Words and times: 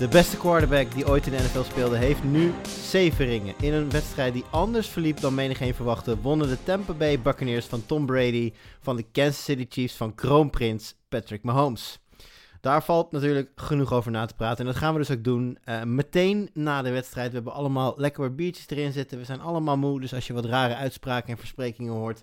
De 0.00 0.08
beste 0.08 0.36
quarterback 0.36 0.92
die 0.92 1.06
ooit 1.06 1.26
in 1.26 1.32
de 1.32 1.38
NFL 1.38 1.62
speelde 1.62 1.96
heeft 1.96 2.24
nu 2.24 2.52
zeven 2.88 3.24
ringen. 3.24 3.54
In 3.60 3.72
een 3.72 3.90
wedstrijd 3.90 4.32
die 4.32 4.44
anders 4.50 4.88
verliep 4.88 5.20
dan 5.20 5.34
menigeen 5.34 5.74
verwachtte, 5.74 6.20
wonnen 6.20 6.48
de 6.48 6.62
Tampa 6.62 6.92
Bay 6.92 7.20
Buccaneers 7.20 7.66
van 7.66 7.86
Tom 7.86 8.06
Brady 8.06 8.52
van 8.80 8.96
de 8.96 9.02
Kansas 9.12 9.44
City 9.44 9.66
Chiefs 9.68 9.94
van 9.94 10.14
kroonprins 10.14 10.94
Patrick 11.08 11.42
Mahomes. 11.42 11.98
Daar 12.60 12.84
valt 12.84 13.12
natuurlijk 13.12 13.50
genoeg 13.54 13.92
over 13.92 14.10
na 14.10 14.26
te 14.26 14.34
praten. 14.34 14.58
En 14.58 14.72
dat 14.72 14.80
gaan 14.80 14.92
we 14.92 14.98
dus 14.98 15.10
ook 15.10 15.24
doen 15.24 15.58
eh, 15.64 15.82
meteen 15.82 16.50
na 16.54 16.82
de 16.82 16.90
wedstrijd. 16.90 17.28
We 17.28 17.34
hebben 17.34 17.52
allemaal 17.52 17.94
lekker 17.96 18.22
wat 18.22 18.36
biertjes 18.36 18.68
erin 18.68 18.92
zitten. 18.92 19.18
We 19.18 19.24
zijn 19.24 19.40
allemaal 19.40 19.76
moe. 19.76 20.00
Dus 20.00 20.14
als 20.14 20.26
je 20.26 20.32
wat 20.32 20.44
rare 20.44 20.74
uitspraken 20.74 21.30
en 21.30 21.38
versprekingen 21.38 21.92
hoort, 21.92 22.22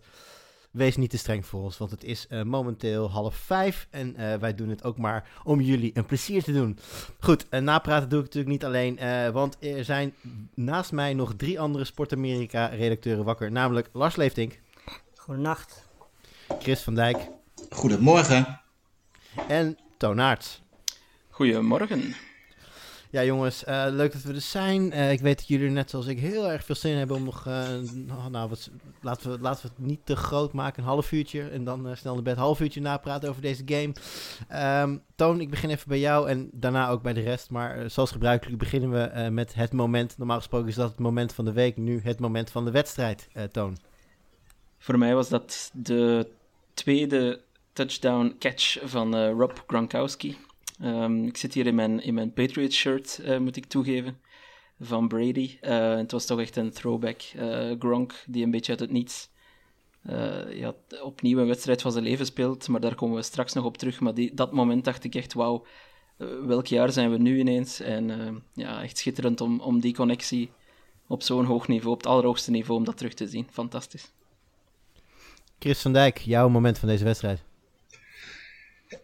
wees 0.71 0.95
niet 0.97 1.09
te 1.09 1.17
streng 1.17 1.45
voor 1.45 1.61
ons. 1.61 1.77
Want 1.77 1.91
het 1.91 2.03
is 2.03 2.27
eh, 2.27 2.41
momenteel 2.43 3.09
half 3.11 3.35
vijf. 3.35 3.87
En 3.89 4.15
eh, 4.15 4.35
wij 4.39 4.55
doen 4.55 4.69
het 4.69 4.83
ook 4.83 4.97
maar 4.97 5.29
om 5.43 5.61
jullie 5.61 5.91
een 5.93 6.05
plezier 6.05 6.43
te 6.43 6.53
doen. 6.53 6.79
Goed, 7.19 7.49
en 7.49 7.63
napraten 7.63 8.09
doe 8.09 8.19
ik 8.19 8.25
natuurlijk 8.25 8.51
niet 8.53 8.65
alleen. 8.65 8.97
eh, 8.99 9.29
want 9.29 9.57
er 9.59 9.85
zijn 9.85 10.13
naast 10.53 10.91
mij 10.91 11.13
nog 11.13 11.33
drie 11.37 11.59
andere 11.59 11.83
Sport 11.85 12.13
Amerika 12.13 12.65
redacteuren 12.65 13.25
wakker. 13.25 13.51
Namelijk 13.51 13.89
Lars 13.93 14.15
Leeftink, 14.15 14.59
Goedenacht. 15.15 15.85
Chris 16.59 16.81
van 16.81 16.95
Dijk 16.95 17.27
Goedemorgen. 17.69 18.61
en 19.47 19.77
Toon 19.97 20.19
Aerts. 20.21 20.61
Goedemorgen. 21.29 22.15
Ja, 23.11 23.23
jongens, 23.23 23.63
eh, 23.63 23.85
leuk 23.89 24.11
dat 24.13 24.21
we 24.21 24.33
er 24.33 24.41
zijn. 24.41 24.91
Eh, 24.91 25.11
ik 25.11 25.19
weet 25.19 25.37
dat 25.37 25.47
jullie 25.47 25.69
net 25.69 25.89
zoals 25.89 26.05
ik 26.05 26.19
heel 26.19 26.51
erg 26.51 26.63
veel 26.63 26.75
zin 26.75 26.97
hebben 26.97 27.15
om 27.15 27.23
nog. 27.23 27.45
eh, 27.47 27.67
nou, 27.93 28.29
nou, 28.29 28.49
wat, 28.49 28.69
laten, 29.01 29.31
we, 29.31 29.39
laten 29.39 29.61
we 29.65 29.71
het 29.75 29.87
niet 29.87 29.99
te 30.05 30.15
groot 30.15 30.53
maken, 30.53 30.83
een 30.83 30.89
half 30.89 31.11
uurtje. 31.11 31.49
En 31.49 31.63
dan 31.63 31.97
snel 31.97 32.13
naar 32.13 32.23
bed, 32.23 32.37
half 32.37 32.59
uurtje 32.59 32.81
napraten 32.81 33.29
over 33.29 33.41
deze 33.41 33.63
game. 33.65 33.93
Ehm, 34.47 34.97
Toon, 35.15 35.41
ik 35.41 35.49
begin 35.49 35.69
even 35.69 35.87
bij 35.87 35.99
jou 35.99 36.29
en 36.29 36.49
daarna 36.53 36.89
ook 36.89 37.01
bij 37.01 37.13
de 37.13 37.21
rest. 37.21 37.49
Maar 37.49 37.89
zoals 37.89 38.11
gebruikelijk 38.11 38.57
beginnen 38.57 38.91
we 38.91 39.29
met 39.29 39.53
het 39.53 39.73
moment. 39.73 40.17
Normaal 40.17 40.37
gesproken 40.37 40.67
is 40.67 40.75
dat 40.75 40.89
het 40.89 40.99
moment 40.99 41.33
van 41.33 41.45
de 41.45 41.53
week, 41.53 41.77
nu 41.77 41.99
het 42.03 42.19
moment 42.19 42.49
van 42.49 42.65
de 42.65 42.71
wedstrijd, 42.71 43.27
Toon. 43.51 43.77
Voor 44.77 44.97
mij 44.97 45.15
was 45.15 45.29
dat 45.29 45.71
de 45.73 46.27
tweede 46.73 47.41
touchdown 47.73 48.35
catch 48.39 48.77
van 48.83 49.15
Rob 49.29 49.51
Gronkowski. 49.67 50.37
Ehm, 50.79 51.25
ik 51.25 51.37
zit 51.37 51.53
hier 51.53 51.67
in 51.67 51.75
mijn, 51.75 52.03
in 52.03 52.13
mijn 52.13 52.33
Patriots 52.33 52.75
shirt, 52.75 53.19
eh, 53.19 53.37
moet 53.37 53.55
ik 53.55 53.65
toegeven, 53.65 54.19
van 54.79 55.07
Brady. 55.07 55.57
Eh, 55.61 55.95
het 55.95 56.11
was 56.11 56.25
toch 56.25 56.39
echt 56.39 56.55
een 56.55 56.71
throwback. 56.71 57.21
Eh, 57.21 57.71
Gronk, 57.79 58.23
die 58.27 58.43
een 58.43 58.51
beetje 58.51 58.71
uit 58.71 58.79
het 58.79 58.91
niets 58.91 59.29
eh, 60.03 60.53
ja, 60.59 60.73
opnieuw 61.01 61.39
een 61.39 61.47
wedstrijd 61.47 61.81
van 61.81 61.91
zijn 61.91 62.03
leven 62.03 62.25
speelt. 62.25 62.67
Maar 62.67 62.79
daar 62.79 62.95
komen 62.95 63.15
we 63.15 63.21
straks 63.21 63.53
nog 63.53 63.65
op 63.65 63.77
terug. 63.77 63.99
Maar 63.99 64.13
die, 64.13 64.33
dat 64.33 64.51
moment 64.51 64.85
dacht 64.85 65.03
ik 65.03 65.15
echt, 65.15 65.33
wauw, 65.33 65.65
eh, 66.17 66.27
welk 66.45 66.67
jaar 66.67 66.91
zijn 66.91 67.11
we 67.11 67.17
nu 67.17 67.39
ineens? 67.39 67.79
En 67.79 68.43
ja, 68.53 68.83
echt 68.83 68.97
schitterend 68.97 69.41
om, 69.41 69.59
om 69.59 69.79
die 69.79 69.93
connectie 69.93 70.51
op 71.07 71.21
zo'n 71.21 71.45
hoog 71.45 71.67
niveau, 71.67 71.93
op 71.93 71.97
het 71.97 72.07
allerhoogste 72.11 72.51
niveau, 72.51 72.79
om 72.79 72.85
dat 72.85 72.97
terug 72.97 73.13
te 73.13 73.27
zien. 73.27 73.47
Fantastisch. 73.51 74.11
Chris 75.59 75.81
van 75.81 75.93
Dijk, 75.93 76.17
jouw 76.17 76.49
moment 76.49 76.79
van 76.79 76.87
deze 76.87 77.03
wedstrijd. 77.03 77.43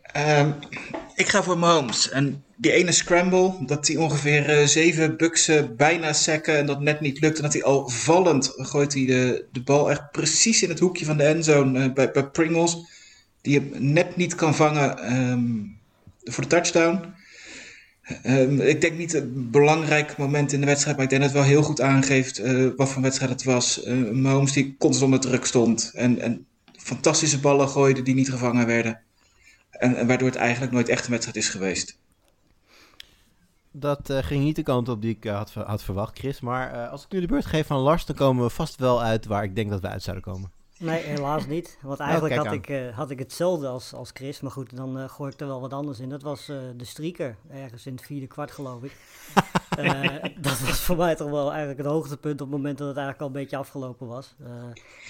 Ehm, 0.02 0.52
ik 1.16 1.28
ga 1.28 1.44
voor 1.44 1.58
Mahomes. 1.58 2.10
En 2.10 2.44
die 2.56 2.72
ene 2.72 2.92
scramble, 2.92 3.56
dat 3.66 3.88
hij 3.88 3.98
ongeveer 3.98 4.50
eh, 4.50 4.66
zeven 4.66 5.18
buksen 5.18 5.76
bijna 5.76 6.14
sacken 6.14 6.58
en 6.58 6.66
dat 6.66 6.82
net 6.82 7.00
niet 7.00 7.20
lukt. 7.20 7.38
En 7.38 7.44
dat 7.44 7.54
hij 7.54 7.64
al 7.64 7.90
vallend 7.90 8.54
gooit 8.56 8.94
hij 8.94 9.06
de, 9.06 9.46
de 9.52 9.62
bal 9.62 9.90
echt 9.90 10.12
precies 10.12 10.64
in 10.64 10.70
het 10.70 10.80
hoekje 10.80 11.06
van 11.06 11.18
de 11.18 11.24
endzone 11.24 11.84
eh, 11.84 11.94
bij, 11.94 12.12
bij 12.12 12.28
Pringles. 12.28 12.78
Die 13.42 13.60
hem 13.60 13.94
net 13.94 14.16
niet 14.16 14.36
kan 14.36 14.56
vangen 14.56 14.98
ehm, 14.98 15.42
voor 16.24 16.44
de 16.44 16.50
touchdown. 16.50 17.14
Ehm, 18.04 18.60
ik 18.60 18.82
denk 18.82 18.98
niet 18.98 19.14
een 19.14 19.50
belangrijk 19.52 20.18
moment 20.18 20.52
in 20.52 20.60
de 20.60 20.66
wedstrijd, 20.66 20.96
maar 20.96 21.06
ik 21.06 21.12
denk 21.12 21.22
dat 21.22 21.32
het 21.32 21.40
wel 21.42 21.50
heel 21.50 21.64
goed 21.64 21.82
aangeeft 21.82 22.40
eh, 22.40 22.68
wat 22.76 22.90
voor 22.90 23.02
wedstrijd 23.02 23.32
het 23.32 23.44
was. 23.44 23.84
Eh, 23.84 23.96
Mahomes 23.96 24.52
die 24.52 24.76
constant 24.78 25.14
onder 25.14 25.30
druk 25.30 25.46
stond 25.46 25.92
en, 25.94 26.20
en 26.20 26.46
fantastische 26.78 27.40
ballen 27.40 27.70
gooide 27.70 28.02
die 28.02 28.14
niet 28.14 28.30
gevangen 28.30 28.66
werden. 28.66 29.02
En, 29.84 30.08
waardoor 30.08 30.28
het 30.28 30.38
eigenlijk 30.38 30.72
nooit 30.72 30.90
echt 30.90 31.06
een 31.06 31.12
wedstrijd 31.12 31.38
is 31.38 31.50
geweest. 31.50 31.98
Dat 33.72 34.10
eh, 34.10 34.18
ging 34.18 34.44
niet 34.44 34.56
de 34.56 34.64
kant 34.64 34.90
op 34.90 35.02
die 35.02 35.16
ik 35.16 35.26
eh, 35.26 35.36
had, 35.36 35.54
had 35.54 35.84
verwacht, 35.84 36.18
Chris. 36.18 36.40
Maar 36.40 36.74
eh, 36.74 36.92
als 36.92 37.04
ik 37.04 37.12
nu 37.12 37.20
de 37.20 37.28
beurt 37.28 37.46
geef 37.46 37.68
van 37.68 37.80
Lars, 37.80 38.06
dan 38.06 38.16
komen 38.16 38.44
we 38.44 38.50
vast 38.50 38.80
wel 38.80 39.02
uit 39.02 39.26
waar 39.26 39.44
ik 39.44 39.56
denk 39.56 39.70
dat 39.70 39.82
we 39.82 39.88
uit 39.88 40.04
zouden 40.04 40.26
komen. 40.26 40.52
Nee, 40.80 41.04
helaas 41.04 41.46
niet. 41.46 41.78
Want 41.82 42.00
eigenlijk 42.00 42.34
kijk 42.34 42.46
had, 42.46 42.56
ik, 42.56 42.70
eh, 42.70 42.98
had 42.98 43.10
ik 43.10 43.20
hetzelfde 43.20 43.68
als, 43.68 43.94
als 43.94 44.10
Chris. 44.14 44.42
Maar 44.42 44.52
goed, 44.52 44.76
dan 44.76 45.00
eh, 45.00 45.10
gooi 45.10 45.32
ik 45.32 45.40
er 45.40 45.48
wel 45.48 45.62
wat 45.62 45.74
anders 45.74 46.00
in. 46.00 46.10
Dat 46.10 46.22
was 46.22 46.50
eh, 46.50 46.58
de 46.78 46.86
streaker. 46.86 47.36
Ergens 47.50 47.86
in 47.86 47.94
het 47.96 48.06
vierde 48.06 48.28
kwart, 48.28 48.52
geloof 48.52 48.84
ik. 48.84 48.96
Dat 50.42 50.60
was 50.60 50.80
voor 50.80 50.98
mij 50.98 51.16
toch 51.16 51.30
wel 51.30 51.50
eigenlijk 51.50 51.78
het 51.78 51.88
hoogtepunt 51.88 52.42
op 52.42 52.48
het 52.48 52.58
moment 52.58 52.78
dat 52.78 52.88
het 52.88 52.98
eigenlijk 52.98 53.26
al 53.26 53.36
een 53.36 53.42
beetje 53.44 53.58
afgelopen 53.58 54.08
was. 54.08 54.36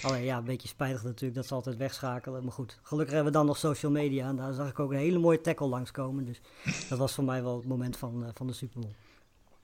Alleen 0.02 0.22
ja, 0.22 0.36
een 0.36 0.44
beetje 0.44 0.68
spijtig 0.68 1.02
natuurlijk 1.02 1.34
dat 1.34 1.46
ze 1.46 1.54
altijd 1.54 1.76
wegschakelen. 1.76 2.42
Maar 2.44 2.52
goed, 2.52 2.78
gelukkig 2.82 3.14
hebben 3.14 3.32
we 3.32 3.38
dan 3.38 3.46
nog 3.46 3.56
social 3.56 3.92
media. 3.92 4.28
En 4.28 4.36
daar 4.36 4.52
zag 4.52 4.68
ik 4.68 4.78
ook 4.78 4.90
een 4.90 4.98
hele 4.98 5.18
mooie 5.18 5.40
tackle 5.40 5.66
langskomen. 5.66 6.24
Dus 6.24 6.40
dat 6.88 6.98
was 6.98 7.12
voor 7.12 7.24
mij 7.24 7.42
wel 7.42 7.56
het 7.56 7.66
moment 7.66 7.96
van, 7.96 8.30
van 8.34 8.46
de 8.46 8.52
Super 8.52 8.80
Bowl. 8.80 8.94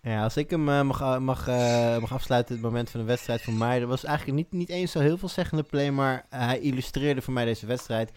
Ja, 0.02 0.22
als 0.22 0.36
ik 0.36 0.50
hem 0.50 0.68
eh, 0.68 0.82
mag, 0.82 1.18
mag, 1.18 1.48
eh, 1.48 1.98
mag 1.98 2.12
afsluiten, 2.12 2.54
het 2.54 2.64
moment 2.64 2.90
van 2.90 3.00
de 3.00 3.06
wedstrijd 3.06 3.42
voor 3.42 3.52
mij. 3.52 3.80
Er 3.80 3.86
was 3.86 4.04
eigenlijk 4.04 4.36
niet, 4.36 4.52
niet 4.52 4.68
eens 4.68 4.92
zo 4.92 4.98
heel 4.98 5.18
veel 5.18 5.28
zeggende 5.28 5.62
play, 5.62 5.90
maar 5.90 6.26
eh, 6.28 6.40
hij 6.46 6.60
illustreerde 6.60 7.22
voor 7.22 7.32
mij 7.32 7.44
deze 7.44 7.66
wedstrijd. 7.66 8.12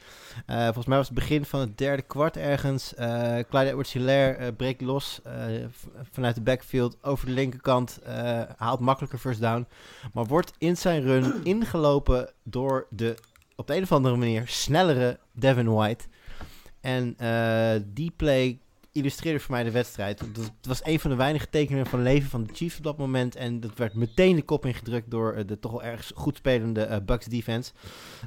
Volgens 0.46 0.86
mij 0.86 0.98
was 0.98 1.06
het 1.06 1.16
begin 1.16 1.46
van 1.46 1.60
het 1.60 1.78
derde 1.78 2.02
kwart 2.02 2.38
ergens. 2.38 2.94
Clyde 3.50 3.68
Edwards-Hilaire 3.68 4.54
breekt 4.54 4.82
los 4.82 5.22
vanuit 6.12 6.36
de 6.36 6.42
backfield 6.42 6.98
over 7.02 7.26
de 7.26 7.32
linkerkant. 7.32 8.00
haalt 8.58 8.80
makkelijker 8.80 9.20
first 9.20 9.42
down, 9.42 9.68
maar 10.14 10.26
wordt 10.26 10.54
in 10.58 10.78
zijn 10.78 11.02
run 11.02 11.34
ingelopen 11.44 12.30
door 12.44 12.88
de 12.90 13.16
op 13.56 13.68
de 13.68 13.76
een 13.76 13.84
of 13.84 13.92
andere 13.92 14.16
manier 14.16 14.48
snellere 14.48 15.20
Devin 15.32 15.74
White. 15.74 16.06
En 16.82 17.16
die 17.94 18.12
play 18.16 18.60
illustreerde 18.94 19.40
voor 19.40 19.52
mij 19.52 19.64
de 19.64 19.72
wedstrijd. 19.72 20.20
Het 20.20 20.68
was 20.68 20.86
een 20.86 21.00
van 21.00 21.09
de 21.09 21.16
weinige 21.16 21.50
tekeningen 21.50 21.86
van 21.86 22.02
leven 22.02 22.30
van 22.30 22.44
de 22.44 22.54
Chiefs 22.54 22.78
op 22.78 22.84
dat 22.84 22.98
moment. 22.98 23.36
En 23.36 23.59
dat 23.59 23.74
werd 23.76 23.94
meteen 23.94 24.36
de 24.36 24.42
kop 24.42 24.66
ingedrukt 24.66 25.12
door 25.12 25.34
eh, 25.34 25.48
de 25.48 25.59
toch 25.59 25.72
wel 25.72 25.84
erg 25.84 26.12
goed 26.16 26.38
spelende 26.38 26.81
eh, 26.81 26.98
Bucks 27.06 27.26
defense. 27.26 27.72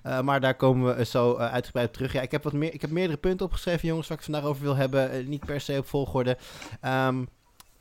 Eh, 0.03 0.21
maar 0.21 0.41
daar 0.41 0.56
komen 0.56 0.97
we 0.97 1.05
zo 1.05 1.37
uitgebreid 1.37 1.87
op 1.87 1.94
terug. 1.94 2.12
Ja, 2.12 2.21
ik 2.21 2.31
heb, 2.31 2.43
wat 2.43 2.53
meer, 2.53 2.75
ik 2.75 2.81
heb 2.81 2.91
meerdere 2.91 3.19
punten 3.19 3.47
opgeschreven, 3.47 3.88
jongens, 3.88 4.09
waar 4.09 4.19
ik 4.19 4.25
het 4.25 4.32
vandaag 4.32 4.50
over 4.50 4.62
wil 4.62 4.76
hebben. 4.76 5.28
Niet 5.28 5.47
per 5.47 5.60
se 5.60 5.78
op 5.78 5.87
volgorde. 5.87 6.38
Ehm, 6.81 7.25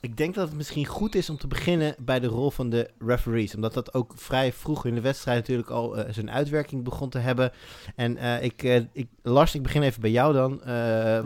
ik 0.05 0.17
denk 0.17 0.35
dat 0.35 0.47
het 0.47 0.57
misschien 0.57 0.85
goed 0.85 1.15
is 1.15 1.29
om 1.29 1.37
te 1.37 1.47
beginnen 1.47 1.95
bij 1.99 2.19
de 2.19 2.27
rol 2.27 2.51
van 2.51 2.69
de 2.69 2.89
referees. 2.99 3.55
Omdat 3.55 3.73
dat 3.73 3.93
ook 3.93 4.13
vrij 4.15 4.53
vroeg 4.53 4.85
in 4.85 4.95
de 4.95 5.01
wedstrijd 5.01 5.37
natuurlijk 5.39 5.69
al 5.69 5.97
eh, 5.97 6.13
zijn 6.13 6.31
uitwerking 6.31 6.83
begon 6.83 7.09
te 7.09 7.17
hebben. 7.17 7.51
En 7.95 8.17
eh, 8.17 8.43
ik, 8.43 8.63
eh, 8.63 8.81
ik, 8.91 9.07
Lars, 9.21 9.55
ik 9.55 9.61
begin 9.63 9.81
even 9.81 10.01
bij 10.01 10.11
jou 10.11 10.33
dan. 10.33 10.61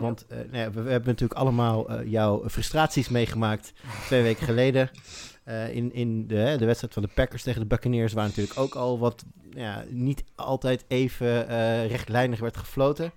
Want 0.00 0.26
nou 0.28 0.70
we, 0.72 0.82
we 0.82 0.90
hebben 0.90 1.08
natuurlijk 1.08 1.40
allemaal 1.40 2.02
jouw 2.02 2.48
frustraties 2.48 3.08
meegemaakt 3.08 3.72
twee 4.06 4.22
weken 4.22 4.46
geleden. 4.46 4.90
Eh, 5.44 5.74
in 5.74 5.92
in 5.92 6.26
de, 6.26 6.54
de 6.58 6.64
wedstrijd 6.64 6.92
van 6.94 7.02
de 7.02 7.08
Packers 7.14 7.42
tegen 7.42 7.60
de 7.60 7.66
Buccaneers, 7.66 8.12
waar 8.12 8.26
natuurlijk 8.26 8.58
ook 8.58 8.74
al 8.74 8.98
wat 8.98 9.24
ja, 9.54 9.84
niet 9.88 10.24
altijd 10.34 10.84
even 10.88 11.48
eh, 11.48 11.86
rechtlijnig 11.86 12.40
werd 12.40 12.56
gefloten. 12.56 13.12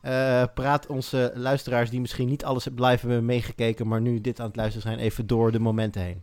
Eh, 0.00 0.44
praat 0.54 0.86
onze 0.86 1.32
luisteraars 1.34 1.90
die 1.90 2.00
misschien 2.00 2.28
niet 2.28 2.44
alles 2.44 2.64
live 2.64 3.06
hebben 3.06 3.24
meegekeken, 3.24 3.86
maar 3.88 4.00
nu 4.00 4.20
dit 4.20 4.40
aan 4.40 4.46
het 4.46 4.56
luisteren 4.56 4.82
zijn, 4.88 4.98
even 4.98 5.26
door 5.26 5.52
de 5.52 5.58
momenten 5.60 6.02
heen. 6.02 6.22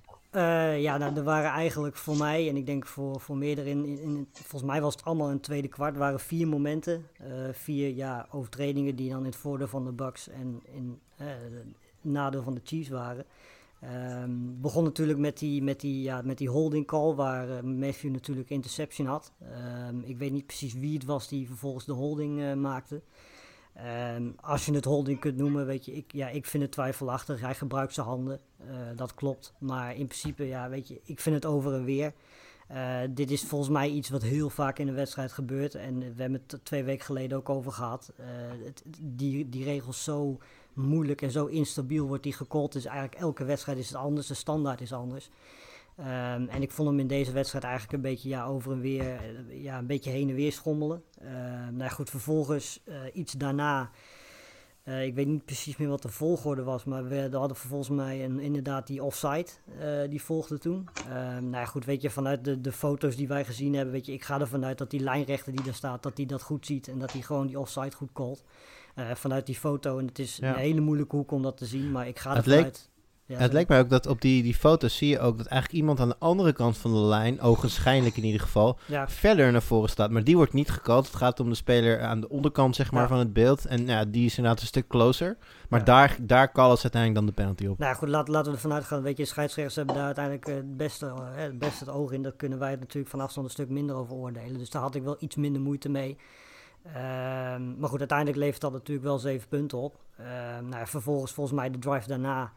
Ja, 0.81 0.97
nou, 0.97 1.15
er 1.15 1.23
waren 1.23 1.51
eigenlijk 1.51 1.95
voor 1.95 2.17
mij, 2.17 2.49
en 2.49 2.57
ik 2.57 2.65
denk 2.65 2.85
voor, 2.85 3.19
voor 3.19 3.37
meerdere, 3.37 3.69
in, 3.69 3.85
in, 3.85 3.99
in- 4.01 4.27
volgens 4.31 4.71
mij 4.71 4.81
was 4.81 4.93
het 4.95 5.03
allemaal 5.03 5.27
in 5.27 5.33
het 5.33 5.43
tweede 5.43 5.67
kwart, 5.67 5.97
waren 5.97 6.19
vier 6.19 6.47
momenten. 6.47 7.05
vier 7.51 7.95
ja, 7.95 8.27
overtredingen 8.31 8.95
die 8.95 9.09
dan 9.09 9.19
in 9.19 9.25
het 9.25 9.35
voordeel 9.35 9.67
van 9.67 9.85
de 9.85 9.91
Bucks 9.91 10.29
en 10.29 10.61
in 10.73 10.99
het 11.15 11.31
nadeel 12.01 12.43
van 12.43 12.53
de 12.53 12.61
Chiefs 12.63 12.89
waren. 12.89 13.25
Ehm, 13.79 14.31
begon 14.61 14.83
natuurlijk 14.83 15.19
met 15.19 15.39
die, 15.39 15.63
met 15.63 15.79
die, 15.79 16.01
ja, 16.01 16.21
met 16.21 16.37
die 16.37 16.49
holding 16.49 16.85
call 16.85 17.13
waar 17.13 17.49
eh, 17.49 17.63
Matthew 17.63 18.11
natuurlijk 18.11 18.49
interception 18.49 19.07
had. 19.07 19.31
Ehm, 19.41 19.99
ik 19.99 20.17
weet 20.17 20.31
niet 20.31 20.45
precies 20.45 20.73
wie 20.73 20.93
het 20.93 21.05
was 21.05 21.27
die 21.27 21.47
vervolgens 21.47 21.85
de 21.85 21.93
holding 21.93 22.41
eh, 22.41 22.53
maakte. 22.53 23.01
Ehm, 23.73 24.29
als 24.41 24.65
je 24.65 24.73
het 24.73 24.85
holding 24.85 25.19
kunt 25.19 25.37
noemen, 25.37 25.65
weet 25.65 25.85
je, 25.85 25.93
ik, 25.93 26.13
ja, 26.13 26.29
ik 26.29 26.45
vind 26.45 26.63
het 26.63 26.71
twijfelachtig. 26.71 27.41
Hij 27.41 27.55
gebruikt 27.55 27.93
zijn 27.93 28.05
handen, 28.05 28.39
eh, 28.57 28.67
dat 28.95 29.13
klopt. 29.13 29.53
Maar 29.59 29.95
in 29.95 30.07
principe, 30.07 30.47
ja, 30.47 30.69
weet 30.69 30.87
je, 30.87 31.01
ik 31.03 31.19
vind 31.19 31.35
het 31.35 31.45
over 31.45 31.73
en 31.73 31.83
weer. 31.83 32.13
Uh, 32.71 32.99
dit 33.09 33.31
is 33.31 33.43
volgens 33.43 33.69
mij 33.71 33.89
iets 33.89 34.09
wat 34.09 34.21
heel 34.21 34.49
vaak 34.49 34.79
in 34.79 34.85
de 34.85 34.91
wedstrijd 34.91 35.31
gebeurt. 35.31 35.75
En 35.75 35.99
we 35.99 36.21
hebben 36.21 36.43
het 36.47 36.65
twee 36.65 36.83
weken 36.83 37.05
geleden 37.05 37.37
ook 37.37 37.49
over 37.49 37.71
gehad. 37.71 38.13
Uh, 38.19 38.25
die, 38.99 39.49
die 39.49 39.63
regels 39.63 40.03
zo 40.03 40.37
moeilijk 40.77 41.21
en 41.21 41.31
zo 41.31 41.45
instabiel 41.45 42.07
wordt 42.07 42.23
die 42.23 42.33
gecallt. 42.33 42.73
Dus 42.73 42.85
eigenlijk 42.85 43.21
elke 43.21 43.43
wedstrijd 43.43 43.77
is 43.77 43.87
het 43.87 43.97
anders. 43.97 44.27
De 44.27 44.33
standaard 44.33 44.81
is 44.81 44.93
anders. 44.93 45.29
Um, 45.99 46.47
en 46.49 46.61
ik 46.61 46.71
vond 46.71 46.89
hem 46.89 46.99
in 46.99 47.07
deze 47.07 47.31
wedstrijd 47.31 47.63
eigenlijk 47.63 47.93
een 47.93 48.09
beetje 48.09 48.29
ja, 48.29 48.45
over 48.45 48.71
en 48.71 48.79
weer, 48.79 49.05
uh, 49.49 49.63
ja, 49.63 49.77
een 49.77 49.85
beetje 49.85 50.09
heen 50.09 50.29
en 50.29 50.35
weer 50.35 50.51
schommelen. 50.51 51.03
Uh, 51.21 51.29
nou 51.71 51.91
goed, 51.91 52.09
vervolgens 52.09 52.81
uh, 52.85 52.95
iets 53.13 53.33
daarna, 53.33 53.89
uh, 54.83 55.05
ik 55.05 55.15
weet 55.15 55.27
niet 55.27 55.45
precies 55.45 55.77
meer 55.77 55.87
wat 55.87 56.01
de 56.01 56.09
volgorde 56.09 56.63
was, 56.63 56.83
maar 56.83 57.07
we 57.07 57.29
hadden 57.31 57.57
volgens 57.57 57.89
mij 57.89 58.25
een, 58.25 58.39
inderdaad 58.39 58.87
die 58.87 59.03
offside, 59.03 59.47
die 60.09 60.21
volgde 60.21 60.57
toen. 60.57 60.89
nou 61.39 61.51
ja, 61.51 61.65
goed, 61.65 61.85
weet 61.85 62.01
je, 62.01 62.09
vanuit 62.09 62.43
de, 62.43 62.61
de 62.61 62.71
foto's 62.71 63.15
die 63.15 63.27
wij 63.27 63.45
gezien 63.45 63.73
hebben, 63.73 63.93
weet 63.93 64.05
je, 64.05 64.13
ik 64.13 64.23
ga 64.23 64.39
ervan 64.39 64.65
uit 64.65 64.77
dat 64.77 64.89
die 64.89 64.99
lijnrechter 64.99 65.51
die 65.55 65.63
daar 65.63 65.73
staat, 65.73 66.03
dat 66.03 66.17
hij 66.17 66.25
dat 66.25 66.41
goed 66.41 66.65
ziet 66.65 66.87
en 66.87 66.99
dat 66.99 67.11
hij 67.11 67.21
gewoon 67.21 67.47
die 67.47 67.59
offside 67.59 67.95
goed 67.95 68.11
calt. 69.05 69.19
vanuit 69.19 69.45
die 69.45 69.55
foto, 69.55 69.97
en 69.97 70.05
het 70.05 70.19
is 70.19 70.37
ja. 70.41 70.49
een 70.49 70.59
hele 70.59 70.81
moeilijke 70.81 71.15
hoek 71.15 71.31
om 71.31 71.41
dat 71.41 71.57
te 71.57 71.65
zien, 71.65 71.91
maar 71.91 72.07
ik 72.07 72.19
ga 72.19 72.35
het 72.35 72.45
leek... 72.45 72.63
uit... 72.63 72.89
Ja, 73.27 73.37
het 73.37 73.53
lijkt 73.53 73.69
mij 73.69 73.79
ook 73.79 73.89
dat 73.89 74.07
op 74.07 74.21
die, 74.21 74.43
die 74.43 74.55
foto's 74.55 74.97
zie 74.97 75.09
je 75.09 75.19
ook 75.19 75.37
dat 75.37 75.45
eigenlijk 75.45 75.81
iemand 75.81 75.99
aan 75.99 76.09
de 76.09 76.15
andere 76.19 76.53
kant 76.53 76.77
van 76.77 76.91
de 76.91 76.99
lijn, 76.99 77.41
ogenschijnlijk 77.41 78.17
in 78.17 78.23
ieder 78.23 78.41
geval, 78.41 78.79
ja. 78.85 79.09
verder 79.09 79.51
naar 79.51 79.61
voren 79.61 79.89
staat. 79.89 80.11
Maar 80.11 80.23
die 80.23 80.35
wordt 80.35 80.53
niet 80.53 80.69
gekald. 80.69 81.05
Het 81.05 81.15
gaat 81.15 81.39
om 81.39 81.49
de 81.49 81.55
speler 81.55 82.01
aan 82.01 82.19
de 82.19 82.29
onderkant 82.29 82.75
zeg 82.75 82.91
maar, 82.91 83.01
Ja. 83.01 83.07
van 83.07 83.17
het 83.17 83.33
beeld. 83.33 83.65
En 83.65 83.85
ja, 83.85 84.05
die 84.05 84.25
is 84.25 84.37
inderdaad 84.37 84.61
een 84.61 84.67
stuk 84.67 84.87
closer. 84.87 85.37
Maar 85.69 85.83
daar, 85.83 86.17
daar 86.21 86.51
callen 86.51 86.77
ze 86.77 86.83
uiteindelijk 86.83 87.25
dan 87.25 87.35
de 87.35 87.41
penalty 87.41 87.65
op. 87.67 87.77
Nou 87.77 87.95
goed, 87.95 88.07
laat, 88.07 88.27
laten 88.27 88.51
we 88.51 88.57
ervan 88.57 88.73
uitgaan. 88.73 89.01
Weet 89.01 89.17
je, 89.17 89.25
scheidsrechters 89.25 89.75
hebben 89.75 89.95
daar 89.95 90.05
uiteindelijk 90.05 90.47
eh, 90.47 90.55
het 90.55 90.77
beste, 90.77 91.05
eh, 91.05 91.13
het 91.35 91.59
beste 91.59 91.83
het 91.83 91.93
oog 91.93 92.11
in. 92.11 92.21
Daar 92.21 92.35
kunnen 92.35 92.59
wij 92.59 92.75
natuurlijk 92.75 93.11
van 93.11 93.21
afstand 93.21 93.45
een 93.45 93.53
stuk 93.53 93.69
minder 93.69 93.95
over 93.95 94.13
oordelen. 94.13 94.57
Dus 94.57 94.69
daar 94.69 94.81
had 94.81 94.95
ik 94.95 95.03
wel 95.03 95.15
iets 95.19 95.35
minder 95.35 95.61
moeite 95.61 95.89
mee. 95.89 96.17
Ehm, 96.93 97.79
maar 97.79 97.89
goed, 97.89 97.99
uiteindelijk 97.99 98.37
levert 98.37 98.61
dat 98.61 98.71
natuurlijk 98.71 99.07
wel 99.07 99.19
zeven 99.19 99.47
punten 99.47 99.77
op. 99.77 99.99
Ehm, 100.17 100.69
nou 100.69 100.87
vervolgens, 100.87 101.31
volgens 101.31 101.55
mij, 101.55 101.71
de 101.71 101.79
drive 101.79 102.07
daarna 102.07 102.51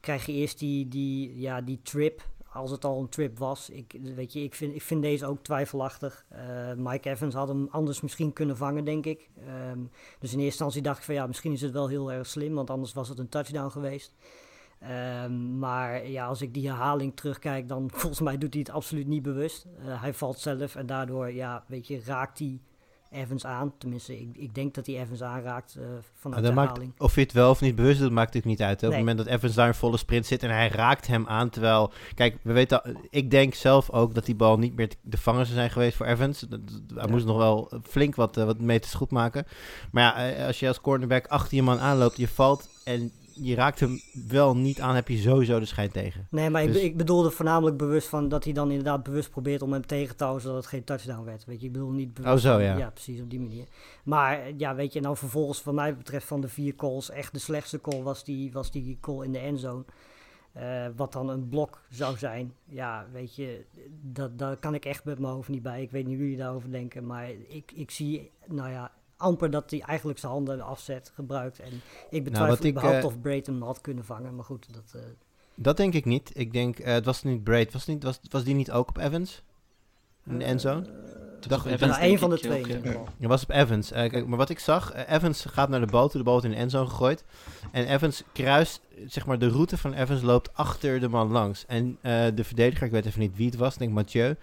krijg 0.00 0.26
je 0.26 0.32
eerst 0.32 0.58
die, 0.58 0.88
die, 0.88 1.40
ja, 1.40 1.60
die 1.60 1.80
trip. 1.82 2.28
Als 2.52 2.70
het 2.70 2.84
al 2.84 3.00
een 3.00 3.08
trip 3.08 3.38
was. 3.38 3.70
Ik, 3.70 3.96
weet 4.14 4.32
je, 4.32 4.42
ik, 4.42 4.54
vind, 4.54 4.74
ik 4.74 4.82
vind 4.82 5.02
deze 5.02 5.26
ook 5.26 5.42
twijfelachtig. 5.42 6.24
Eh, 6.28 6.72
Mike 6.76 7.10
Evans 7.10 7.34
had 7.34 7.48
hem 7.48 7.68
anders 7.70 8.00
misschien 8.00 8.32
kunnen 8.32 8.56
vangen, 8.56 8.84
denk 8.84 9.06
ik. 9.06 9.30
Ehm, 9.46 9.78
dus 10.18 10.32
in 10.32 10.38
eerste 10.38 10.44
instantie 10.44 10.82
dacht 10.82 10.98
ik 10.98 11.04
van 11.04 11.14
ja, 11.14 11.26
misschien 11.26 11.52
is 11.52 11.60
het 11.60 11.72
wel 11.72 11.88
heel 11.88 12.12
erg 12.12 12.26
slim. 12.26 12.54
Want 12.54 12.70
anders 12.70 12.92
was 12.92 13.08
het 13.08 13.18
een 13.18 13.28
touchdown 13.28 13.70
geweest. 13.70 14.12
Ehm, 14.78 15.58
maar 15.58 16.08
ja, 16.08 16.26
als 16.26 16.42
ik 16.42 16.54
die 16.54 16.68
herhaling 16.68 17.16
terugkijk, 17.16 17.68
dan 17.68 17.90
volgens 17.94 18.20
mij 18.20 18.38
doet 18.38 18.52
hij 18.52 18.62
het 18.62 18.74
absoluut 18.74 19.06
niet 19.06 19.22
bewust. 19.22 19.66
Eh, 19.78 20.02
hij 20.02 20.14
valt 20.14 20.38
zelf 20.38 20.74
en 20.74 20.86
daardoor, 20.86 21.32
ja, 21.32 21.64
weet 21.66 21.86
je, 21.86 22.02
raakt 22.04 22.38
hij 22.38 22.60
Evans 23.10 23.44
aan. 23.46 23.72
Tenminste, 23.78 24.20
ik, 24.20 24.36
ik 24.36 24.54
denk 24.54 24.74
dat 24.74 24.86
hij 24.86 25.00
Evans 25.00 25.22
aanraakt 25.22 25.76
eh, 25.76 25.82
vanuit 26.14 26.42
dat 26.42 26.52
de 26.52 26.58
maakt, 26.60 26.80
of 26.98 27.14
je 27.14 27.20
het 27.20 27.32
wel 27.32 27.50
of 27.50 27.60
niet 27.60 27.74
bewust 27.74 28.00
doet, 28.00 28.10
maakt 28.10 28.34
natuurlijk 28.34 28.58
niet 28.60 28.68
uit. 28.68 28.80
hè. 28.80 28.86
Op 28.86 28.92
Nee. 28.92 29.02
het 29.02 29.08
moment 29.08 29.26
dat 29.28 29.36
Evans 29.38 29.54
daar 29.54 29.68
een 29.68 29.74
volle 29.74 29.96
sprint 29.96 30.26
zit 30.26 30.42
en 30.42 30.50
hij 30.50 30.68
raakt 30.68 31.06
hem 31.06 31.26
aan. 31.26 31.50
Terwijl, 31.50 31.92
kijk, 32.14 32.36
we 32.42 32.52
weten, 32.52 32.82
al- 32.82 32.92
ik 33.10 33.30
denk 33.30 33.54
zelf 33.54 33.90
ook 33.90 34.14
dat 34.14 34.26
die 34.26 34.34
bal 34.34 34.58
niet 34.58 34.76
meer 34.76 34.90
vangen 35.10 35.44
zou 35.46 35.56
zijn 35.58 35.70
geweest 35.70 35.96
voor 35.96 36.06
Evans. 36.06 36.40
Dat- 36.40 36.50
dat- 36.68 36.80
Hij 36.94 37.04
Ja. 37.06 37.10
moest 37.10 37.26
nog 37.26 37.36
wel 37.36 37.72
flink 37.82 38.14
wat, 38.14 38.36
eh, 38.36 38.44
wat 38.44 38.60
meters 38.60 38.94
goed 38.94 39.10
maken. 39.10 39.46
Maar 39.90 40.02
ja, 40.02 40.28
eh, 40.34 40.46
als 40.46 40.60
je 40.60 40.68
als 40.68 40.80
cornerback 40.80 41.26
achter 41.26 41.56
je 41.56 41.62
man 41.62 41.78
aanloopt, 41.78 42.16
je 42.16 42.28
valt 42.28 42.68
en 42.84 43.12
je 43.42 43.54
raakt 43.54 43.80
hem 43.80 44.00
wel 44.28 44.56
niet 44.56 44.80
aan, 44.80 44.94
heb 44.94 45.08
je 45.08 45.16
sowieso 45.16 45.58
de 45.58 45.64
schijn 45.66 45.90
tegen. 45.90 46.26
Nee, 46.30 46.50
maar 46.50 46.62
ik, 46.62 46.72
Dus- 46.72 46.82
ik 46.82 46.96
bedoelde 46.96 47.30
voornamelijk 47.30 47.76
bewust 47.76 48.08
van 48.08 48.28
dat 48.28 48.44
hij 48.44 48.52
dan 48.52 48.68
inderdaad 48.70 49.02
bewust 49.02 49.30
probeert 49.30 49.62
om 49.62 49.72
hem 49.72 49.86
tegen 49.86 50.16
te 50.16 50.22
houden 50.24 50.42
zodat 50.44 50.58
het 50.60 50.70
geen 50.70 50.84
touchdown 50.84 51.24
werd. 51.24 51.44
Weet 51.44 51.60
je, 51.60 51.66
ik 51.66 51.72
bedoel 51.72 51.90
niet 51.90 52.14
bewust. 52.14 52.34
Oh, 52.34 52.52
zo, 52.52 52.60
ja. 52.60 52.76
Ja, 52.76 52.90
precies 52.90 53.20
op 53.20 53.30
die 53.30 53.40
manier. 53.40 53.66
Maar 54.04 54.52
ja, 54.56 54.74
weet 54.74 54.92
je, 54.92 55.00
nou 55.00 55.16
vervolgens, 55.16 55.64
wat 55.64 55.74
mij 55.74 55.96
betreft, 55.96 56.26
van 56.26 56.40
de 56.40 56.48
vier 56.48 56.74
calls, 56.74 57.10
echt 57.10 57.32
de 57.32 57.38
slechtste 57.38 57.80
call 57.80 58.02
was 58.02 58.24
die, 58.24 58.52
was 58.52 58.70
die 58.70 58.98
call 59.00 59.24
in 59.24 59.32
de 59.32 59.38
endzone. 59.38 59.84
Eh, 60.52 60.86
wat 60.96 61.12
dan 61.12 61.28
een 61.28 61.48
blok 61.48 61.80
zou 61.90 62.16
zijn. 62.18 62.54
Ja, 62.64 63.06
weet 63.12 63.36
je, 63.36 63.64
dat, 64.02 64.38
daar 64.38 64.56
kan 64.56 64.74
ik 64.74 64.84
echt 64.84 65.04
met 65.04 65.18
mijn 65.18 65.32
hoofd 65.32 65.48
niet 65.48 65.62
bij. 65.62 65.82
Ik 65.82 65.90
weet 65.90 66.06
niet 66.06 66.14
hoe 66.14 66.22
jullie 66.22 66.38
daarover 66.38 66.70
denken, 66.70 67.06
maar 67.06 67.30
ik, 67.48 67.72
ik 67.74 67.90
zie, 67.90 68.30
nou 68.46 68.70
ja, 68.70 68.92
amper 69.16 69.50
dat 69.50 69.70
hij 69.70 69.80
eigenlijk 69.80 70.18
zijn 70.18 70.32
handen 70.32 70.60
afzet, 70.60 71.12
gebruikt. 71.14 71.58
En 71.60 71.72
ik 72.10 72.24
betwijfel 72.24 72.38
Nou, 72.40 72.48
wat 72.48 72.64
ik, 72.64 72.70
überhaupt 72.70 72.98
eh, 72.98 73.04
of 73.06 73.20
Braid 73.20 73.46
hem 73.46 73.62
had 73.62 73.80
kunnen 73.80 74.04
vangen. 74.04 74.34
Maar 74.34 74.44
goed, 74.44 74.72
dat... 74.74 74.92
eh, 74.94 75.00
Dat 75.54 75.76
denk 75.76 75.94
ik 75.94 76.04
niet. 76.04 76.30
Ik 76.34 76.52
denk, 76.52 76.78
eh, 76.78 76.92
het 76.92 77.04
was 77.04 77.22
niet 77.22 77.44
Braid. 77.44 77.72
Was, 77.72 77.86
niet, 77.86 78.02
was, 78.02 78.20
was 78.30 78.44
die 78.44 78.54
niet 78.54 78.70
ook 78.72 78.88
op 78.88 78.96
Evans? 78.98 79.42
In 80.26 80.38
de 80.38 80.44
endzone? 80.44 80.86
Dacht, 81.48 81.66
Evans, 81.66 81.90
nou, 81.92 82.02
één 82.02 82.18
van 82.18 82.30
de 82.30 82.38
twee 82.38 82.66
ja. 82.66 82.80
Dat 82.82 83.04
was 83.18 83.42
op 83.42 83.50
Evans. 83.50 83.90
Eh, 83.90 84.10
kijk, 84.10 84.26
maar 84.26 84.38
wat 84.38 84.48
ik 84.50 84.58
zag, 84.58 84.94
Evans 85.06 85.44
gaat 85.44 85.68
naar 85.68 85.80
de 85.80 85.86
bal 85.86 86.08
toe. 86.08 86.18
De 86.18 86.24
bal 86.24 86.32
wordt 86.32 86.48
in 86.48 86.54
de 86.54 86.60
endzone 86.62 86.88
gegooid. 86.88 87.24
En 87.72 87.86
Evans 87.86 88.22
kruist, 88.32 88.80
zeg 89.06 89.26
maar, 89.26 89.38
de 89.38 89.48
route 89.48 89.78
van 89.78 89.92
Evans 89.92 90.22
loopt 90.22 90.54
achter 90.54 91.00
de 91.00 91.08
man 91.08 91.30
langs. 91.30 91.66
En 91.66 91.98
eh, 92.00 92.26
de 92.34 92.44
verdediger, 92.44 92.86
ik 92.86 92.92
weet 92.92 93.06
even 93.06 93.20
niet 93.20 93.36
wie 93.36 93.46
het 93.46 93.56
was, 93.56 93.72
ik 93.72 93.78
denk 93.78 93.92
Mathieu, 93.92 94.34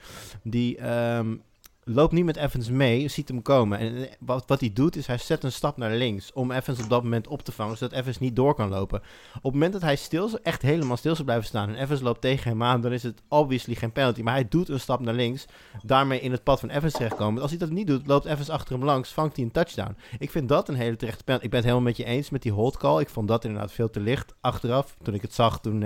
die 0.44 0.78
ehm, 0.78 1.36
loopt 1.86 2.14
niet 2.14 2.26
met 2.26 2.36
Evans 2.36 2.70
mee, 2.70 3.08
ziet 3.08 3.28
hem 3.28 3.42
komen. 3.42 3.80
En 3.80 3.96
eh, 3.96 4.12
wat, 4.20 4.44
wat 4.48 4.60
hij 4.60 4.74
doet, 4.74 4.96
is 4.96 5.08
hij 5.08 5.18
zet 5.18 5.44
een 5.44 5.52
stap 5.52 5.78
naar 5.78 5.92
links 5.92 6.34
om 6.34 6.52
Evans 6.52 6.84
op 6.84 6.90
dat 6.90 7.04
moment 7.04 7.28
op 7.28 7.42
te 7.42 7.52
vangen, 7.52 7.78
zodat 7.78 8.00
Evans 8.00 8.20
niet 8.20 8.36
door 8.36 8.56
kan 8.56 8.70
lopen. 8.70 9.02
Op 9.36 9.44
het 9.44 9.54
moment 9.54 9.74
dat 9.74 9.82
hij 9.82 9.96
stil, 9.96 10.40
echt 10.40 10.62
helemaal 10.62 10.98
stil 10.98 11.14
zou 11.14 11.24
blijven 11.24 11.48
staan 11.48 11.70
en 11.70 11.76
Evans 11.76 12.02
loopt 12.02 12.22
tegen 12.22 12.50
hem 12.50 12.64
aan, 12.64 12.82
dan 12.82 12.92
is 12.92 13.04
het 13.04 13.22
obviously 13.28 13.76
geen 13.76 13.92
penalty. 13.92 14.22
Maar 14.22 14.34
hij 14.34 14.48
doet 14.48 14.70
een 14.70 14.80
stap 14.80 15.00
naar 15.00 15.14
links, 15.14 15.46
daarmee 15.84 16.20
in 16.20 16.32
het 16.32 16.44
pad 16.44 16.60
van 16.60 16.70
Evans 16.70 16.94
terechtkomen. 16.94 17.42
Als 17.42 17.52
hij 17.52 17.60
dat 17.60 17.70
niet 17.70 17.88
doet, 17.88 18.08
loopt 18.08 18.26
Evans 18.26 18.50
achter 18.50 18.76
hem 18.76 18.84
langs, 18.86 19.10
vangt 19.10 19.36
hij 19.36 19.46
een 19.46 19.52
touchdown. 19.52 19.96
Ik 20.20 20.32
vind 20.32 20.50
dat 20.50 20.70
een 20.70 20.76
hele 20.76 20.96
terechte 20.96 21.24
penalty. 21.24 21.46
Ik 21.46 21.52
ben 21.52 21.60
het 21.60 21.70
helemaal 21.70 21.90
met 21.90 21.98
je 21.98 22.06
eens 22.06 22.30
met 22.30 22.42
die 22.42 22.52
hold 22.52 22.78
call. 22.78 23.00
Ik 23.00 23.10
vond 23.10 23.28
dat 23.28 23.46
inderdaad 23.46 23.72
veel 23.72 23.90
te 23.90 24.00
licht 24.00 24.34
achteraf. 24.42 24.96
Toen 25.04 25.14
ik 25.14 25.22
het 25.22 25.34
zag, 25.34 25.60
toen, 25.60 25.86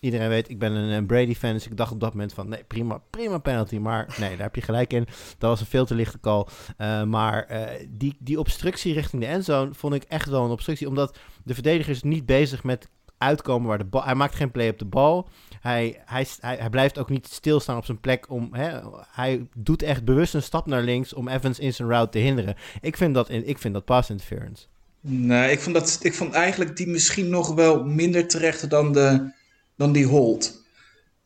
iedereen 0.00 0.28
weet, 0.28 0.50
ik 0.50 0.58
ben 0.58 0.72
een, 0.72 0.90
een 0.90 1.06
Brady-fan, 1.06 1.52
dus 1.52 1.66
ik 1.66 1.76
dacht 1.76 1.92
op 1.92 2.00
dat 2.00 2.12
moment 2.12 2.32
van, 2.32 2.48
nee, 2.48 2.64
prima, 2.64 3.00
prima 3.10 3.38
penalty. 3.38 3.78
Maar 3.78 4.14
nee, 4.18 4.30
daar 4.30 4.46
heb 4.46 4.54
je 4.54 4.62
gelijk 4.62 4.92
in. 4.92 5.06
Dat 5.38 5.50
was 5.50 5.60
een 5.60 5.66
veel 5.66 5.86
te 5.86 5.94
lichte 5.94 6.20
call. 6.20 6.46
Eh, 6.76 7.02
maar 7.02 7.44
eh, 7.44 7.86
die, 7.88 8.16
die 8.18 8.38
obstructie 8.38 8.94
richting 8.94 9.22
de 9.22 9.28
endzone 9.28 9.74
vond 9.74 9.94
ik 9.94 10.02
echt 10.02 10.28
wel 10.28 10.44
een 10.44 10.50
obstructie, 10.50 10.88
omdat 10.88 11.18
de 11.44 11.54
verdediger 11.54 11.92
is 11.92 12.02
niet 12.02 12.26
bezig 12.26 12.64
met 12.64 12.88
uitkomen 13.18 13.68
waar 13.68 13.78
de 13.78 13.84
bal... 13.84 14.04
Hij 14.04 14.14
maakt 14.14 14.34
geen 14.34 14.50
play 14.50 14.68
op 14.68 14.78
de 14.78 14.84
bal. 14.84 15.28
Hij, 15.60 16.02
hij, 16.04 16.26
hij, 16.40 16.70
blijft 16.70 16.98
ook 16.98 17.10
niet 17.10 17.26
stilstaan 17.26 17.76
op 17.76 17.84
zijn 17.84 18.00
plek. 18.00 18.30
Om, 18.30 18.48
hè, 18.52 18.80
hij 19.10 19.46
doet 19.56 19.82
echt 19.82 20.04
bewust 20.04 20.34
een 20.34 20.42
stap 20.42 20.66
naar 20.66 20.82
links 20.82 21.14
om 21.14 21.28
Evans 21.28 21.58
in 21.58 21.74
zijn 21.74 21.88
route 21.88 22.10
te 22.10 22.18
hinderen. 22.18 22.54
Ik 22.80 22.96
vind 22.96 23.14
dat, 23.14 23.30
ik 23.30 23.58
vind 23.58 23.74
dat 23.74 23.84
pass 23.84 24.10
interference. 24.10 24.66
Nee, 25.00 25.50
ik 25.52 25.60
vond, 25.60 25.74
dat, 25.74 25.98
ik 26.02 26.14
vond 26.14 26.32
eigenlijk 26.32 26.76
die 26.76 26.86
misschien 26.86 27.28
nog 27.28 27.54
wel 27.54 27.84
minder 27.84 28.28
terecht 28.28 28.70
dan, 28.70 28.92
de, 28.92 29.32
dan 29.76 29.92
die 29.92 30.06
hold. 30.06 30.57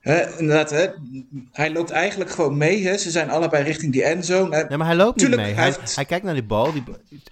Hè, 0.03 0.39
inderdaad, 0.39 0.71
hè, 0.71 0.87
hij 1.53 1.73
loopt 1.73 1.91
eigenlijk 1.91 2.31
gewoon 2.31 2.57
mee. 2.57 2.87
Hè. 2.87 2.97
Ze 2.97 3.11
zijn 3.11 3.31
allebei 3.31 3.65
richting 3.65 3.93
die 3.93 4.03
endzone. 4.05 4.65
Nee, 4.69 4.79
maar 4.79 4.87
hij 4.87 4.97
loopt 4.97 5.19
Tuurlijk, 5.19 5.41
niet 5.43 5.51
mee. 5.51 5.57
hij 5.61 5.69
Hij, 5.71 5.79
heeft- 5.81 5.97
hij 5.97 6.05
kijkt 6.05 6.25
naar 6.25 6.35
die 6.35 6.43
bal. 6.43 6.73
Die, 6.73 6.83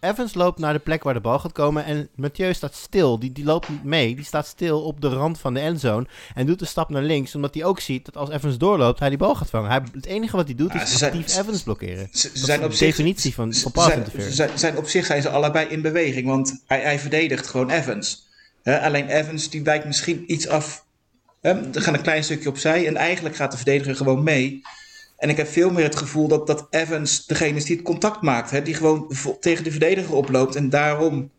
Evans 0.01 0.35
loopt 0.35 0.59
naar 0.59 0.73
de 0.73 0.79
plek 0.79 1.03
waar 1.03 1.15
de 1.15 1.21
bal 1.21 1.39
gaat 1.39 1.53
komen. 1.53 1.85
En 1.85 2.09
Mathieu 2.15 2.55
staat 2.55 2.75
stil. 2.75 3.19
Die, 3.19 3.33
die 3.33 3.45
loopt 3.45 3.69
niet 3.69 3.85
mee. 3.85 4.15
Die 4.17 4.25
staat 4.25 4.47
stil 4.47 4.83
op 4.83 5.01
de 5.01 5.09
rand 5.09 5.39
van 5.39 5.55
de 5.55 5.61
endzone. 5.61 6.07
En 6.35 6.47
doet 6.47 6.61
een 6.61 6.67
stap 6.67 6.89
naar 6.89 7.03
links. 7.03 7.35
Omdat 7.35 7.55
hij 7.55 7.65
ook 7.65 7.81
ziet 7.81 8.05
dat 8.05 8.17
als 8.17 8.31
Evans 8.31 8.59
doorloopt, 8.59 8.99
hij 8.99 9.09
die 9.09 9.19
bal 9.19 9.35
gaat 9.35 9.51
vangen. 9.51 9.71
Hij, 9.71 9.81
het 9.93 10.07
enige 10.07 10.37
wat 10.37 10.47
hij 10.47 10.55
doet 10.55 10.73
Ja, 10.73 10.83
is 10.83 10.99
zijn- 10.99 11.13
actief 11.13 11.39
Evans 11.39 11.63
blokkeren. 11.63 12.09
Ze, 12.13 12.29
Dat 12.29 12.37
zijn 12.43 12.61
de 12.61 12.67
op 12.67 12.73
zich, 12.73 12.89
definitie 12.89 13.35
van, 13.35 13.55
van 13.55 13.73
pass 13.73 13.95
interference. 13.95 14.35
zijn, 14.35 14.51
zijn 14.59 14.77
op 14.77 14.89
zich 14.89 15.07
zijn 15.07 15.23
ze 15.23 15.29
allebei 15.29 15.67
in 15.69 15.83
beweging, 15.83 16.27
want 16.27 16.63
hij, 16.67 16.81
hij 16.81 16.99
verdedigt 16.99 17.47
gewoon 17.47 17.71
Evans. 17.71 18.29
Alleen 18.65 19.09
Evans 19.09 19.51
die 19.51 19.63
wijkt 19.63 19.85
misschien 19.85 20.25
iets 20.33 20.49
af. 20.49 20.89
Hè, 21.41 21.51
er 21.75 21.83
gaat 21.83 21.95
een 21.95 22.03
klein 22.03 22.25
stukje 22.25 22.49
opzij 22.49 22.87
en 22.87 22.97
eigenlijk 22.97 23.37
gaat 23.37 23.51
de 23.51 23.57
verdediger 23.57 23.97
gewoon 23.97 24.23
mee. 24.23 24.63
En 25.17 25.29
ik 25.29 25.37
heb 25.37 25.49
veel 25.49 25.71
meer 25.71 25.85
het 25.85 25.97
gevoel 25.97 26.29
dat, 26.29 26.47
dat 26.47 26.67
Evans 26.71 27.27
degene 27.27 27.57
is 27.57 27.65
die 27.65 27.77
het 27.77 27.85
contact 27.85 28.23
maakt. 28.23 28.51
Hè, 28.51 28.63
die 28.63 28.75
gewoon 28.75 29.13
tegen 29.41 29.65
de 29.65 29.71
verdediger 29.71 30.15
oploopt 30.15 30.55
en 30.55 30.71
daarom 30.71 31.31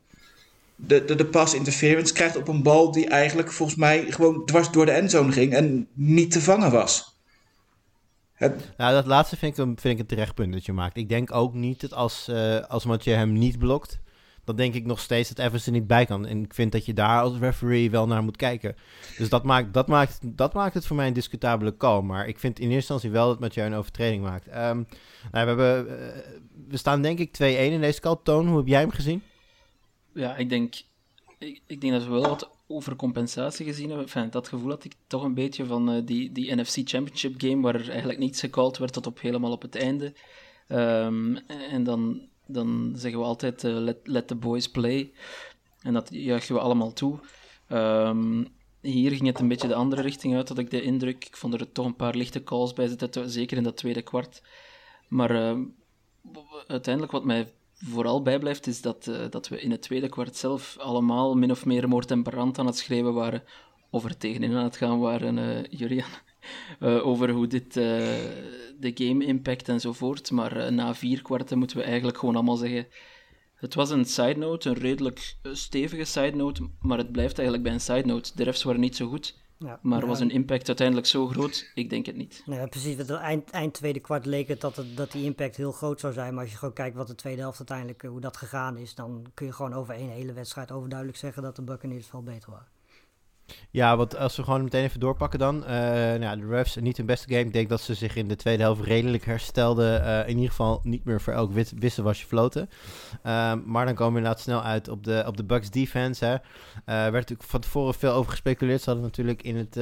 de, 0.75 1.05
de, 1.05 1.15
de 1.15 1.25
pass 1.25 1.53
interference 1.53 2.13
krijgt 2.13 2.38
op 2.38 2.48
een 2.48 2.63
bal 2.63 2.91
die 2.91 3.10
eigenlijk 3.10 3.51
volgens 3.51 3.77
mij 3.77 4.05
gewoon 4.10 4.46
dwars 4.46 4.72
door 4.72 4.86
de 4.86 4.91
endzone 4.91 5.31
ging 5.31 5.53
en 5.53 5.88
niet 5.93 6.31
te 6.31 6.41
vangen 6.41 6.72
was. 6.72 7.15
Het, 8.34 8.72
Nou, 8.77 8.93
dat 8.93 9.05
laatste 9.05 9.38
vind 9.38 9.58
ik, 9.58 9.65
een, 9.65 9.77
vind 9.79 9.93
ik 9.93 10.00
een 10.00 10.05
terecht 10.05 10.36
punt 10.36 10.53
dat 10.53 10.65
je 10.65 10.74
maakt. 10.74 10.98
Ik 10.98 11.10
denk 11.10 11.34
ook 11.34 11.53
niet 11.53 11.81
dat 11.81 11.93
als, 11.93 12.27
eh 12.27 12.60
als 12.60 12.86
Mathieu 12.86 13.15
hem 13.15 13.34
niet 13.34 13.58
blokt, 13.58 14.00
dan 14.43 14.55
denk 14.55 14.74
ik 14.74 14.86
nog 14.86 15.00
steeds 15.00 15.33
dat 15.33 15.65
er 15.65 15.71
niet 15.71 15.88
bij 15.88 16.05
kan. 16.05 16.25
En 16.25 16.43
ik 16.43 16.53
vind 16.53 16.71
dat 16.71 16.86
je 16.86 16.93
daar 16.93 17.21
als 17.21 17.38
referee 17.38 17.91
wel 17.91 18.07
naar 18.07 18.24
moet 18.24 18.38
kijken. 18.38 18.75
Dus 19.17 19.29
dat 19.29 19.43
maakt, 19.43 19.74
dat 19.74 19.88
maakt, 19.88 20.19
dat 20.24 20.53
maakt 20.53 20.74
het 20.74 20.86
voor 20.86 20.95
mij 20.95 21.07
een 21.07 21.13
discutabele 21.13 21.77
call. 21.77 22.01
Maar 22.01 22.27
ik 22.27 22.39
vind 22.39 22.60
in 22.60 22.63
eerste 22.63 22.75
instantie 22.75 23.12
wel 23.12 23.27
dat 23.27 23.39
Mathieu 23.39 23.65
een 23.65 23.74
overtreding 23.74 24.24
maakt. 24.24 24.48
Ehm, 24.48 24.83
nou, 25.31 25.45
we, 25.45 25.63
hebben, 25.63 26.00
eh, 26.00 26.19
we 26.67 26.77
staan 26.77 27.01
denk 27.01 27.19
ik 27.19 27.33
2-1 27.33 27.71
in 27.71 27.81
deze 27.81 28.01
call. 28.01 28.17
Toon, 28.24 28.48
hoe 28.48 28.57
heb 28.57 28.67
jij 28.67 28.79
hem 28.79 28.91
gezien? 28.91 29.24
Ja, 30.13 30.36
ik 30.36 30.50
denk, 30.50 30.75
ik, 31.38 31.62
ik 31.67 31.81
denk 31.81 31.93
dat 31.93 32.03
we 32.03 32.10
wel 32.10 32.21
wat 32.21 32.50
overcompensatie 32.67 33.65
gezien 33.65 33.89
heb. 33.89 34.00
Enfin, 34.00 34.29
dat 34.29 34.48
gevoel 34.48 34.69
had 34.69 34.83
ik 34.83 34.93
toch 35.07 35.24
een 35.24 35.33
beetje 35.33 35.65
van 35.65 35.91
eh, 35.91 36.05
die, 36.05 36.31
die 36.31 36.55
NFC 36.55 36.77
Championship 36.83 37.33
game, 37.38 37.62
waar 37.62 37.89
eigenlijk 37.89 38.19
niets 38.19 38.39
gecalled 38.39 38.77
werd 38.77 38.93
tot 38.93 39.07
op 39.07 39.21
helemaal 39.21 39.51
op 39.51 39.62
het 39.62 39.75
einde. 39.75 40.13
Ehm, 40.67 41.36
en 41.48 41.83
dan, 41.83 42.21
dan 42.51 42.93
zeggen 42.96 43.20
we 43.20 43.25
altijd, 43.25 43.63
uh, 43.63 43.74
let, 43.74 43.98
let 44.03 44.27
the 44.27 44.36
boys 44.36 44.70
play. 44.70 45.12
En 45.81 45.93
dat 45.93 46.08
juichen 46.12 46.55
we 46.55 46.62
allemaal 46.62 46.93
toe. 46.93 47.20
Um, 47.70 48.48
hier 48.81 49.12
ging 49.12 49.25
het 49.25 49.39
een 49.39 49.48
beetje 49.48 49.67
de 49.67 49.75
andere 49.75 50.01
richting 50.01 50.36
uit, 50.36 50.50
had 50.50 50.58
ik 50.58 50.70
de 50.70 50.81
indruk. 50.81 51.25
Ik 51.25 51.38
vond 51.38 51.53
er 51.53 51.72
toch 51.72 51.86
een 51.86 51.96
paar 51.96 52.15
lichte 52.15 52.43
calls 52.43 52.74
bij 52.74 52.88
zitten, 52.88 53.29
zeker 53.29 53.58
in 53.58 53.63
dat 53.63 53.77
tweede 53.77 54.01
kwart. 54.01 54.41
Maar 55.08 55.31
uh, 55.31 55.60
uiteindelijk 56.67 57.13
wat 57.13 57.25
mij 57.25 57.53
vooral 57.74 58.22
bijblijft, 58.22 58.67
is 58.67 58.81
dat, 58.81 59.08
uh, 59.08 59.25
dat 59.29 59.48
we 59.48 59.62
in 59.62 59.72
het 59.72 59.81
tweede 59.81 60.10
kwart 60.10 60.36
zelf 60.36 60.77
allemaal 60.77 61.36
min 61.36 61.51
of 61.51 61.65
meer 61.65 61.88
moord 61.88 62.12
en 62.12 62.24
brand 62.24 62.60
aan 62.60 62.65
het 62.65 62.77
schreeuwen 62.77 63.13
waren. 63.13 63.43
Of 63.89 64.03
er 64.03 64.17
tegenin 64.17 64.55
aan 64.55 64.63
het 64.63 64.77
gaan 64.77 65.00
waren, 65.00 65.38
uh, 66.41 66.79
Julian. 66.89 67.01
over 67.01 67.29
hoe 67.29 67.48
dit 67.48 67.74
de 67.74 68.91
game 68.93 69.25
impact 69.25 69.69
enzovoort. 69.69 70.31
Maar 70.31 70.74
na 70.74 70.95
vier 70.95 71.21
kwarten 71.21 71.57
moeten 71.57 71.77
we 71.77 71.83
eigenlijk 71.83 72.17
gewoon 72.17 72.36
allemaal 72.36 72.55
zeggen 72.55 72.88
het 73.62 73.74
was 73.74 73.89
een 73.89 74.05
side 74.05 74.38
note, 74.38 74.69
een 74.69 74.75
redelijk 74.75 75.36
eh, 75.41 75.53
stevige 75.53 76.03
side 76.03 76.36
note, 76.36 76.69
maar 76.79 76.98
het 76.98 77.12
blijft 77.12 77.38
eigenlijk 77.38 77.63
bij 77.63 77.74
een 77.74 77.81
side 77.81 78.05
note. 78.05 78.31
De 78.36 78.43
refs 78.43 78.63
waren 78.63 78.81
niet 78.81 78.95
zo 78.95 79.07
goed, 79.07 79.38
ja, 79.57 79.79
maar 79.81 80.05
was 80.05 80.19
een 80.19 80.31
impact 80.31 80.67
uiteindelijk 80.67 81.07
zo 81.07 81.27
groot? 81.27 81.71
Ik 81.74 81.89
denk 81.89 82.05
het 82.05 82.15
niet. 82.15 82.43
Ja, 82.45 82.65
precies. 82.65 82.98
Het 82.98 83.10
eind, 83.10 83.50
eind 83.50 83.74
tweede 83.74 84.00
kwart 84.00 84.25
leek 84.25 84.48
het 84.48 84.62
dat, 84.62 84.75
het 84.75 84.98
dat 84.98 85.12
die 85.12 85.24
impact 85.24 85.55
heel 85.55 85.71
groot 85.71 86.00
zou 86.00 86.13
zijn. 86.13 86.33
Maar 86.33 86.43
als 86.43 86.51
je 86.51 86.57
gewoon 86.57 86.74
kijkt 86.74 86.95
wat 86.95 87.07
de 87.07 87.15
tweede 87.15 87.41
helft 87.41 87.57
uiteindelijk, 87.57 88.03
eh, 88.03 88.10
hoe 88.10 88.19
dat 88.19 88.38
gegaan 88.38 88.77
is, 88.77 88.95
dan 88.95 89.25
kun 89.33 89.45
je 89.45 89.53
gewoon 89.53 89.74
over 89.74 89.93
één 89.93 90.10
hele 90.10 90.33
wedstrijd 90.33 90.71
overduidelijk 90.71 91.17
zeggen 91.17 91.43
dat 91.43 91.55
de 91.55 91.62
Buccaneers 91.62 92.07
veel 92.07 92.24
beter 92.24 92.51
waren. 92.51 92.67
Ja, 93.72 93.98
want 93.98 94.17
als 94.17 94.36
we 94.36 94.43
gewoon 94.43 94.63
meteen 94.63 94.84
even 94.84 95.00
doorpakken 95.00 95.39
dan. 95.39 95.55
Uh, 95.55 95.70
nou, 96.13 96.39
de 96.39 96.48
refs, 96.48 96.75
niet 96.75 96.98
hun 96.98 97.05
beste 97.05 97.27
game. 97.27 97.46
Ik 97.46 97.53
denk 97.53 97.70
dat 97.70 97.81
ze 97.81 97.93
zich 97.93 98.15
in 98.15 98.27
de 98.27 98.36
tweede 98.36 98.63
helft 98.63 98.84
redelijk 98.84 99.25
herstelden. 99.25 100.01
Uh, 100.01 100.20
in 100.20 100.36
ieder 100.36 100.50
geval 100.50 100.79
niet 100.84 101.03
meer 101.03 101.22
voor 101.22 101.34
elk 101.34 101.51
wit, 101.51 101.74
wissel 101.79 102.03
was 102.03 102.20
je 102.20 102.25
floten. 102.25 102.70
Uh, 103.24 103.53
maar 103.65 103.86
dan 103.86 103.96
komen 103.96 104.13
we 104.13 104.20
inderdaad 104.20 104.43
snel 104.43 104.63
uit 104.63 104.88
op 104.88 105.03
de, 105.03 105.24
op 105.27 105.38
de 105.38 105.43
Bucks 105.43 105.70
defense. 105.70 106.25
Hè. 106.25 106.38
werd 106.86 107.13
natuurlijk 107.13 107.50
van 107.50 107.60
tevoren 107.60 107.93
veel 107.93 108.13
over 108.13 108.31
gespeculeerd. 108.31 108.81
Ze 108.81 108.89
hadden 108.89 109.05
natuurlijk 109.05 109.43
in 109.43 109.58
het, 109.58 109.75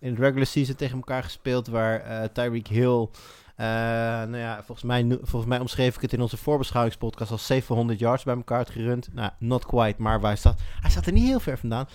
in 0.00 0.10
het 0.10 0.18
regular 0.18 0.46
season 0.46 0.74
tegen 0.74 0.96
elkaar 0.96 1.22
gespeeld. 1.22 1.66
Waar 1.66 2.32
Tyreek 2.32 2.66
Hill... 2.68 3.08
Nou 3.56 4.36
ja, 4.36 4.56
volgens 4.56 4.82
mij, 4.86 5.18
volgens 5.22 5.46
mij 5.50 5.58
omschreef 5.58 5.94
ik 5.94 6.02
het 6.02 6.12
in 6.12 6.20
onze 6.20 6.36
voorbeschouwingspodcast 6.36 7.30
als 7.30 7.46
700 7.46 7.98
yards 7.98 8.24
bij 8.24 8.36
elkaar 8.36 8.66
gerund. 8.66 9.08
Nou, 9.12 9.30
not 9.38 9.66
quite, 9.66 10.02
maar 10.02 10.20
waar 10.20 10.36
staat, 10.36 10.60
hij 10.80 10.90
staat 10.90 11.06
er 11.06 11.12
niet 11.12 11.26
heel 11.26 11.40
ver 11.40 11.58
vandaan. 11.58 11.86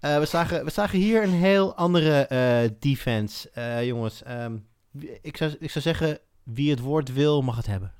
Uh, 0.00 0.18
we, 0.18 0.26
zagen, 0.26 0.64
we 0.64 0.70
zagen 0.70 0.98
hier 0.98 1.22
een 1.22 1.32
heel 1.32 1.74
andere 1.74 2.28
uh, 2.32 2.76
defense. 2.78 3.50
jongens, 3.84 4.22
um, 4.28 4.66
ik, 5.22 5.36
zou, 5.36 5.56
ik 5.58 5.70
zou 5.70 5.84
zeggen, 5.84 6.18
wie 6.42 6.70
het 6.70 6.80
woord 6.80 7.12
wil, 7.12 7.42
mag 7.42 7.56
het 7.56 7.66
hebben. 7.66 7.92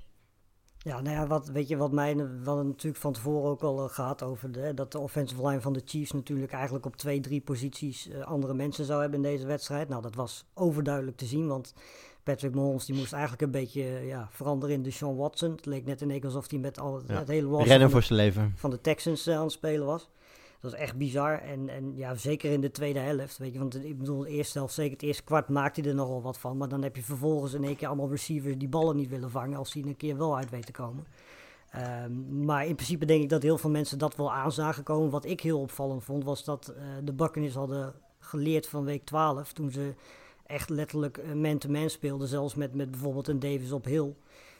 Ja, 0.78 1.00
nou 1.00 1.16
ja, 1.16 1.26
wat, 1.26 1.48
weet 1.48 1.68
je 1.68 1.76
wat 1.76 1.92
mij 1.92 2.16
wat 2.44 2.64
natuurlijk 2.64 3.02
van 3.02 3.12
tevoren 3.12 3.50
ook 3.50 3.62
al 3.62 3.88
gaat 3.88 4.22
over 4.22 4.52
de, 4.52 4.74
dat 4.74 4.92
de 4.92 4.98
offensive 4.98 5.46
line 5.46 5.60
van 5.60 5.72
de 5.72 5.82
Chiefs 5.84 6.12
natuurlijk 6.12 6.52
eigenlijk 6.52 6.86
op 6.86 6.96
twee, 6.96 7.20
drie 7.20 7.40
posities 7.40 8.08
andere 8.24 8.54
mensen 8.54 8.84
zou 8.84 9.00
hebben 9.00 9.24
in 9.24 9.30
deze 9.30 9.46
wedstrijd. 9.46 9.88
Nou, 9.88 10.02
dat 10.02 10.14
was 10.14 10.44
overduidelijk 10.54 11.16
te 11.16 11.26
zien, 11.26 11.46
want 11.46 11.74
Patrick 12.22 12.54
Mahomes 12.54 12.84
die 12.84 12.94
moest 12.94 13.12
eigenlijk 13.12 13.42
een 13.42 13.50
beetje 13.50 13.82
ja, 13.82 14.28
veranderen 14.30 14.74
in 14.74 14.82
de 14.82 14.90
Sean 14.90 15.16
Watson. 15.16 15.50
Het 15.50 15.66
leek 15.66 15.84
net 15.84 16.00
in 16.00 16.10
één 16.10 16.24
alsof 16.24 16.50
hij 16.50 16.58
met 16.58 16.78
al 16.78 17.02
het 17.06 17.28
hele 17.28 17.48
roster 17.48 17.68
Rennen 17.68 17.90
voor 17.90 18.02
zijn 18.02 18.18
leven. 18.18 18.52
van 18.56 18.70
de 18.70 18.80
Texans 18.80 19.28
aan 19.28 19.42
het 19.42 19.52
spelen 19.52 19.86
was. 19.86 20.08
Dat 20.60 20.72
is 20.72 20.78
echt 20.78 20.96
bizar. 20.96 21.38
En, 21.38 21.68
en 21.68 21.96
ja, 21.96 22.14
zeker 22.14 22.52
in 22.52 22.60
de 22.60 22.70
tweede 22.70 22.98
helft. 22.98 23.38
Weet 23.38 23.52
je, 23.52 23.58
want 23.58 23.84
ik 23.84 23.98
bedoel, 23.98 24.20
de 24.20 24.28
eerste 24.28 24.58
helft, 24.58 24.74
zeker 24.74 24.92
het 24.92 25.02
eerste 25.02 25.24
kwart, 25.24 25.48
maakte 25.48 25.80
hij 25.80 25.90
er 25.90 25.96
nogal 25.96 26.22
wat 26.22 26.38
van. 26.38 26.56
Maar 26.56 26.68
dan 26.68 26.82
heb 26.82 26.96
je 26.96 27.02
vervolgens 27.02 27.52
in 27.52 27.64
één 27.64 27.76
keer 27.76 27.88
allemaal 27.88 28.10
receivers 28.10 28.58
die 28.58 28.68
ballen 28.68 28.96
niet 28.96 29.08
willen 29.08 29.30
vangen. 29.30 29.58
Als 29.58 29.72
die 29.72 29.86
een 29.86 29.96
keer 29.96 30.16
wel 30.16 30.36
uit 30.36 30.50
weten 30.50 30.66
te 30.66 30.80
komen. 30.80 31.06
Um, 32.04 32.44
maar 32.44 32.66
in 32.66 32.74
principe 32.74 33.04
denk 33.04 33.22
ik 33.22 33.28
dat 33.28 33.42
heel 33.42 33.58
veel 33.58 33.70
mensen 33.70 33.98
dat 33.98 34.16
wel 34.16 34.32
aan 34.32 34.52
zagen 34.52 34.82
komen. 34.82 35.10
Wat 35.10 35.24
ik 35.24 35.40
heel 35.40 35.60
opvallend 35.60 36.04
vond, 36.04 36.24
was 36.24 36.44
dat 36.44 36.74
uh, 36.76 36.84
de 37.04 37.12
Buccaneers 37.12 37.54
hadden 37.54 37.94
geleerd 38.18 38.68
van 38.68 38.84
week 38.84 39.04
12. 39.04 39.52
Toen 39.52 39.70
ze 39.70 39.94
echt 40.46 40.68
letterlijk 40.68 41.34
man-to-man 41.34 41.80
-man 41.80 41.90
speelden. 41.90 42.28
Zelfs 42.28 42.54
met, 42.54 42.74
met 42.74 42.90
bijvoorbeeld 42.90 43.28
een 43.28 43.40
Davis 43.40 43.72
op 43.72 43.84
Hill. 43.84 44.14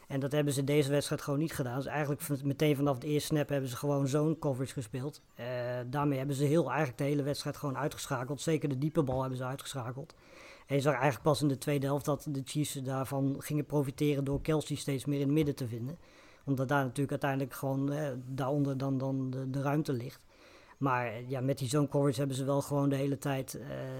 En 0.09 0.21
dat 0.21 0.33
hebben 0.33 0.53
ze 0.53 0.65
deze 0.65 0.91
wedstrijd 0.91 1.23
gewoon 1.23 1.39
niet 1.39 1.53
gedaan. 1.53 1.77
Dus 1.77 1.87
eigenlijk 1.87 2.45
meteen 2.45 2.77
vanaf 2.77 2.99
de 2.99 3.07
eerste 3.07 3.35
snap 3.35 3.49
hebben 3.49 3.71
ze 3.71 3.77
gewoon 3.77 4.09
zo'n 4.09 4.39
coverage 4.39 4.73
gespeeld. 4.73 5.21
Uh, 5.41 5.47
daarmee 5.87 6.19
hebben 6.19 6.37
ze 6.37 6.45
heel 6.45 6.67
eigenlijk 6.69 6.99
de 6.99 7.05
hele 7.05 7.23
wedstrijd 7.23 7.57
gewoon 7.57 7.77
uitgeschakeld. 7.77 8.41
Zeker 8.41 8.69
de 8.69 8.79
diepe 8.79 9.03
bal 9.03 9.21
hebben 9.21 9.39
ze 9.39 9.45
uitgeschakeld. 9.45 10.15
En 10.67 10.75
je 10.75 10.81
zag 10.81 10.93
eigenlijk 10.93 11.23
pas 11.23 11.43
in 11.43 11.49
de 11.49 11.59
tweede 11.59 11.87
helft 11.87 12.05
dat 12.05 12.27
de 12.31 12.43
Chiefs 12.45 12.73
daarvan 12.73 13.37
gingen 13.39 13.67
profiteren 13.67 14.25
door 14.25 14.41
Kelsey 14.41 14.77
steeds 14.77 15.05
meer 15.05 15.21
in 15.21 15.27
het 15.27 15.35
midden 15.35 15.55
te 15.55 15.69
vinden. 15.69 15.99
Omdat 16.45 16.69
daar 16.69 16.83
natuurlijk 16.83 17.11
uiteindelijk 17.11 17.55
gewoon 17.55 17.93
uh, 17.93 18.09
daaronder 18.27 18.79
dan, 18.79 18.99
dan 18.99 19.31
de, 19.49 19.63
ruimte 19.63 19.93
ligt. 19.93 20.25
Maar 20.79 21.23
ja, 21.27 21.41
met 21.41 21.59
die 21.59 21.69
zone 21.69 21.89
coverage 21.89 22.19
hebben 22.19 22.37
ze 22.37 22.45
wel 22.45 22.63
gewoon 22.63 22.89
de 22.89 22.97
hele 22.97 23.19
tijd 23.19 23.59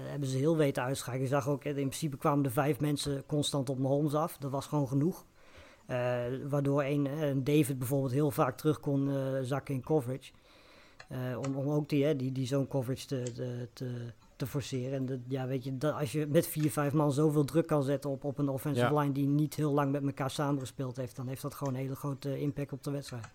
hebben 0.09 0.29
ze 0.29 0.37
heel 0.37 0.57
weten 0.57 0.83
uitschakelen. 0.83 1.21
Je 1.21 1.27
zag 1.27 1.47
ook, 1.47 1.63
in 1.63 1.73
principe 1.73 2.17
kwamen 2.17 2.43
de 2.43 2.49
vijf 2.49 2.79
mensen 2.79 3.25
constant 3.25 3.69
op 3.69 3.79
Mahomes 3.79 4.13
af. 4.13 4.37
Dat 4.37 4.51
was 4.51 4.65
gewoon 4.65 4.87
genoeg. 4.87 5.25
Uh, 5.89 6.23
waardoor 6.49 6.83
een, 6.83 7.05
een, 7.05 7.43
David 7.43 7.77
bijvoorbeeld 7.77 8.11
heel 8.11 8.31
vaak 8.31 8.57
terug 8.57 8.79
kon 8.79 9.07
uh, 9.07 9.39
zakken 9.41 9.73
in 9.73 9.81
coverage. 9.81 10.31
om, 11.45 11.55
om 11.55 11.69
ook 11.69 11.89
die, 11.89 12.15
die, 12.15 12.31
die 12.31 12.47
zone 12.47 12.67
coverage 12.67 13.05
te, 13.05 13.23
te, 13.73 14.11
te 14.39 14.47
forceren. 14.47 14.93
En 14.93 15.05
de, 15.05 15.19
ja, 15.27 15.47
weet 15.47 15.63
je, 15.63 15.77
dat, 15.77 15.93
als 15.93 16.11
je 16.11 16.27
met 16.27 16.47
vier, 16.47 16.71
vijf 16.71 16.93
man 16.93 17.11
zoveel 17.11 17.45
druk 17.45 17.67
kan 17.67 17.83
zetten 17.83 18.09
op, 18.09 18.23
op 18.23 18.37
een 18.37 18.49
offensive 18.49 18.99
line 18.99 19.11
die 19.11 19.27
niet 19.27 19.55
heel 19.55 19.71
lang 19.71 19.91
met 19.91 20.03
elkaar 20.03 20.31
samengespeeld 20.31 20.97
heeft, 20.97 21.15
dan 21.15 21.27
heeft 21.27 21.41
dat 21.41 21.55
gewoon 21.55 21.73
een 21.73 21.79
hele 21.79 21.95
grote 21.95 22.39
impact 22.39 22.71
op 22.71 22.83
de 22.83 22.91
wedstrijd. 22.91 23.29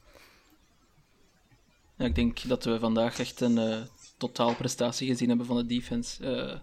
Ja, 1.96 2.04
ik 2.04 2.14
denk 2.14 2.48
dat 2.48 2.64
we 2.64 2.78
vandaag 2.78 3.18
echt 3.18 3.40
een 3.40 3.56
uh, 3.56 3.82
totaal 4.16 4.54
prestatie 4.54 5.08
gezien 5.08 5.28
hebben 5.28 5.46
van 5.46 5.56
de 5.56 5.66
defense. 5.66 6.24
Uh, 6.24 6.58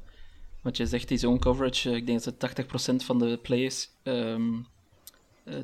wat 0.62 0.77
je 0.77 0.86
zegt, 0.86 1.07
die 1.07 1.17
zone 1.17 1.39
coverage, 1.39 1.89
uh, 1.89 1.95
ik 1.95 2.05
denk 2.05 2.24
dat 2.24 2.55
ze 2.55 3.01
80% 3.01 3.05
van 3.05 3.19
de 3.19 3.39
plays 3.41 3.89
um, 4.03 4.65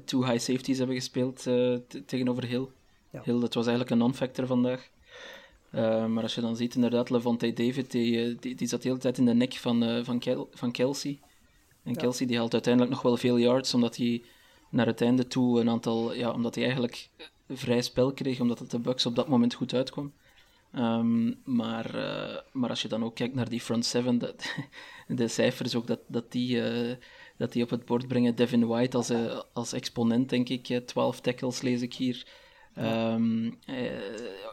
two 0.06 0.24
high 0.24 0.40
safeties 0.40 0.78
hebben 0.78 0.96
gespeeld 0.96 1.44
tegenover 2.06 2.46
Hill. 2.46 2.68
Ja. 3.12 3.22
Hill, 3.24 3.40
dat 3.40 3.54
was 3.54 3.66
eigenlijk 3.66 3.90
een 3.90 3.98
non-factor 3.98 4.46
vandaag. 4.46 4.90
maar 6.08 6.24
als 6.24 6.36
je 6.36 6.42
dan 6.42 6.56
ziet, 6.56 6.76
inderdaad, 6.76 7.10
Levante 7.10 7.54
David, 7.54 7.92
die, 7.92 8.36
die, 8.36 8.56
die, 8.56 8.68
zat 8.68 8.82
de 8.82 8.88
hele 8.88 9.00
tijd 9.00 9.18
in 9.18 9.26
de 9.26 9.34
nek 9.34 9.54
van, 9.54 10.06
van, 10.06 10.20
Kel 10.20 10.50
van 10.54 10.72
Kelsey. 10.72 11.20
En 11.84 11.94
ja. 11.94 12.00
Kelsey 12.00 12.28
die 12.28 12.38
haalt 12.38 12.54
uiteindelijk 12.54 12.94
nog 12.94 13.04
wel 13.04 13.18
veel 13.18 13.38
yards, 13.38 13.74
omdat 13.74 13.98
hij 13.98 14.22
naar 14.70 14.86
het 14.86 15.02
einde 15.02 15.28
toe 15.28 15.60
een 15.60 15.70
aantal, 15.70 16.14
ja, 16.14 16.32
omdat 16.32 16.56
hij 16.56 16.64
eigenlijk 16.64 17.10
vrij 17.50 17.82
spel 17.82 18.14
kreeg, 18.14 18.40
omdat 18.40 18.60
het 18.60 18.72
de 18.72 18.80
Bucks 18.80 19.06
op 19.06 19.16
dat 19.16 19.28
moment 19.28 19.54
goed 19.54 19.74
uitkwam. 19.74 20.14
Um, 20.76 21.40
maar, 21.44 21.96
uh, 21.96 22.38
maar 22.52 22.70
als 22.70 22.82
je 22.82 22.88
dan 22.88 23.04
ook 23.04 23.16
kijkt 23.16 23.36
naar 23.36 23.50
die 23.50 23.62
front 23.62 23.86
seven, 23.86 24.18
dat, 24.18 24.56
de 25.08 25.28
cijfers 25.28 25.76
ook 25.76 25.88
dat, 25.88 26.00
dat, 26.08 26.32
die, 26.32 26.56
uh, 26.56 26.96
dat 27.38 27.52
die 27.52 27.64
op 27.64 27.70
het 27.70 27.86
bord 27.86 28.08
brengen. 28.08 28.36
Devin 28.36 28.68
White 28.68 28.98
als, 28.98 29.12
uh, 29.12 29.40
als 29.54 29.74
exponent, 29.74 30.30
denk 30.30 30.50
ik. 30.50 30.82
12 30.86 31.20
tackles 31.22 31.62
lees 31.62 31.82
ik 31.82 31.94
hier. 31.94 32.26
Um, 32.78 33.60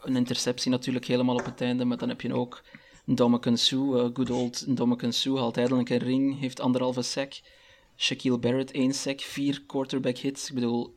een 0.03 0.17
interceptie 0.17 0.71
natuurlijk 0.71 1.05
helemaal 1.05 1.37
op 1.37 1.45
het 1.45 1.61
einde, 1.61 1.85
maar 1.85 1.99
dan 1.99 2.09
heb 2.09 2.21
je 2.21 2.35
ook 2.35 2.63
Dominican 3.05 3.57
Sue, 3.57 4.11
good 4.15 4.31
old 4.31 4.77
Dominican 4.77 5.13
Sue, 5.13 5.39
haalt 5.39 5.57
eindelijk 5.57 5.91
een 5.91 5.99
ring, 5.99 6.41
heeft 6.41 6.61
anderhalve 6.61 7.03
sack. 7.03 7.33
Shaquille 7.97 8.39
Barrett 8.39 8.71
één 8.71 8.95
sack, 8.95 9.21
vier 9.21 9.63
quarterback 9.67 10.17
hits. 10.17 10.49
Ik 10.49 10.55
bedoel, 10.55 10.95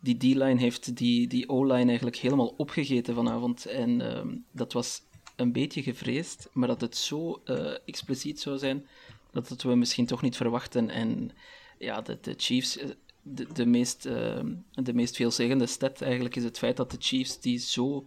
die 0.00 0.16
D-line 0.16 0.60
heeft 0.60 0.96
die, 0.96 1.26
die 1.26 1.48
O-line 1.48 1.86
eigenlijk 1.86 2.16
helemaal 2.16 2.54
opgegeten 2.56 3.14
vanavond. 3.14 3.66
En 3.66 4.00
uh, 4.00 4.20
dat 4.52 4.72
was 4.72 5.00
een 5.36 5.52
beetje 5.52 5.82
gevreesd, 5.82 6.48
maar 6.52 6.68
dat 6.68 6.80
het 6.80 6.96
zo 6.96 7.42
uh, 7.44 7.72
expliciet 7.84 8.40
zou 8.40 8.58
zijn, 8.58 8.86
dat 9.32 9.48
het 9.48 9.62
we 9.62 9.74
misschien 9.74 10.06
toch 10.06 10.22
niet 10.22 10.36
verwachten. 10.36 10.90
En 10.90 11.30
ja, 11.78 12.00
de, 12.00 12.18
de 12.20 12.34
Chiefs, 12.36 12.76
eh, 12.76 12.88
de, 13.22 13.46
de, 13.52 13.66
meest, 13.66 14.06
uh, 14.06 14.40
de 14.70 14.94
meest 14.94 15.16
veelzeggende 15.16 15.66
stat 15.66 16.00
eigenlijk 16.00 16.36
is 16.36 16.44
het 16.44 16.58
feit 16.58 16.76
dat 16.76 16.90
de 16.90 16.96
Chiefs, 17.00 17.40
die 17.40 17.58
zo 17.58 18.06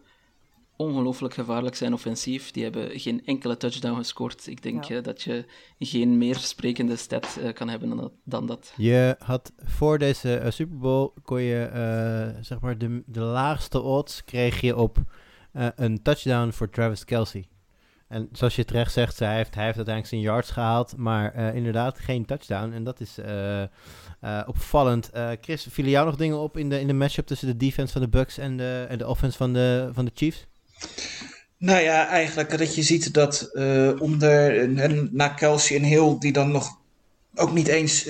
ongelooflijk 0.76 1.34
gevaarlijk 1.34 1.76
zijn 1.76 1.94
offensief. 1.94 2.52
Die 2.52 2.64
hebben 2.64 3.00
geen 3.00 3.26
enkele 3.26 3.58
touchdown 3.58 3.98
gescoord. 3.98 4.48
Ik 4.48 4.64
denk 4.64 4.84
ja. 4.84 4.96
uh, 4.96 5.04
dat 5.04 5.22
je 5.22 5.46
geen 5.80 6.18
meer 6.18 6.36
sprekende 6.36 6.96
stat 6.96 7.38
uh, 7.40 7.54
kan 7.54 7.70
hebben 7.70 7.90
dan 7.90 7.98
dat, 7.98 8.12
dan 8.24 8.46
dat, 8.46 8.74
Je 8.78 9.16
had 9.20 9.52
voor 9.58 9.98
deze 9.98 10.42
uh, 10.44 10.52
Super 10.52 10.78
Bowl 10.78 11.14
kon 11.24 11.42
je 11.42 11.70
zeg 12.42 12.60
maar 12.60 12.78
de, 12.78 13.04
de 13.06 13.20
laagste 13.22 13.82
odds 13.82 14.24
kreeg 14.24 14.62
je 14.62 14.76
op 14.78 14.98
een 15.76 16.02
touchdown 16.02 16.52
voor 16.52 16.70
Travis 16.70 17.06
Kelsey. 17.06 17.48
En 18.14 18.30
zoals 18.32 18.56
je 18.56 18.66
terecht 18.66 18.94
zegt, 18.94 19.20
hij 19.20 19.36
heeft, 19.36 19.56
hij 19.56 19.64
heeft 19.64 19.76
uiteindelijk 19.76 20.08
zijn 20.08 20.22
yards 20.22 20.50
gehaald, 20.50 20.98
maar 20.98 21.56
inderdaad 21.56 22.00
geen 22.00 22.26
touchdown. 22.26 22.72
En 22.74 22.84
dat 22.84 23.00
is 23.00 23.18
opvallend. 24.46 25.10
Chris, 25.42 25.68
vielen 25.70 25.92
jou 25.92 26.06
nog 26.06 26.16
dingen 26.16 26.38
op 26.38 26.58
in 26.58 26.70
de, 26.70 26.80
in 26.80 26.88
de 26.88 26.94
matchup 26.94 27.28
tussen 27.28 27.48
de 27.48 27.58
defense 27.58 27.94
van 27.94 28.02
de 28.02 28.08
Bucks 28.08 28.38
en 28.38 28.58
de, 28.58 28.86
en 28.90 28.98
de 28.98 29.08
offense 29.08 29.38
van 29.38 29.54
de, 29.54 29.90
van 29.94 30.06
de 30.06 30.12
Chiefs? 30.14 30.48
Nou 31.58 31.82
ja, 31.82 32.08
eigenlijk 32.08 32.58
dat 32.58 32.76
je 32.76 32.82
ziet 32.84 33.14
dat 33.14 33.52
onder 34.00 34.60
en, 34.80 35.10
na 35.12 35.28
Kelsey 35.28 35.78
en 35.78 35.84
Hill, 35.84 36.16
die 36.20 36.32
dan 36.32 36.52
nog 36.52 36.82
ook 37.36 37.54
niet 37.54 37.68
eens 37.68 38.08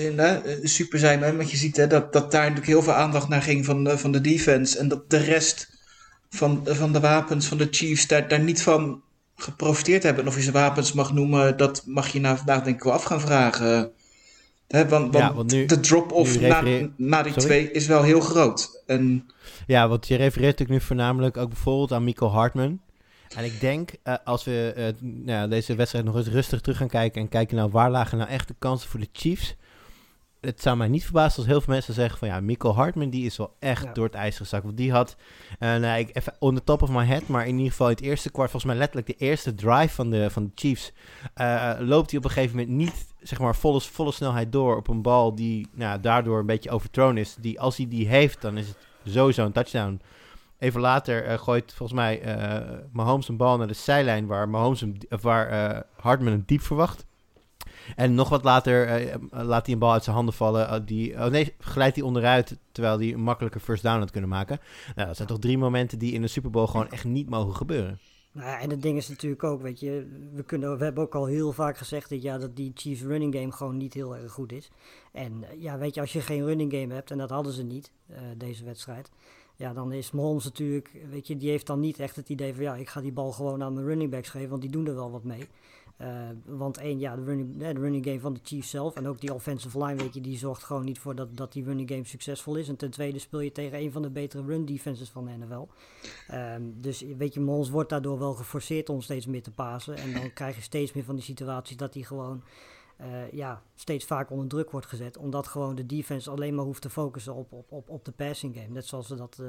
super 0.62 0.98
zijn, 0.98 1.22
hè, 1.22 1.36
want 1.36 1.50
je 1.50 1.56
ziet 1.56 1.76
hè, 1.76 1.86
dat, 1.86 2.12
dat 2.12 2.30
daar 2.30 2.40
natuurlijk 2.40 2.68
heel 2.68 2.82
veel 2.82 2.92
aandacht 2.92 3.28
naar 3.28 3.42
ging 3.42 3.64
van, 3.64 3.98
van 3.98 4.12
de 4.12 4.20
defense. 4.20 4.78
En 4.78 4.88
dat 4.88 5.10
de 5.10 5.18
rest 5.18 5.72
van, 6.30 6.60
van 6.64 6.92
de 6.92 7.00
wapens 7.00 7.46
van 7.46 7.58
de 7.58 7.68
Chiefs 7.70 8.06
daar, 8.06 8.28
daar 8.28 8.40
niet 8.40 8.62
van 8.62 9.02
geprofiteerd 9.36 10.02
hebben. 10.02 10.26
Of 10.26 10.36
je 10.36 10.42
ze 10.42 10.52
wapens 10.52 10.92
mag 10.92 11.12
noemen, 11.12 11.56
dat 11.56 11.82
mag 11.86 12.08
je 12.08 12.20
na 12.20 12.36
vandaag 12.36 12.62
denk 12.62 12.76
ik 12.76 12.82
wel 12.82 12.92
af 12.92 13.04
gaan 13.04 13.20
vragen. 13.20 13.92
Want, 14.68 14.90
want, 14.90 15.14
ja, 15.14 15.34
want 15.34 15.52
nu, 15.52 15.66
de 15.66 15.80
drop-off 15.80 16.40
na, 16.40 16.62
na 16.96 17.22
die 17.22 17.32
Sorry? 17.32 17.48
twee 17.48 17.70
is 17.70 17.86
wel 17.86 18.02
heel 18.02 18.20
groot. 18.20 18.82
En, 18.86 19.26
ja, 19.66 19.88
want 19.88 20.08
je 20.08 20.16
refereert 20.16 20.58
natuurlijk 20.58 20.80
nu 20.80 20.86
voornamelijk 20.86 21.36
ook 21.36 21.48
bijvoorbeeld 21.48 21.92
aan 21.92 22.04
Michael 22.04 22.30
Hartman. 22.30 22.80
En 23.36 23.44
ik 23.44 23.60
denk, 23.60 23.90
uh, 24.04 24.14
als 24.24 24.44
we 24.44 24.74
uh, 24.76 25.10
nou, 25.24 25.48
deze 25.48 25.74
wedstrijd 25.74 26.04
nog 26.04 26.16
eens 26.16 26.28
rustig 26.28 26.60
terug 26.60 26.76
gaan 26.76 26.88
kijken 26.88 27.20
en 27.20 27.28
kijken 27.28 27.56
naar 27.56 27.70
waar 27.70 27.90
lagen 27.90 28.18
nou 28.18 28.30
echt 28.30 28.48
de 28.48 28.54
kansen 28.58 28.90
voor 28.90 29.00
de 29.00 29.08
Chiefs. 29.12 29.56
Het 30.44 30.62
zou 30.62 30.76
mij 30.76 30.88
niet 30.88 31.04
verbazen 31.04 31.38
als 31.38 31.46
heel 31.46 31.60
veel 31.60 31.72
mensen 31.72 31.94
zeggen 31.94 32.18
van 32.18 32.28
ja, 32.28 32.40
Michael 32.40 32.74
Hartman 32.74 33.10
die 33.10 33.26
is 33.26 33.36
wel 33.36 33.56
echt 33.58 33.84
ja. 33.84 33.92
door 33.92 34.04
het 34.04 34.14
ijs 34.14 34.36
gezakt. 34.36 34.64
Want 34.64 34.76
die 34.76 34.92
had, 34.92 35.16
uh, 35.60 35.76
nou, 35.76 35.98
ik, 35.98 36.16
even 36.16 36.34
on 36.38 36.54
the 36.54 36.64
top 36.64 36.82
of 36.82 36.90
my 36.90 37.04
head, 37.04 37.26
maar 37.26 37.46
in 37.46 37.56
ieder 37.56 37.70
geval 37.70 37.88
het 37.88 38.00
eerste 38.00 38.30
kwart, 38.30 38.50
volgens 38.50 38.72
mij 38.72 38.80
letterlijk 38.80 39.18
de 39.18 39.24
eerste 39.24 39.54
drive 39.54 39.94
van 39.94 40.10
de, 40.10 40.30
van 40.30 40.44
de 40.44 40.50
Chiefs, 40.54 40.92
loopt 41.78 42.10
hij 42.10 42.18
op 42.18 42.24
een 42.24 42.30
gegeven 42.30 42.56
moment 42.56 42.76
niet 42.76 43.06
zeg 43.20 43.38
maar 43.38 43.56
volle, 43.56 43.80
volle 43.80 44.12
snelheid 44.12 44.52
door 44.52 44.76
op 44.76 44.88
een 44.88 45.02
bal 45.02 45.34
die 45.34 45.68
nou, 45.72 46.00
daardoor 46.00 46.38
een 46.38 46.46
beetje 46.46 46.70
overthrown 46.70 47.16
is. 47.16 47.36
Die, 47.40 47.60
als 47.60 47.76
hij 47.76 47.88
die 47.88 48.08
heeft, 48.08 48.40
dan 48.40 48.56
is 48.56 48.68
het 48.68 48.76
sowieso 49.04 49.44
een 49.44 49.52
touchdown. 49.52 50.00
Even 50.58 50.80
later 50.80 51.30
uh, 51.30 51.38
gooit 51.38 51.72
volgens 51.74 51.98
mij 51.98 52.22
Mahomes 52.92 53.28
een 53.28 53.36
bal 53.36 53.56
naar 53.56 53.66
de 53.66 53.74
zijlijn 53.74 54.26
waar, 54.26 54.48
Mahomes 54.48 54.80
hem, 54.80 54.96
waar 55.20 55.84
Hartman 55.96 56.32
hem 56.32 56.42
diep 56.46 56.62
verwacht. 56.62 57.06
En 57.96 58.14
nog 58.14 58.28
wat 58.28 58.44
later 58.44 59.10
laat 59.30 59.64
hij 59.64 59.74
een 59.74 59.80
bal 59.80 59.92
uit 59.92 60.04
zijn 60.04 60.16
handen 60.16 60.34
vallen. 60.34 60.84
die, 60.84 61.14
oh 61.14 61.26
nee, 61.26 61.54
glijdt 61.58 61.96
hij 61.96 62.04
onderuit 62.04 62.58
terwijl 62.72 62.98
hij 62.98 63.12
een 63.12 63.20
makkelijke 63.20 63.60
first 63.60 63.82
down 63.82 63.98
had 63.98 64.10
kunnen 64.10 64.30
maken. 64.30 64.58
Nou, 64.94 65.06
dat 65.06 65.16
zijn 65.16 65.28
toch 65.28 65.38
drie 65.38 65.58
momenten 65.58 65.98
die 65.98 66.12
in 66.12 66.22
een 66.22 66.28
Super 66.28 66.50
Bowl 66.50 66.66
gewoon 66.66 66.90
echt 66.90 67.04
niet 67.04 67.28
mogen 67.30 67.54
gebeuren. 67.54 67.98
Nou 68.32 68.48
ja, 68.48 68.60
en 68.60 68.70
het 68.70 68.82
ding 68.82 68.96
is 68.96 69.08
natuurlijk 69.08 69.44
ook, 69.44 69.62
weet 69.62 69.80
je, 69.80 70.06
we, 70.32 70.42
kunnen, 70.42 70.78
we 70.78 70.84
hebben 70.84 71.02
ook 71.02 71.14
al 71.14 71.26
heel 71.26 71.52
vaak 71.52 71.76
gezegd 71.76 72.10
dat, 72.10 72.22
ja, 72.22 72.38
dat 72.38 72.56
die 72.56 72.72
Chiefs 72.74 73.02
running 73.02 73.34
game 73.34 73.52
gewoon 73.52 73.76
niet 73.76 73.94
heel 73.94 74.16
erg 74.16 74.32
goed 74.32 74.52
is. 74.52 74.70
En 75.12 75.44
ja, 75.58 75.78
weet 75.78 75.94
je, 75.94 76.00
als 76.00 76.12
je 76.12 76.20
geen 76.20 76.44
running 76.44 76.72
game 76.72 76.94
hebt, 76.94 77.10
en 77.10 77.18
dat 77.18 77.30
hadden 77.30 77.52
ze 77.52 77.62
niet, 77.62 77.92
deze 78.36 78.64
wedstrijd, 78.64 79.10
ja, 79.56 79.72
dan 79.72 79.92
is 79.92 80.10
Mahomes 80.10 80.44
natuurlijk, 80.44 80.90
weet 81.10 81.26
je, 81.26 81.36
die 81.36 81.50
heeft 81.50 81.66
dan 81.66 81.80
niet 81.80 81.98
echt 81.98 82.16
het 82.16 82.28
idee 82.28 82.54
van 82.54 82.62
ja, 82.62 82.74
ik 82.74 82.88
ga 82.88 83.00
die 83.00 83.12
bal 83.12 83.32
gewoon 83.32 83.62
aan 83.62 83.74
mijn 83.74 83.86
running 83.86 84.10
backs 84.10 84.28
geven, 84.28 84.48
want 84.48 84.62
die 84.62 84.70
doen 84.70 84.86
er 84.86 84.94
wel 84.94 85.10
wat 85.10 85.24
mee. 85.24 85.46
Uh, 86.00 86.28
want 86.44 86.78
één, 86.78 86.98
ja, 86.98 87.16
de 87.16 87.24
running, 87.24 87.58
de 87.58 87.80
running 87.80 88.04
game 88.04 88.20
van 88.20 88.34
de 88.34 88.40
Chiefs 88.42 88.70
zelf 88.70 88.94
en 88.94 89.06
ook 89.06 89.20
die 89.20 89.34
offensive 89.34 89.84
line, 89.84 90.02
weet 90.02 90.14
je, 90.14 90.20
die 90.20 90.38
zorgt 90.38 90.62
gewoon 90.62 90.84
niet 90.84 90.98
voor 90.98 91.14
dat, 91.14 91.36
dat 91.36 91.52
die 91.52 91.64
running 91.64 91.90
game 91.90 92.04
succesvol 92.04 92.56
is. 92.56 92.68
En 92.68 92.76
ten 92.76 92.90
tweede 92.90 93.18
speel 93.18 93.40
je 93.40 93.52
tegen 93.52 93.78
een 93.78 93.92
van 93.92 94.02
de 94.02 94.10
betere 94.10 94.44
run 94.46 94.64
defenses 94.64 95.10
van 95.10 95.24
de 95.24 95.44
NFL. 95.44 95.66
Um, 96.34 96.74
dus 96.80 97.04
weet 97.16 97.34
je, 97.34 97.40
Mahomes 97.40 97.70
wordt 97.70 97.90
daardoor 97.90 98.18
wel 98.18 98.34
geforceerd 98.34 98.88
om 98.88 99.00
steeds 99.00 99.26
meer 99.26 99.42
te 99.42 99.50
pasen. 99.50 99.96
En 99.96 100.12
dan 100.12 100.32
krijg 100.32 100.56
je 100.56 100.62
steeds 100.62 100.92
meer 100.92 101.04
van 101.04 101.14
die 101.14 101.24
situaties 101.24 101.76
dat 101.76 101.94
hij 101.94 102.02
gewoon 102.02 102.42
uh, 103.00 103.32
ja, 103.32 103.62
steeds 103.74 104.04
vaak 104.04 104.30
onder 104.30 104.48
druk 104.48 104.70
wordt 104.70 104.86
gezet. 104.86 105.16
Omdat 105.16 105.46
gewoon 105.46 105.74
de 105.74 105.86
defense 105.86 106.30
alleen 106.30 106.54
maar 106.54 106.64
hoeft 106.64 106.82
te 106.82 106.90
focussen 106.90 107.34
op, 107.34 107.52
op, 107.52 107.72
op, 107.72 107.88
op 107.88 108.04
de 108.04 108.12
passing 108.12 108.54
game. 108.54 108.68
Net 108.68 108.86
zoals 108.86 109.08
we 109.08 109.14
dat 109.14 109.38
uh, 109.40 109.48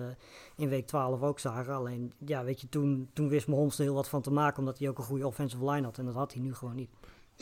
in 0.55 0.69
week 0.69 0.87
12 0.87 1.21
ook 1.21 1.39
zagen. 1.39 1.73
Alleen, 1.73 2.13
ja, 2.25 2.43
weet 2.43 2.61
je, 2.61 2.69
toen, 2.69 3.09
toen 3.13 3.29
wist 3.29 3.47
Mahomes 3.47 3.77
er 3.77 3.83
heel 3.83 3.93
wat 3.93 4.09
van 4.09 4.21
te 4.21 4.31
maken. 4.31 4.59
Omdat 4.59 4.79
hij 4.79 4.89
ook 4.89 4.97
een 4.97 5.03
goede 5.03 5.27
offensive 5.27 5.69
line 5.69 5.85
had. 5.85 5.97
En 5.97 6.05
dat 6.05 6.13
had 6.13 6.33
hij 6.33 6.41
nu 6.41 6.53
gewoon 6.53 6.75
niet. 6.75 6.89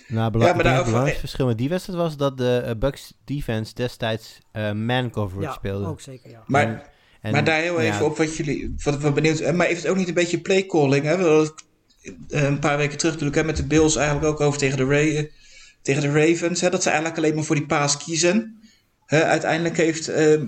Nou, 0.07 0.31
bela 0.31 0.45
ja, 0.45 0.53
maar 0.53 0.65
het 0.65 0.83
belangrijkste 0.83 1.19
verschil 1.19 1.45
met 1.45 1.57
die 1.57 1.69
wedstrijd 1.69 1.99
was 1.99 2.17
dat 2.17 2.37
de 2.37 2.63
uh, 2.65 2.71
Bucks 2.79 3.13
defense 3.23 3.73
destijds 3.73 4.39
man 4.73 5.09
coverage 5.09 5.47
ja, 5.47 5.53
speelde. 5.53 5.87
ook 5.87 6.01
zeker, 6.01 6.29
ja. 6.29 6.43
Maar, 6.47 6.91
en, 7.21 7.31
maar 7.31 7.43
daar 7.43 7.61
heel 7.61 7.79
even 7.79 7.99
ja, 7.99 8.03
op 8.03 8.17
wat 8.17 8.35
jullie, 8.35 8.75
wat 8.83 8.97
we 8.97 9.11
benieuwd 9.11 9.53
Maar 9.53 9.67
heeft 9.67 9.81
het 9.81 9.91
ook 9.91 9.97
niet 9.97 10.07
een 10.07 10.13
beetje 10.13 10.41
play 10.41 10.65
calling? 10.65 11.05
Hè? 11.05 11.17
We 11.17 11.53
een 12.27 12.59
paar 12.59 12.77
weken 12.77 12.97
terug 12.97 13.13
natuurlijk 13.13 13.45
met 13.45 13.57
de 13.57 13.65
Bills 13.65 13.95
eigenlijk 13.95 14.27
ook 14.27 14.41
over 14.41 14.59
tegen 14.59 14.77
de 14.77 14.85
Ray 14.85 15.31
tegen 15.83 16.01
de 16.01 16.27
Ravens. 16.27 16.61
Hè, 16.61 16.69
dat 16.69 16.83
ze 16.83 16.89
eigenlijk 16.89 17.17
alleen 17.17 17.35
maar 17.35 17.43
voor 17.43 17.55
die 17.55 17.65
paas 17.65 17.97
kiezen. 17.97 18.61
Uiteindelijk 19.07 19.77
heeft 19.77 20.09
uh, 20.09 20.41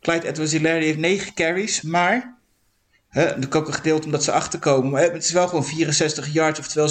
Clyde 0.00 0.26
edwards 0.26 0.52
hilaire 0.52 0.84
heeft 0.84 0.98
9 0.98 1.34
carries, 1.34 1.82
maar... 1.82 2.34
Hè, 3.08 3.38
dat 3.38 3.54
ook 3.54 3.66
een 3.66 3.74
gedeelte 3.74 4.04
omdat 4.04 4.24
ze 4.24 4.32
achterkomen. 4.32 4.90
Maar 4.90 5.02
het 5.02 5.24
is 5.24 5.32
wel 5.32 5.48
gewoon 5.48 5.64
64 5.64 6.32
yards, 6.32 6.58
oftewel 6.58 6.90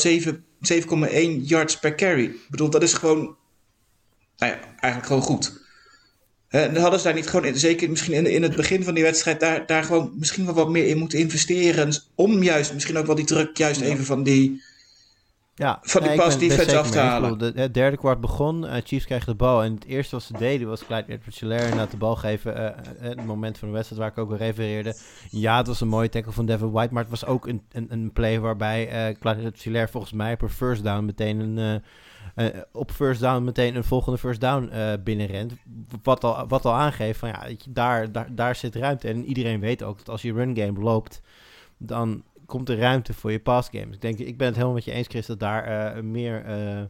7,1 0.72 1.42
yards 1.42 1.80
per 1.80 1.96
carry. 1.96 2.24
Ik 2.24 2.50
bedoel, 2.50 2.70
dat 2.70 2.84
is 2.84 2.94
gewoon... 2.94 3.38
Nou 4.38 4.52
ja, 4.52 4.60
eigenlijk 4.60 5.06
gewoon 5.06 5.22
goed. 5.22 5.64
En 6.48 6.74
dan 6.74 6.82
hadden 6.82 7.00
ze 7.00 7.06
daar 7.06 7.16
niet 7.16 7.28
gewoon, 7.28 7.56
zeker 7.58 7.90
misschien 7.90 8.14
in, 8.14 8.26
in 8.26 8.44
het 8.44 8.56
begin 8.56 8.84
van 8.84 8.94
die 8.94 9.04
wedstrijd, 9.04 9.40
daar, 9.40 9.66
daar 9.66 9.84
gewoon 9.84 10.14
misschien 10.18 10.46
wel 10.46 10.54
wat 10.54 10.70
meer 10.70 10.88
in 10.88 10.98
moeten 10.98 11.20
investeren. 11.20 11.94
Om 12.16 12.44
juist, 12.44 12.74
misschien 12.74 12.98
ook 12.98 13.06
wel 13.06 13.16
die 13.16 13.26
druk 13.26 13.58
juist 13.58 13.82
even 13.82 14.06
van 14.06 14.24
die, 14.24 14.64
ja, 15.58 15.80
van 15.82 16.02
die 16.02 16.10
nee, 16.10 16.20
pas 16.20 16.38
defense 16.38 16.78
af 16.78 16.90
te 16.90 17.00
halen. 17.00 17.40
Het 17.56 17.74
derde 17.74 17.98
kwart 17.98 18.22
begon, 18.22 18.64
uh, 18.64 18.74
Chiefs 18.84 19.06
kregen 19.06 19.26
de 19.26 19.36
bal. 19.36 19.64
En 19.64 19.74
het 19.74 19.86
eerste 19.86 20.16
wat 20.16 20.24
ze 20.24 20.34
deden 20.34 20.68
was 20.68 20.86
Clyde 20.86 21.12
Edwards-Helaire 21.12 21.76
naar 21.76 21.90
de 21.90 21.98
bal 21.98 22.16
geven. 22.16 22.62
Uh, 22.62 22.70
het 23.00 23.26
moment 23.26 23.58
van 23.58 23.68
de 23.68 23.74
wedstrijd 23.74 24.02
waar 24.02 24.12
ik 24.12 24.18
ook 24.18 24.32
al 24.32 24.38
refereerde. 24.38 24.96
Ja, 25.30 25.58
het 25.58 25.68
was 25.68 25.82
een 25.82 25.88
mooie 25.88 26.10
tackle 26.10 26.32
van 26.32 26.46
Devin 26.46 26.72
White. 26.72 26.94
Maar 26.94 27.02
het 27.02 27.12
was 27.12 27.26
ook 27.26 27.48
een, 27.48 27.62
een, 27.72 27.88
een 27.90 28.12
play 28.14 28.40
waarbij 28.40 29.10
uh, 29.10 29.16
Clyde 29.20 29.38
Edwards-Helaire 29.38 29.92
volgens 29.92 30.14
mij 30.14 30.38
per 30.38 30.50
first 30.50 30.84
down 30.84 31.06
meteen 31.06 31.40
een... 31.40 31.84
Uh, 32.36 32.48
op 32.72 32.92
first 32.92 33.22
down 33.22 33.44
meteen 33.44 33.76
een 33.76 33.84
volgende 33.84 34.18
first 34.18 34.42
down 34.42 34.70
uh, 34.74 34.94
binnenrent. 35.04 35.54
Wat 36.04 36.24
al, 36.24 36.48
wat 36.48 36.66
al 36.66 36.74
aangeeft 36.74 37.20
van 37.20 37.30
ja, 37.30 37.48
daar, 37.70 38.12
daar, 38.12 38.28
daar 38.32 38.56
zit 38.56 38.76
ruimte. 38.76 39.08
En 39.08 39.26
iedereen 39.26 39.60
weet 39.60 39.84
ook 39.84 39.98
dat 39.98 40.10
als 40.10 40.22
je 40.22 40.34
run 40.34 40.58
game 40.58 40.80
loopt, 40.80 41.22
dan 41.78 42.24
komt 42.46 42.70
er 42.70 42.78
ruimte 42.78 43.14
voor 43.14 43.32
je 43.32 43.40
passgames. 43.40 43.96
Ik 43.96 44.02
denk, 44.02 44.20
ik 44.20 44.38
ben 44.38 44.48
het 44.48 44.56
helemaal 44.56 44.76
met 44.76 44.86
je 44.86 44.92
eens, 44.92 45.08
Chris, 45.08 45.26
dat 45.26 45.40
daar 45.40 45.96
uh, 45.96 46.04
meer, 46.04 46.46
uh, 46.48 46.84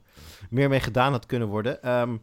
meer 0.49 0.69
mee 0.69 0.79
gedaan 0.79 1.11
had 1.11 1.25
kunnen 1.25 1.47
worden. 1.47 1.73
Um, 1.73 2.21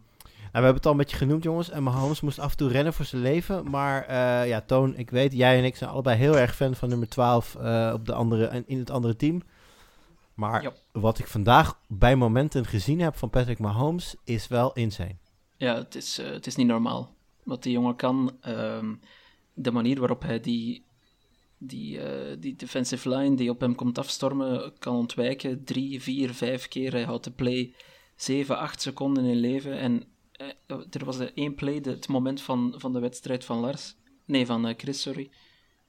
nou, 0.53 0.65
we 0.65 0.69
hebben 0.69 0.75
het 0.75 0.87
al 0.87 0.93
een 0.93 0.97
beetje 0.97 1.17
genoemd, 1.17 1.43
jongens. 1.43 1.71
En 1.71 1.83
Mahomes 1.83 2.21
moest 2.21 2.39
af 2.39 2.51
en 2.51 2.57
toe 2.57 2.69
rennen 2.69 2.93
voor 2.93 3.05
zijn 3.05 3.23
leven. 3.23 3.71
Maar 3.71 4.11
uh, 4.11 4.49
ja, 4.49 4.61
Toon, 4.61 4.97
ik 4.97 5.11
weet, 5.11 5.33
jij 5.33 5.59
en 5.59 5.65
ik 5.65 5.77
zijn 5.77 5.91
allebei 5.91 6.17
heel 6.17 6.39
erg 6.39 6.57
fan 6.57 6.75
van 6.75 6.89
nummer 6.89 7.09
12 7.09 7.55
op 7.93 8.07
de 8.07 8.13
andere, 8.13 8.63
in 8.67 8.79
het 8.79 8.91
andere 8.91 9.17
team. 9.17 9.43
Maar 10.35 10.73
wat 10.93 11.19
ik 11.19 11.27
vandaag 11.27 11.79
bij 11.89 12.17
momenten 12.17 12.67
gezien 12.67 13.01
heb 13.01 13.17
van 13.17 13.31
Patrick 13.31 13.59
Mahomes 13.59 14.15
is 14.25 14.49
wel 14.49 14.73
insane. 14.73 15.17
Ja, 15.57 15.75
het 15.75 15.95
is, 15.95 16.17
het 16.17 16.47
is 16.47 16.57
niet 16.57 16.67
normaal. 16.67 17.15
Wat 17.43 17.63
die 17.63 17.73
jongen 17.73 17.97
kan, 17.97 18.33
um, 18.47 19.01
de 19.55 19.71
manier 19.71 19.99
waarop 19.99 20.23
hij 20.23 20.41
die 20.41 20.85
die, 21.67 21.99
uh, 21.99 22.37
die 22.39 22.57
defensive 22.57 23.09
line 23.09 23.37
die 23.37 23.51
op 23.51 23.61
hem 23.61 23.75
komt 23.75 23.99
afstormen 23.99 24.73
kan 24.79 24.97
ontwijken. 24.97 25.65
Drie, 25.65 26.03
vier, 26.03 26.35
vijf 26.35 26.69
keer. 26.69 26.93
Hij 26.93 27.05
houdt 27.05 27.25
de 27.25 27.31
play 27.31 27.75
7, 28.17 28.59
8 28.59 28.81
seconden 28.81 29.25
in 29.25 29.37
leven. 29.37 29.79
En 29.79 30.05
uh, 30.41 30.77
er 30.91 31.05
was 31.05 31.19
één 31.35 31.55
play, 31.55 31.81
de, 31.81 31.91
het 31.91 32.09
moment 32.09 32.41
van, 32.41 32.75
van 32.77 32.93
de 32.93 33.01
wedstrijd 33.01 33.45
van 33.45 33.59
Lars. 33.59 33.95
Nee, 34.25 34.47
van 34.47 34.69
uh, 34.69 34.75
Chris, 34.77 35.01
sorry. 35.01 35.31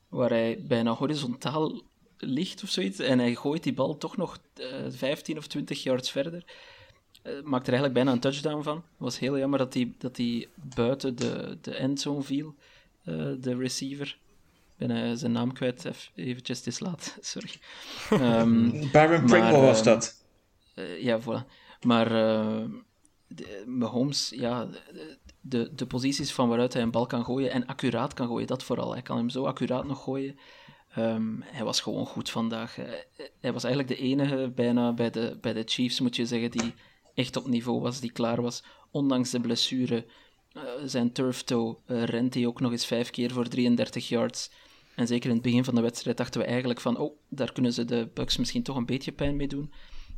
Waar 0.09 0.29
hij 0.29 0.63
bijna 0.67 0.91
horizontaal 0.91 1.81
ligt 2.17 2.63
of 2.63 2.69
zoiets. 2.69 2.99
En 2.99 3.19
hij 3.19 3.35
gooit 3.35 3.63
die 3.63 3.73
bal 3.73 3.97
toch 3.97 4.17
nog 4.17 4.39
15 4.89 5.37
of 5.37 5.47
20 5.47 5.83
yards 5.83 6.11
verder. 6.11 6.45
maakt 7.23 7.67
er 7.67 7.73
eigenlijk 7.73 7.93
bijna 7.93 8.11
een 8.11 8.19
touchdown 8.19 8.63
van. 8.63 8.75
Het 8.75 8.85
was 8.97 9.19
heel 9.19 9.37
jammer 9.37 9.59
dat 9.59 9.73
hij 9.73 9.93
dat 9.97 10.15
die 10.15 10.47
buiten 10.55 11.15
de, 11.15 11.57
de 11.61 11.75
endzone 11.75 12.21
viel, 12.21 12.55
de 13.39 13.55
receiver 13.57 14.17
ben 14.87 15.09
uh, 15.09 15.11
zijn 15.15 15.31
naam 15.31 15.53
kwijt, 15.53 15.89
eventjes, 16.15 16.57
het 16.57 16.67
is 16.67 16.79
laat, 16.79 17.17
sorry. 17.21 17.51
Um, 18.39 18.89
Baron 18.91 19.25
Pringle 19.25 19.59
was 19.59 19.77
ehm, 19.77 19.85
dat. 19.85 20.25
Uh, 20.75 21.01
ja, 21.01 21.21
voilà. 21.21 21.51
Maar 21.81 22.11
uh, 22.11 22.63
de, 23.27 23.63
Mahomes, 23.65 24.33
ja, 24.35 24.67
de, 25.41 25.73
de 25.75 25.85
posities 25.85 26.31
van 26.31 26.47
waaruit 26.47 26.73
hij 26.73 26.81
een 26.81 26.91
bal 26.91 27.05
kan 27.05 27.25
gooien 27.25 27.51
en 27.51 27.65
accuraat 27.65 28.13
kan 28.13 28.27
gooien, 28.27 28.47
dat 28.47 28.63
vooral. 28.63 28.91
Hij 28.91 29.01
kan 29.01 29.17
hem 29.17 29.29
zo 29.29 29.45
accuraat 29.45 29.85
nog 29.85 30.03
gooien. 30.03 30.39
Um, 30.97 31.43
hij 31.45 31.65
was 31.65 31.81
gewoon 31.81 32.05
goed 32.05 32.29
vandaag. 32.29 32.75
hij 33.39 33.53
was 33.53 33.63
eigenlijk 33.63 33.99
de 33.99 34.05
enige 34.05 34.51
bijna 34.55 34.93
bij 34.93 35.09
de, 35.09 35.37
bij 35.41 35.53
de 35.53 35.63
Chiefs, 35.65 35.99
moet 35.99 36.15
je 36.15 36.25
zeggen, 36.25 36.51
die 36.51 36.73
echt 37.13 37.35
op 37.35 37.47
niveau 37.47 37.81
was, 37.81 37.99
die 37.99 38.11
klaar 38.11 38.41
was, 38.41 38.63
ondanks 38.91 39.29
de 39.29 39.39
blessure. 39.39 40.05
Uh, 40.53 40.61
zijn 40.85 41.11
turf 41.11 41.43
toe 41.43 41.77
uh, 41.87 42.03
rent 42.03 42.33
hij 42.33 42.45
ook 42.45 42.59
nog 42.59 42.71
eens 42.71 42.85
vijf 42.85 43.09
keer 43.09 43.31
voor 43.31 43.47
33 43.47 44.07
yards. 44.07 44.51
En 44.95 45.07
zeker 45.07 45.29
in 45.29 45.35
het 45.35 45.43
begin 45.43 45.63
van 45.63 45.75
de 45.75 45.81
wedstrijd 45.81 46.17
dachten 46.17 46.41
we 46.41 46.47
eigenlijk 46.47 46.81
van, 46.81 46.97
oh, 46.97 47.17
daar 47.29 47.51
kunnen 47.51 47.73
ze 47.73 47.85
de 47.85 48.09
Bucks 48.13 48.37
misschien 48.37 48.63
toch 48.63 48.75
een 48.75 48.85
beetje 48.85 49.11
pijn 49.11 49.35
mee 49.35 49.47
doen. 49.47 49.73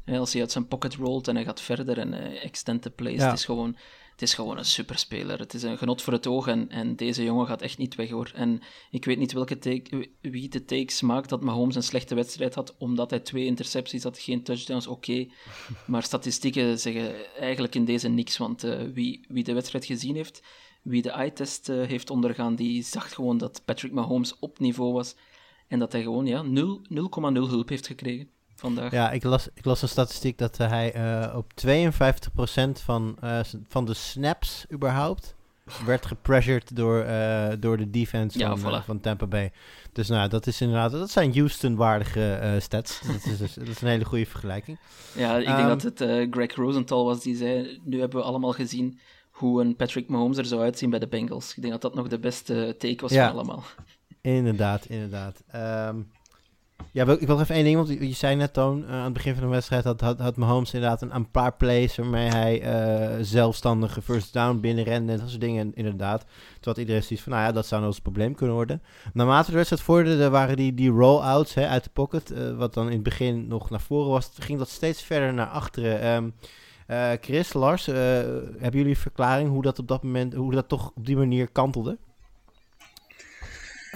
als 0.05 0.31
hij 0.31 0.41
uit 0.41 0.51
zijn 0.51 0.67
pocket 0.67 0.95
rolt 0.95 1.27
en 1.27 1.35
hij 1.35 1.43
gaat 1.43 1.61
verder 1.61 1.97
en 1.97 2.13
uh, 2.13 2.43
extend 2.43 2.81
the 2.81 2.89
plays. 2.89 3.23
Het 3.23 3.33
is 3.33 3.45
gewoon 3.45 3.75
het 4.15 4.23
is 4.23 4.33
gewoon 4.33 4.57
een 4.57 4.65
superspeler. 4.65 5.39
Het 5.39 5.53
is 5.53 5.63
een 5.63 5.77
genot 5.77 6.01
voor 6.01 6.13
het 6.13 6.27
oog 6.27 6.47
en, 6.47 6.69
en 6.69 6.95
deze 6.95 7.23
jongen 7.23 7.47
gaat 7.47 7.61
echt 7.61 7.77
niet 7.77 7.95
weg 7.95 8.09
hoor. 8.09 8.31
En 8.35 8.61
ik 8.91 9.05
weet 9.05 9.17
niet 9.17 9.31
welke 9.31 9.57
take, 9.57 10.09
wie 10.21 10.49
de 10.49 10.65
takes 10.65 11.01
maakt 11.01 11.29
dat 11.29 11.41
Mahomes 11.41 11.75
een 11.75 11.83
slechte 11.83 12.15
wedstrijd 12.15 12.55
had, 12.55 12.75
omdat 12.77 13.09
hij 13.09 13.19
twee 13.19 13.45
intercepties 13.45 14.03
had, 14.03 14.19
geen 14.19 14.43
touchdowns, 14.43 14.88
oké. 14.88 15.27
Maar 15.88 16.03
statistieken 16.03 16.79
zeggen 16.79 17.35
eigenlijk 17.39 17.75
in 17.75 17.85
deze 17.85 18.07
niks, 18.07 18.38
want 18.38 18.63
uh, 18.63 18.81
wie, 18.93 19.25
wie 19.27 19.43
de 19.43 19.53
wedstrijd 19.53 19.85
gezien 19.85 20.15
heeft, 20.15 20.41
wie 20.86 21.02
de 21.02 21.10
eye-test 21.10 21.69
uh, 21.69 21.88
heeft 21.88 22.10
ondergaan, 22.10 22.56
die 22.56 22.84
zag 22.84 23.13
gewoon 23.13 23.38
dat 23.38 23.62
Patrick 23.65 23.91
Mahomes 23.91 24.39
op 24.39 24.60
niveau 24.60 24.93
was 24.93 25.15
en 25.67 25.80
dat 25.80 25.91
hij 25.91 26.02
gewoon 26.02 26.26
ja, 26.26 26.43
0,0 26.43 26.50
hulp 27.34 27.69
heeft 27.69 27.88
gekregen 27.88 28.30
vandaag. 28.56 28.91
Ja, 28.91 29.12
ik 29.12 29.24
las, 29.24 29.48
ik 29.54 29.65
las 29.65 29.82
een 29.82 29.88
statistiek 29.88 30.38
dat 30.38 30.60
uh, 30.60 30.67
hij 30.67 30.95
uh, 30.95 31.36
op 31.36 31.52
52% 31.67 32.84
van, 32.84 33.17
uh, 33.24 33.39
van 33.67 33.86
de 33.86 33.93
snaps 33.93 34.65
überhaupt 34.71 35.36
werd 35.86 36.06
gepressured 36.06 36.76
door, 36.76 37.06
door 37.60 37.78
de 37.78 37.89
defense 37.89 38.39
ja, 38.39 38.56
van, 38.56 38.82
voilà. 38.82 38.86
van 38.86 39.00
Tampa 39.00 39.26
Bay. 39.26 39.52
Dus 39.93 40.08
nou, 40.08 40.30
dat 40.30 40.48
is 40.48 40.62
inderdaad, 40.62 40.91
dat 40.91 41.10
zijn 41.10 41.34
Houston-waardige 41.34 42.58
stats. 42.60 43.02
dat, 43.08 43.26
is 43.26 43.38
dus, 43.38 43.54
dat 43.54 43.67
is 43.67 43.82
een 43.82 43.88
hele 43.88 44.06
goede 44.06 44.26
vergelijking. 44.26 44.80
Ja, 45.15 45.38
ik 45.38 45.48
Um, 45.48 45.56
denk 45.56 45.67
dat 45.67 45.82
het 45.82 46.30
Greg 46.32 46.56
Rosenthal 46.56 47.06
was 47.06 47.21
die 47.21 47.36
zei, 47.36 47.80
nu 47.84 48.00
hebben 48.00 48.19
we 48.19 48.26
allemaal 48.26 48.52
gezien 48.52 49.00
hoe 49.36 49.62
een 49.62 49.76
Patrick 49.76 50.08
Mahomes 50.10 50.38
er 50.38 50.45
zou 50.45 50.62
uitzien 50.62 50.89
bij 50.89 51.00
de 51.00 51.08
Bengals. 51.08 51.56
Ik 51.56 51.62
denk 51.62 51.74
dat 51.74 51.82
dat 51.82 51.95
nog 51.95 52.08
de 52.08 52.19
beste 52.19 52.76
take 52.78 53.02
was 53.02 53.12
Ja. 53.12 53.28
van 53.28 53.36
allemaal. 53.36 53.63
Inderdaad, 54.21 54.86
inderdaad. 54.86 55.43
Ehm, 55.48 56.02
ja, 56.91 57.06
ik 57.06 57.28
wil 57.28 57.36
nog 57.36 57.41
even 57.41 57.56
één 57.56 57.63
ding, 57.63 57.76
want 57.76 57.89
je 57.89 58.13
zei 58.13 58.36
net, 58.36 58.54
Toon, 58.54 58.84
uh, 58.84 58.89
aan 58.89 59.04
het 59.04 59.13
begin 59.13 59.34
van 59.34 59.43
de 59.43 59.50
wedstrijd 59.50 59.84
had, 59.84 60.02
had, 60.02 60.19
had 60.19 60.36
Mahomes 60.36 60.74
inderdaad 60.74 61.02
een, 61.02 61.15
een 61.15 61.32
paar 61.32 61.54
plays 61.54 61.95
waarmee 61.95 62.30
hij 62.30 62.62
uh, 62.62 63.17
zelfstandige 63.21 64.02
first 64.02 64.34
down 64.34 64.60
binnenrende 64.60 65.12
en 65.12 65.19
dat 65.19 65.30
soort 65.30 65.41
dingen, 65.41 65.71
inderdaad. 65.74 66.26
Terwijl 66.54 66.78
iedereen 66.78 67.04
zoiets 67.04 67.24
van, 67.24 67.34
nou 67.34 67.45
ja, 67.45 67.52
dat 67.52 67.65
zou 67.65 67.82
nou 67.82 67.93
eens 67.93 67.98
een 67.98 68.12
probleem 68.12 68.36
kunnen 68.36 68.56
worden. 68.56 68.82
Naarmate 69.13 69.50
de 69.50 69.56
wedstrijd 69.56 69.84
vorderde, 69.84 70.30
waren 70.30 70.56
die, 70.56 70.74
die 70.74 70.89
roll-outs 70.89 71.54
hè, 71.54 71.67
uit 71.67 71.84
de 71.84 71.89
pocket, 71.93 72.32
uh, 72.32 72.58
wat 72.58 72.74
dan 72.74 72.86
in 72.86 72.93
het 72.93 73.04
begin 73.04 73.48
nog 73.48 73.69
naar 73.69 73.82
voren 73.82 74.10
was, 74.10 74.32
ging 74.39 74.60
dat 74.60 74.69
steeds 74.69 75.02
verder 75.02 75.34
naar 75.34 75.48
achteren. 75.48 76.08
Um, 76.08 76.26
uh, 76.26 76.32
Chris, 77.21 77.54
Lars, 77.54 77.88
uh, 77.88 77.95
hebben 77.95 78.71
jullie 78.71 78.89
een 78.89 78.95
verklaring 78.95 79.50
hoe 79.50 79.62
dat 79.62 79.80
op 79.80 79.88
dat 79.88 80.04
moment, 80.04 80.34
hoe 80.34 80.52
dat 80.52 80.67
toch 80.67 80.91
op 80.95 81.06
die 81.06 81.17
manier 81.17 81.48
kantelde? 81.52 81.98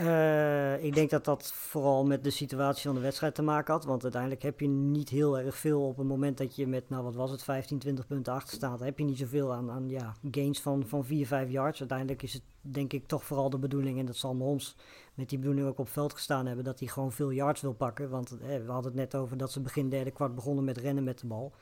Uh, 0.02 0.84
ik 0.84 0.94
denk 0.94 1.10
dat 1.10 1.26
dat 1.26 1.52
vooral 1.54 2.06
met 2.06 2.24
de 2.24 2.30
situatie 2.30 2.84
van 2.84 2.96
de 2.96 3.02
wedstrijd 3.02 3.36
te 3.36 3.42
maken 3.42 3.74
had. 3.74 3.86
Want 3.86 4.04
uiteindelijk 4.04 4.42
heb 4.42 4.60
je 4.60 4.68
niet 4.68 5.10
heel 5.10 5.40
erg 5.40 5.58
veel 5.58 5.82
op 5.82 5.98
het 5.98 6.08
moment 6.08 6.38
dat 6.38 6.56
je 6.56 6.68
met, 6.68 6.90
nou 6.90 7.04
wat 7.04 7.16
was 7.16 7.32
het, 7.32 7.44
15, 7.44 7.80
20 7.80 8.08
punten 8.08 8.34
achter 8.34 8.56
staat. 8.56 8.80
Heb 8.80 8.98
je 8.98 9.04
niet 9.04 9.18
zoveel 9.18 9.54
aan, 9.54 9.72
aan 9.72 9.90
ja, 9.90 10.16
gains 10.32 10.62
van, 10.62 10.88
van 10.88 11.06
4, 11.06 11.28
5 11.28 11.50
yards. 11.50 11.80
Uiteindelijk 11.80 12.24
is 12.24 12.34
het 12.34 12.42
denk 12.62 12.94
ik 12.94 13.08
toch 13.08 13.24
vooral 13.24 13.50
de 13.50 13.60
bedoeling, 13.60 14.00
en 14.00 14.06
dat 14.06 14.16
zal 14.16 14.36
Mahomes 14.36 14.76
met 15.14 15.30
die 15.30 15.40
bedoeling 15.40 15.68
ook 15.68 15.80
op 15.80 15.90
veld 15.90 16.14
gestaan 16.14 16.46
hebben, 16.46 16.66
dat 16.66 16.80
hij 16.80 16.88
gewoon 16.88 17.12
veel 17.12 17.32
yards 17.32 17.62
wil 17.62 17.74
pakken. 17.74 18.10
Want 18.10 18.32
eh, 18.32 18.48
we 18.48 18.72
hadden 18.72 18.92
het 18.92 19.02
net 19.02 19.16
over 19.16 19.38
dat 19.38 19.52
ze 19.52 19.62
begin 19.62 19.90
derde 19.90 20.12
kwart 20.12 20.36
begonnen 20.36 20.64
met 20.64 20.78
rennen 20.78 21.04
met 21.04 21.20
de 21.20 21.28
bal. 21.28 21.54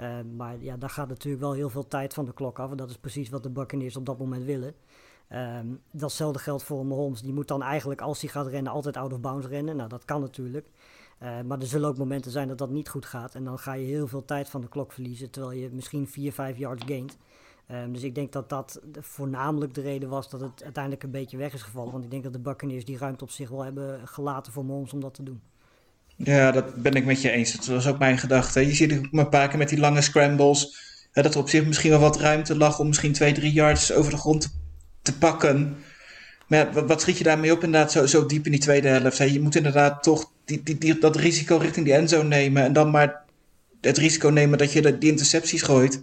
Uh, 0.00 0.20
maar 0.36 0.62
ja, 0.62 0.76
daar 0.76 0.90
gaat 0.90 1.08
natuurlijk 1.08 1.42
wel 1.42 1.52
heel 1.52 1.70
veel 1.70 1.88
tijd 1.88 2.14
van 2.14 2.24
de 2.24 2.32
klok 2.32 2.58
af. 2.58 2.70
En 2.70 2.76
dat 2.76 2.90
is 2.90 2.98
precies 2.98 3.28
wat 3.28 3.42
de 3.42 3.50
Buccaneers 3.50 3.96
op 3.96 4.06
dat 4.06 4.18
moment 4.18 4.44
willen. 4.44 4.74
Um, 5.32 5.80
datzelfde 5.90 6.38
geldt 6.38 6.62
voor 6.62 6.86
Mahomes. 6.86 7.22
Die 7.22 7.32
moet 7.32 7.48
dan 7.48 7.62
eigenlijk, 7.62 8.00
als 8.00 8.20
hij 8.20 8.30
gaat 8.30 8.46
rennen, 8.46 8.72
altijd 8.72 8.96
out 8.96 9.12
of 9.12 9.20
bounds 9.20 9.46
rennen. 9.46 9.76
Nou, 9.76 9.88
dat 9.88 10.04
kan 10.04 10.20
natuurlijk. 10.20 10.66
Uh, 11.22 11.40
maar 11.46 11.58
er 11.58 11.66
zullen 11.66 11.88
ook 11.88 11.98
momenten 11.98 12.30
zijn 12.30 12.48
dat 12.48 12.58
dat 12.58 12.70
niet 12.70 12.88
goed 12.88 13.06
gaat. 13.06 13.34
En 13.34 13.44
dan 13.44 13.58
ga 13.58 13.72
je 13.72 13.86
heel 13.86 14.08
veel 14.08 14.24
tijd 14.24 14.48
van 14.48 14.60
de 14.60 14.68
klok 14.68 14.92
verliezen. 14.92 15.30
Terwijl 15.30 15.60
je 15.60 15.68
misschien 15.72 16.08
4, 16.08 16.32
5 16.32 16.56
yards 16.56 16.84
gaint. 16.86 17.16
Um, 17.72 17.92
dus 17.92 18.02
ik 18.02 18.14
denk 18.14 18.32
dat 18.32 18.48
dat 18.48 18.80
voornamelijk 18.92 19.74
de 19.74 19.80
reden 19.80 20.08
was 20.08 20.30
dat 20.30 20.40
het 20.40 20.62
uiteindelijk 20.62 21.02
een 21.02 21.10
beetje 21.10 21.36
weg 21.36 21.52
is 21.52 21.62
gevallen. 21.62 21.92
Want 21.92 22.04
ik 22.04 22.10
denk 22.10 22.22
dat 22.22 22.32
de 22.32 22.38
Buccaneers 22.38 22.84
die 22.84 22.98
ruimte 22.98 23.24
op 23.24 23.30
zich 23.30 23.48
wel 23.48 23.64
hebben 23.64 24.08
gelaten 24.08 24.52
voor 24.52 24.64
Mahomes 24.64 24.92
om 24.92 25.00
dat 25.00 25.14
te 25.14 25.22
doen. 25.22 25.40
Ja, 26.16 26.50
dat 26.50 26.74
ben 26.74 26.94
ik 26.94 27.04
met 27.04 27.22
je 27.22 27.30
eens. 27.30 27.56
Dat 27.56 27.66
was 27.66 27.88
ook 27.88 27.98
mijn 27.98 28.18
gedachte. 28.18 28.60
Je 28.60 28.74
ziet 28.74 28.90
het 28.90 29.08
een 29.10 29.28
paar 29.28 29.48
keer 29.48 29.58
met 29.58 29.68
die 29.68 29.78
lange 29.78 30.00
scrambles. 30.00 30.88
Dat 31.12 31.34
er 31.34 31.40
op 31.40 31.48
zich 31.48 31.66
misschien 31.66 31.90
wel 31.90 32.00
wat 32.00 32.16
ruimte 32.16 32.56
lag 32.56 32.78
om 32.78 32.86
misschien 32.86 33.12
2, 33.12 33.32
3 33.32 33.52
yards 33.52 33.92
over 33.92 34.10
de 34.10 34.16
grond 34.16 34.40
te 34.40 34.48
te 35.02 35.18
pakken. 35.18 35.76
Maar 36.46 36.86
wat, 36.86 37.00
schiet 37.00 37.18
je 37.18 37.24
daarmee 37.24 37.52
op 37.52 37.64
inderdaad 37.64 37.92
zo, 37.92 38.06
zo 38.06 38.26
diep 38.26 38.44
in 38.44 38.50
die 38.50 38.60
tweede 38.60 38.88
helft? 38.88 39.18
Je 39.18 39.40
moet 39.40 39.56
inderdaad 39.56 40.02
toch 40.02 40.30
die, 40.44 40.78
die, 40.78 40.98
dat 40.98 41.16
risico 41.16 41.56
richting 41.56 41.86
die 41.86 41.94
endzone 41.94 42.28
nemen. 42.28 42.62
En 42.62 42.72
dan 42.72 42.90
maar 42.90 43.22
het 43.80 43.98
risico 43.98 44.28
nemen 44.28 44.58
dat 44.58 44.72
je 44.72 44.98
die 44.98 45.10
intercepties 45.10 45.62
gooit. 45.62 46.02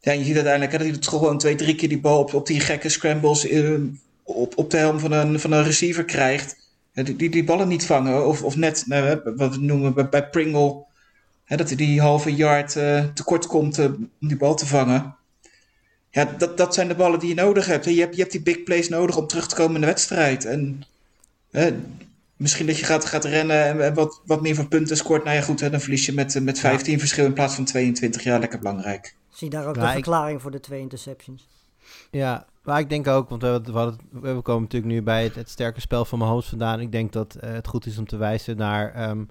Ja, 0.00 0.12
je 0.12 0.24
ziet 0.24 0.34
uiteindelijk 0.34 0.72
dat 0.72 0.80
hij 0.80 0.96
gewoon 1.00 1.38
twee, 1.38 1.54
drie 1.54 1.74
keer 1.74 1.88
die 1.88 2.00
bal 2.00 2.18
op, 2.18 2.34
op 2.34 2.46
die 2.46 2.60
gekke 2.60 2.88
scrambles 2.88 3.50
uh, 3.50 3.80
op, 4.22 4.58
op 4.58 4.70
de 4.70 4.76
helm 4.76 4.98
van 4.98 5.12
een, 5.12 5.40
van 5.40 5.52
een 5.52 5.64
receiver 5.64 6.04
krijgt. 6.04 6.56
Die, 6.92 7.16
die, 7.16 7.30
die 7.30 7.44
ballen 7.44 7.68
niet 7.68 7.86
vangen. 7.86 8.26
Of, 8.26 8.42
of 8.42 8.56
net, 8.56 8.84
nou, 8.86 9.20
wat 9.36 9.54
we 9.54 9.60
noemen 9.62 9.94
bij, 9.94 10.08
bij 10.08 10.28
Pringle. 10.28 10.84
Hè, 11.44 11.56
dat 11.56 11.68
hij 11.68 11.76
die 11.76 12.00
halve 12.00 12.34
yard 12.34 12.74
uh, 12.74 13.04
tekort 13.04 13.46
komt 13.46 13.78
uh, 13.78 13.84
om 14.20 14.28
die 14.28 14.36
bal 14.36 14.54
te 14.54 14.66
vangen. 14.66 15.16
Ja, 16.18 16.24
dat, 16.38 16.56
dat 16.56 16.74
zijn 16.74 16.88
de 16.88 16.94
ballen 16.94 17.18
die 17.18 17.28
je 17.28 17.34
nodig 17.34 17.66
hebt. 17.66 17.84
Je, 17.84 18.00
hebt. 18.00 18.14
je 18.14 18.20
hebt 18.20 18.32
die 18.32 18.42
big 18.42 18.62
plays 18.62 18.88
nodig 18.88 19.16
om 19.16 19.26
terug 19.26 19.48
te 19.48 19.54
komen 19.54 19.74
in 19.74 19.80
de 19.80 19.86
wedstrijd. 19.86 20.44
En 20.44 20.82
hè, 21.50 21.76
misschien 22.36 22.66
dat 22.66 22.78
je 22.78 22.84
gaat, 22.84 23.04
gaat 23.04 23.24
rennen 23.24 23.64
en, 23.64 23.84
en 23.84 23.94
wat, 23.94 24.20
wat 24.24 24.40
meer 24.42 24.54
van 24.54 24.68
punten 24.68 24.96
scoort. 24.96 25.24
Nou 25.24 25.36
ja, 25.36 25.42
goed, 25.42 25.60
hè, 25.60 25.70
dan 25.70 25.80
verlies 25.80 26.06
je 26.06 26.12
met, 26.12 26.42
met 26.42 26.58
15 26.58 26.92
ja. 26.92 26.98
verschil 26.98 27.24
in 27.24 27.32
plaats 27.32 27.54
van 27.54 27.64
22. 27.64 28.22
Ja, 28.22 28.38
lekker 28.38 28.58
belangrijk. 28.58 29.16
Zie 29.28 29.50
daar 29.50 29.66
ook 29.66 29.76
ja, 29.76 29.86
de 29.86 29.92
verklaring 29.92 30.36
ik... 30.36 30.42
voor 30.42 30.50
de 30.50 30.60
twee 30.60 30.80
interceptions. 30.80 31.48
Ja, 32.10 32.46
maar 32.62 32.78
ik 32.78 32.88
denk 32.88 33.06
ook, 33.06 33.28
want 33.28 33.42
we, 33.42 33.62
we, 34.10 34.34
we 34.34 34.42
komen 34.42 34.62
natuurlijk 34.62 34.92
nu 34.92 35.02
bij 35.02 35.24
het, 35.24 35.34
het 35.34 35.48
sterke 35.48 35.80
spel 35.80 36.04
van 36.04 36.18
mijn 36.18 36.30
hoofd 36.30 36.48
vandaan. 36.48 36.80
Ik 36.80 36.92
denk 36.92 37.12
dat 37.12 37.36
uh, 37.40 37.52
het 37.52 37.66
goed 37.66 37.86
is 37.86 37.98
om 37.98 38.06
te 38.06 38.16
wijzen 38.16 38.56
naar 38.56 39.10
um, 39.10 39.28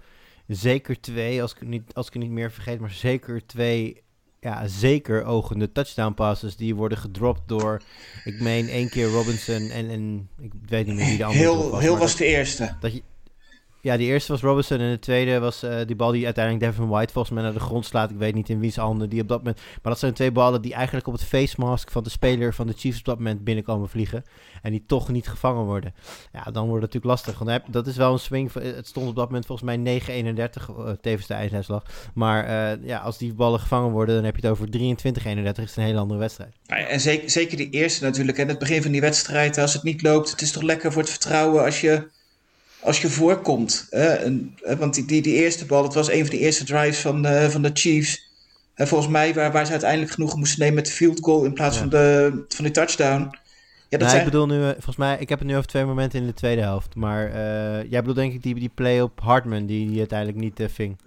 zeker 0.47 1.00
twee, 1.00 1.41
als 1.41 1.54
ik, 1.54 1.67
niet, 1.67 1.93
als 1.93 2.08
ik 2.08 2.13
het 2.13 2.21
niet 2.21 2.32
meer 2.32 2.52
vergeet, 2.52 2.80
maar 2.80 2.91
zeker 2.91 3.45
twee 3.45 4.06
ja, 4.39 4.67
zeker 4.67 5.23
ogende 5.23 5.71
touchdown 5.71 6.13
passes 6.13 6.56
die 6.56 6.76
worden 6.76 6.97
gedropt 6.97 7.41
door, 7.47 7.82
ik 8.23 8.39
meen 8.39 8.67
één 8.67 8.89
keer 8.89 9.10
Robinson 9.10 9.69
en, 9.69 9.89
en 9.89 10.30
ik 10.39 10.52
weet 10.65 10.86
niet 10.86 10.95
meer 10.95 11.06
wie 11.06 11.17
de 11.17 11.23
andere 11.23 11.43
heel, 11.43 11.69
was. 11.69 11.82
Heel 11.82 11.97
was 11.97 12.15
de 12.15 12.26
eerste. 12.26 12.76
Dat 12.80 12.93
je, 12.93 13.02
ja, 13.88 13.97
de 13.97 14.04
eerste 14.04 14.32
was 14.32 14.41
Robinson 14.41 14.80
en 14.80 14.91
de 14.91 15.00
tweede 15.00 15.39
was 15.39 15.63
uh, 15.63 15.76
die 15.86 15.95
bal 15.95 16.12
die 16.12 16.26
uiteindelijk 16.26 16.65
Devin 16.65 16.88
White 16.88 17.13
volgens 17.13 17.34
mij 17.34 17.43
naar 17.43 17.54
de 17.54 17.60
grond 17.60 17.86
slaat. 17.86 18.12
Ik 18.12 18.17
weet 18.17 18.34
niet 18.34 18.50
in 18.50 18.60
wie's 18.60 18.76
handen 18.76 19.10
die 19.10 19.21
op 19.21 19.28
dat 19.28 19.38
moment... 19.38 19.58
Maar 19.58 19.91
dat 19.91 20.00
zijn 20.00 20.13
twee 20.13 20.32
ballen 20.32 20.62
die 20.62 20.73
eigenlijk 20.73 21.08
op 21.08 21.13
het 21.13 21.23
face 21.23 21.56
mask 21.58 21.91
van 21.91 22.04
de 22.04 22.10
speler 22.10 22.54
van 22.54 22.67
de 22.67 22.73
Chiefs 22.78 23.00
op 23.00 23.06
dat 23.06 23.17
moment 23.17 23.43
binnenkomen 23.43 23.89
vliegen. 23.89 24.23
En 24.62 24.71
die 24.71 24.84
toch 24.88 25.10
niet 25.10 25.28
gevangen 25.28 25.63
worden. 25.63 25.93
Ja, 26.32 26.43
dan 26.43 26.67
wordt 26.67 26.84
het 26.84 26.93
natuurlijk 26.93 27.06
lastig. 27.06 27.39
Want 27.39 27.73
dat 27.73 27.88
is 27.88 27.95
wel 27.95 28.13
een 28.13 28.19
swing. 28.19 28.54
Het 28.54 28.88
stond 28.88 29.10
op 29.10 29.15
dat 29.15 29.26
moment 29.26 29.45
volgens 29.45 29.76
mij 29.76 30.02
9-31, 30.02 30.69
uh, 30.69 30.89
tevens 31.02 31.28
de 31.28 31.34
einduitslag. 31.34 31.84
Maar 32.13 32.50
uh, 32.50 32.86
ja, 32.86 33.00
als 33.00 33.17
die 33.17 33.34
ballen 33.34 33.60
gevangen 33.60 33.91
worden, 33.91 34.15
dan 34.15 34.23
heb 34.23 34.36
je 34.36 34.41
het 34.41 34.52
over 34.52 34.67
23-31. 34.67 35.63
Is 35.63 35.76
een 35.76 35.84
hele 35.84 36.00
andere 36.00 36.19
wedstrijd. 36.19 36.56
En 36.65 37.00
zeker, 37.00 37.30
zeker 37.30 37.58
die 37.58 37.69
eerste 37.69 38.04
natuurlijk. 38.04 38.38
En 38.38 38.47
het 38.47 38.60
begin 38.60 38.82
van 38.82 38.91
die 38.91 39.02
wedstrijd, 39.02 39.58
als 39.58 39.73
het 39.73 39.84
niet 39.84 40.02
loopt, 40.02 40.32
het 40.32 40.41
is 40.41 40.52
toch 40.52 40.63
lekker 40.63 40.91
voor 40.91 41.02
het 41.02 41.12
vertrouwen 41.12 41.63
als 41.63 41.82
je 41.82 42.15
als 42.80 43.02
je 43.02 43.10
voorkomt. 43.10 43.88
Hè? 43.90 44.06
En, 44.06 44.56
want 44.78 44.94
die, 44.94 45.06
die, 45.06 45.22
die 45.22 45.36
eerste 45.36 45.66
bal, 45.66 45.82
dat 45.82 45.94
was 45.94 46.10
een 46.10 46.26
van 46.26 46.36
de 46.36 46.42
eerste 46.42 46.63
drives 46.63 47.00
van, 47.00 47.26
uh, 47.26 47.46
van 47.46 47.62
de 47.62 47.70
Chiefs. 47.74 48.26
En 48.74 48.88
volgens 48.88 49.12
mij 49.12 49.34
waar, 49.34 49.52
waar 49.52 49.66
ze 49.66 49.72
uiteindelijk 49.72 50.12
genoeg 50.12 50.36
moesten 50.36 50.60
nemen 50.60 50.76
met 50.76 50.86
de 50.86 50.92
field 50.92 51.20
goal 51.22 51.44
in 51.44 51.54
plaats 51.54 51.76
ja. 51.76 51.82
van, 51.82 51.90
de, 51.90 52.44
van 52.48 52.66
de 52.66 52.72
touchdown. 52.72 53.36
Ja, 53.90 53.98
dat 53.98 54.10
zijn... 54.10 54.22
ik 54.22 54.32
bedoel 54.32 54.48
nu, 54.48 54.60
uh, 54.60 54.70
volgens 54.70 54.96
mij, 54.96 55.18
ik 55.20 55.30
heb 55.30 55.40
het 55.40 55.48
nu 55.48 55.56
over 55.56 55.68
twee 55.68 55.86
momenten 55.86 56.20
in 56.20 56.26
de 56.26 56.34
tweede 56.34 56.62
helft. 56.62 56.96
Maar 56.96 57.28
uh, 57.28 57.34
jij 57.90 58.00
bedoelt 58.00 58.16
denk 58.16 58.34
ik 58.34 58.44
die, 58.44 58.56
die 58.56 58.72
play 58.76 59.02
op 59.02 59.20
Hartman, 59.22 59.66
die, 59.66 59.90
die 59.90 60.00
uiteindelijk 60.00 60.40
niet 60.40 60.60
uh, 60.60 60.68
ving. 60.74 60.98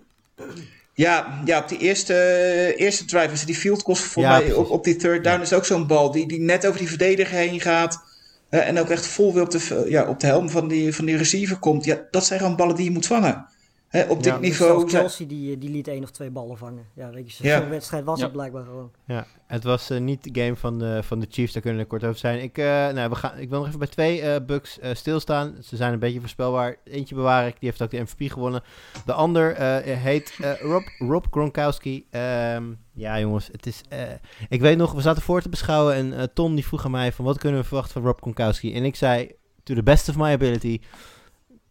Ja, 0.95 1.43
ja, 1.45 1.59
op 1.59 1.69
die 1.69 1.79
eerste, 1.79 2.75
eerste 2.77 3.05
drive, 3.05 3.47
die 3.47 3.55
field 3.55 3.83
goal 3.83 3.97
voor 3.97 4.23
ja, 4.23 4.39
mij 4.39 4.53
op, 4.53 4.71
op 4.71 4.85
die 4.85 4.97
third 4.97 5.25
down, 5.25 5.37
ja. 5.37 5.43
is 5.43 5.53
ook 5.53 5.65
zo'n 5.65 5.87
bal 5.87 6.11
die, 6.11 6.29
die 6.29 6.41
net 6.41 6.67
over 6.67 6.79
die 6.79 6.89
verdediger 6.89 7.37
heen 7.37 7.61
gaat. 7.61 8.03
En 8.51 8.79
ook 8.79 8.91
echt 8.91 9.07
vol 9.07 9.35
weer 9.35 9.43
op 9.43 9.51
de, 9.51 9.85
ja, 9.89 10.05
op 10.05 10.21
de 10.21 10.27
helm 10.27 10.51
van 10.51 10.69
die, 10.69 10.95
van 10.95 11.05
die 11.05 11.17
receiver 11.17 11.57
komt. 11.57 11.85
Ja, 11.85 11.99
dat 12.11 12.25
zijn 12.25 12.41
gewoon 12.41 12.57
ballen 12.57 12.77
die 12.77 12.85
je 12.85 12.91
moet 12.91 13.07
vangen. 13.07 13.47
Hè, 13.91 14.03
op 14.03 14.23
dit 14.23 14.33
ja, 14.33 14.39
niveau. 14.39 14.85
Dus 14.85 14.93
Chelsea 14.93 15.27
die, 15.27 15.59
die 15.59 15.71
liet 15.71 15.89
één 15.89 16.03
of 16.03 16.11
twee 16.11 16.31
ballen 16.31 16.59
vangen. 16.59 16.87
Ja, 16.95 17.11
weet 17.11 17.33
je, 17.33 17.37
zo'n 17.37 17.47
ja. 17.47 17.69
wedstrijd 17.69 18.05
was 18.05 18.21
het 18.21 18.33
blijkbaar 18.33 18.65
gewoon. 18.65 18.91
Ja, 19.05 19.27
het 19.47 19.65
was 19.65 19.91
uh, 19.91 20.01
niet 20.01 20.25
de 20.35 20.41
game 20.41 20.57
van 20.57 20.79
de, 20.79 21.03
van 21.03 21.21
de 21.21 21.27
Chiefs, 21.31 21.53
daar 21.53 21.63
kunnen 21.63 21.81
we 21.81 21.87
kort 21.87 22.05
over 22.05 22.19
zijn. 22.19 22.43
Ik, 22.43 22.59
uh, 22.59 22.65
nou, 22.67 23.09
we 23.09 23.15
gaan, 23.15 23.39
ik 23.39 23.49
wil 23.49 23.59
nog 23.59 23.67
even 23.67 23.79
bij 23.79 23.89
twee 23.89 24.23
uh, 24.23 24.37
bugs 24.47 24.79
stilstaan. 24.93 25.57
Ze 25.63 25.77
zijn 25.77 25.93
een 25.93 25.99
beetje 25.99 26.21
voorspelbaar. 26.21 26.77
Eentje 26.85 27.15
bewaar 27.15 27.47
ik, 27.47 27.57
die 27.59 27.69
heeft 27.69 27.83
ook 27.83 27.91
de 27.91 28.01
MVP 28.01 28.33
gewonnen. 28.33 28.63
De 29.05 29.13
ander 29.13 29.57
heet 29.85 30.39
Rob, 30.61 30.87
Rob 30.99 31.25
Gronkowski. 31.31 32.07
Um, 32.11 32.79
ja, 33.01 33.21
jongens, 33.21 33.49
het 33.53 33.67
is. 33.67 33.83
Uh, 33.93 33.99
ik 34.49 34.61
weet 34.61 34.77
nog, 34.77 34.93
we 34.93 35.01
zaten 35.01 35.23
voor 35.23 35.43
te 35.43 35.49
beschouwen 35.49 35.95
en 35.95 36.13
uh, 36.13 36.23
Tom 36.35 36.55
die 36.55 36.67
vroeg 36.67 36.85
aan 36.85 36.91
mij 36.91 37.13
van 37.13 37.25
wat 37.25 37.39
kunnen 37.39 37.61
we 37.61 37.67
verwachten 37.67 37.93
van 37.93 38.03
Rob 38.03 38.21
Gronkowski? 38.21 38.75
En 38.75 38.85
ik 38.85 38.97
zei, 38.97 39.31
to 39.63 39.75
the 39.75 39.83
best 39.83 40.09
of 40.09 40.17
my 40.17 40.33
ability, 40.33 40.81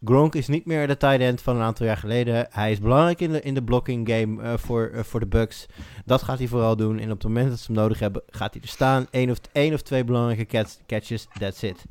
Gronk 0.05 0.35
is 0.35 0.47
niet 0.47 0.65
meer 0.65 0.87
de 0.87 0.97
tight 0.97 1.19
end 1.19 1.41
van 1.41 1.55
een 1.55 1.61
aantal 1.61 1.85
jaar 1.85 1.97
geleden. 1.97 2.47
Hij 2.49 2.71
is 2.71 2.79
belangrijk 2.79 3.19
in 3.21 3.31
de, 3.31 3.41
in 3.41 3.53
de 3.53 3.63
blocking 3.63 4.09
game 4.09 4.41
eh, 4.43 4.57
voor, 4.57 4.89
eh, 4.93 5.03
voor 5.03 5.19
de 5.19 5.27
Bucks. 5.27 5.65
Dat 6.05 6.21
gaat 6.23 6.37
hij 6.37 6.47
vooral 6.47 6.75
doen. 6.75 6.99
En 6.99 7.11
op 7.11 7.17
het 7.17 7.23
moment 7.23 7.49
dat 7.49 7.59
ze 7.59 7.65
hem 7.71 7.81
nodig 7.81 7.99
hebben, 7.99 8.21
gaat 8.27 8.53
hij 8.53 8.61
er 8.61 8.67
staan. 8.67 9.07
Eén 9.11 9.31
of, 9.31 9.37
één 9.51 9.73
of 9.73 9.81
twee 9.81 10.03
belangrijke 10.03 10.45
catch- 10.45 10.77
catches, 10.85 11.27
that's 11.39 11.61
it. 11.63 11.85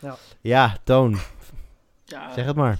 Ja. 0.00 0.16
Ja, 0.40 0.76
Toon, 0.84 1.18
Ja, 2.04 2.34
zeg 2.34 2.44
het 2.44 2.56
maar. 2.56 2.78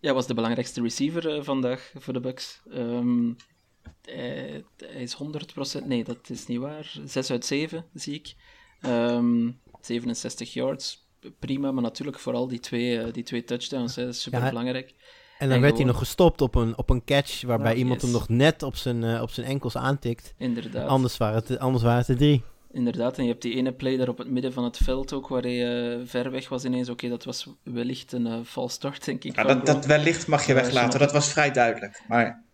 Ja, 0.00 0.14
was 0.14 0.26
de 0.26 0.34
belangrijkste 0.34 0.82
receiver 0.82 1.36
eh, 1.36 1.42
vandaag 1.42 1.92
voor 1.98 2.12
de 2.12 2.20
Bucks. 2.20 2.60
Ehm, 2.72 3.32
hij, 4.02 4.64
hij 4.76 5.02
is 5.02 5.14
100%, 5.14 5.84
nee, 5.86 6.04
dat 6.04 6.30
is 6.30 6.46
niet 6.46 6.58
waar. 6.60 6.92
6 7.04 7.30
uit 7.30 7.44
7 7.44 7.84
zie 7.94 8.14
ik. 8.14 8.34
Ehm, 8.80 9.50
67 9.80 10.52
yards, 10.52 11.05
prima, 11.38 11.72
maar 11.72 11.82
natuurlijk 11.82 12.18
vooral 12.18 12.48
die 12.48 12.60
twee, 12.60 13.00
eh, 13.00 13.12
die 13.12 13.22
twee 13.22 13.44
touchdowns, 13.44 13.96
hè, 13.96 14.04
dat 14.04 14.14
is 14.14 14.22
super 14.22 14.48
belangrijk. 14.48 14.94
En 15.38 15.46
dan 15.46 15.56
En 15.56 15.62
werd 15.62 15.76
hij 15.76 15.86
nog 15.86 15.98
gestopt 15.98 16.40
op 16.40 16.54
een, 16.54 16.78
op 16.78 16.90
een 16.90 17.04
catch 17.04 17.42
waarbij 17.42 17.72
Ja, 17.72 17.78
iemand 17.78 18.00
yes. 18.00 18.10
hem 18.10 18.20
nog 18.20 18.28
net 18.28 18.62
op 18.62 18.76
zijn, 18.76 19.04
eh, 19.04 19.22
op 19.22 19.30
zijn 19.30 19.46
enkels 19.46 19.76
aantikt. 19.76 20.34
Inderdaad. 20.38 20.88
Anders 20.88 21.16
waren, 21.16 21.42
het, 21.46 21.58
anders 21.58 21.84
waren 21.84 21.98
het 21.98 22.08
er 22.08 22.16
drie. 22.16 22.42
Inderdaad, 22.72 23.18
en 23.18 23.24
je 23.24 23.30
hebt 23.30 23.42
die 23.42 23.54
ene 23.54 23.72
play 23.72 23.96
daar 23.96 24.08
op 24.08 24.18
het 24.18 24.30
midden 24.30 24.52
van 24.52 24.64
het 24.64 24.76
veld 24.76 25.12
ook, 25.12 25.28
waar 25.28 25.42
hij 25.42 25.90
eh, 25.94 26.00
ver 26.04 26.30
weg 26.30 26.48
was 26.48 26.64
ineens. 26.64 26.88
Oké, 26.88 27.08
dat 27.08 27.24
was 27.24 27.46
wellicht 27.62 28.12
een 28.12 28.26
eh 28.26 28.38
false 28.44 28.74
start, 28.74 29.04
denk 29.04 29.24
ik. 29.24 29.36
Ja, 29.36 29.42
dat, 29.42 29.66
dat 29.66 29.86
wellicht 29.86 30.26
mag 30.26 30.46
je 30.46 30.54
Ja, 30.54 30.60
weglaten. 30.60 31.00
Dat 31.00 31.12
was 31.12 31.28
vrij 31.32 31.52
duidelijk. 31.52 32.02
Maar 32.08 32.44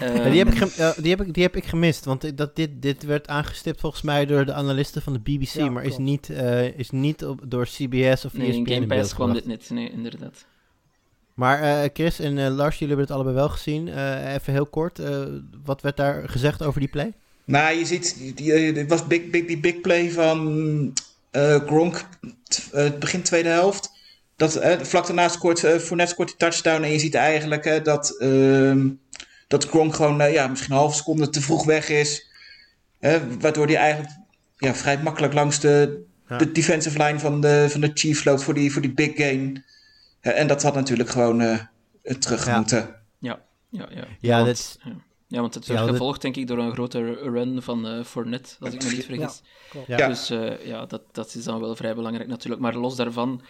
Ehm, 0.00 0.16
Ja, 0.16 0.30
die, 0.30 0.38
heb 0.38 0.48
ik 0.48 0.74
die, 1.02 1.10
heb 1.10 1.20
ik, 1.20 1.34
die 1.34 1.42
heb 1.42 1.56
ik 1.56 1.64
gemist, 1.64 2.04
want 2.04 2.20
dit- 2.20 2.38
dat, 2.38 2.56
dit, 2.56 2.70
dit 2.82 3.02
werd 3.02 3.28
aangestipt 3.28 3.80
volgens 3.80 4.02
mij 4.02 4.26
door 4.26 4.44
de 4.44 4.52
analisten 4.52 5.02
van 5.02 5.12
de 5.12 5.18
BBC, 5.18 5.48
Ja, 5.48 5.70
maar 5.70 5.84
is 5.84 5.96
niet, 5.98 6.30
eh, 6.30 6.78
is 6.78 6.90
niet 6.90 7.24
op, 7.24 7.40
door 7.46 7.64
CBS 7.66 8.24
of 8.24 8.32
Nee, 8.32 8.46
ESPN 8.48 8.58
in 8.58 8.66
Game 8.66 8.80
in 8.80 8.88
beeld 8.88 9.00
Pass 9.00 9.14
kwam 9.14 9.32
dit 9.32 9.46
niet, 9.46 9.70
nee, 9.70 9.90
inderdaad. 9.90 10.44
Maar 11.34 11.62
eh, 11.62 11.88
Chris 11.92 12.18
en 12.20 12.38
eh, 12.38 12.54
Lars, 12.54 12.78
jullie 12.78 12.94
hebben 12.96 13.06
het 13.06 13.10
allebei 13.14 13.34
wel 13.34 13.48
gezien. 13.48 13.88
Eh, 13.88 14.34
even 14.34 14.52
heel 14.52 14.66
kort, 14.66 14.98
eh, 14.98 15.18
wat 15.64 15.82
werd 15.82 15.96
daar 15.96 16.28
gezegd 16.28 16.62
over 16.62 16.80
die 16.80 16.88
play? 16.88 17.12
Nou, 17.44 17.78
je 17.78 17.84
ziet, 17.84 18.18
die, 18.18 18.34
die, 18.34 18.72
dit 18.72 18.88
was 18.88 19.06
big, 19.06 19.30
big, 19.30 19.44
die 19.46 19.58
big 19.60 19.80
play 19.80 20.10
van 20.10 20.92
eh, 21.30 21.56
Gronk, 21.66 22.04
begin 22.98 23.22
tweede 23.22 23.48
helft. 23.48 23.90
Dat, 24.36 24.60
vlak 24.82 25.06
daarna 25.06 25.28
scoort 25.28 25.64
eh 25.64 25.78
Fournette 25.78 26.12
scoort 26.12 26.28
die 26.28 26.36
touchdown 26.36 26.82
en 26.82 26.90
je 26.92 26.98
ziet 26.98 27.14
eigenlijk 27.14 27.64
eh, 27.64 27.84
dat, 27.84 28.16
ehm, 28.18 28.88
dat 29.50 29.64
Gronk 29.68 29.94
gewoon 29.94 30.20
eh, 30.20 30.32
ja, 30.32 30.46
misschien 30.46 30.72
een 30.72 30.78
halve 30.78 30.96
seconde 30.96 31.28
te 31.30 31.40
vroeg 31.40 31.64
weg 31.64 31.88
is. 31.88 32.26
Waardoor 33.40 33.66
hij 33.66 33.76
eigenlijk 33.76 34.12
ja, 34.56 34.74
vrij 34.74 34.98
makkelijk 35.02 35.32
langs 35.32 35.60
de, 35.60 36.04
Ja. 36.28 36.36
de 36.38 36.52
defensive 36.52 37.02
line 37.02 37.18
van 37.18 37.40
de, 37.40 37.66
van 37.70 37.80
de 37.80 37.90
Chiefs 37.94 38.24
loopt 38.24 38.42
voor 38.42 38.54
die, 38.54 38.72
voor 38.72 38.82
die 38.82 38.92
big 38.92 39.16
gain. 39.16 39.64
En 40.20 40.46
dat 40.46 40.62
had 40.62 40.74
natuurlijk 40.74 41.08
gewoon 41.10 41.40
eh, 41.40 41.58
terug 42.18 42.46
Ja. 42.46 42.56
moeten. 42.56 42.94
Ja, 43.18 43.40
ja, 43.70 43.88
ja. 43.94 44.04
Ja, 44.20 44.34
want, 44.34 44.46
dat 44.46 44.56
is- 44.56 44.78
ja. 45.28 45.40
want 45.40 45.54
het 45.54 45.66
Ja, 45.66 45.72
werd 45.72 45.84
dat- 45.86 45.94
gevolgd, 45.96 46.22
denk 46.22 46.36
ik, 46.36 46.46
door 46.46 46.58
een 46.58 46.72
grote 46.72 47.12
run 47.14 47.62
van 47.62 47.86
eh 47.88 48.04
Fournette, 48.04 48.54
als 48.60 48.74
ik 48.74 48.82
me 48.84 48.90
niet 48.90 49.04
vergis. 49.04 49.42
klopt. 49.70 49.86
Ja. 49.88 49.96
Ja. 49.96 50.08
Dus 50.08 50.30
eh, 50.30 50.66
ja, 50.66 50.86
dat, 50.86 51.02
dat 51.12 51.34
is 51.34 51.44
dan 51.44 51.60
wel 51.60 51.76
vrij 51.76 51.94
belangrijk 51.94 52.28
natuurlijk. 52.28 52.60
Maar 52.62 52.74
los 52.74 52.96
daarvan 52.96 53.42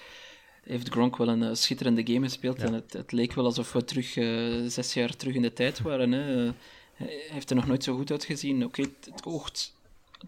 heeft 0.62 0.88
Gronk 0.88 1.16
wel 1.16 1.28
een 1.28 1.42
eh, 1.42 1.54
schitterende 1.54 2.06
game 2.12 2.26
gespeeld. 2.26 2.58
En 2.58 2.72
het, 2.72 2.92
het 2.92 3.12
leek 3.12 3.32
wel 3.32 3.44
alsof 3.44 3.72
we 3.72 3.84
terug, 3.84 4.16
eh, 4.16 4.26
zes 4.66 4.94
jaar 4.94 5.16
terug 5.16 5.34
in 5.34 5.42
de 5.42 5.52
tijd 5.52 5.80
waren. 5.82 6.12
Hè. 6.12 6.52
Hij 6.94 7.22
heeft 7.30 7.50
er 7.50 7.56
nog 7.56 7.66
nooit 7.66 7.84
zo 7.84 7.96
goed 7.96 8.10
uitgezien. 8.10 8.64
Oké, 8.64 8.82
het, 8.82 9.10
het 9.14 9.24
oogt 9.24 9.74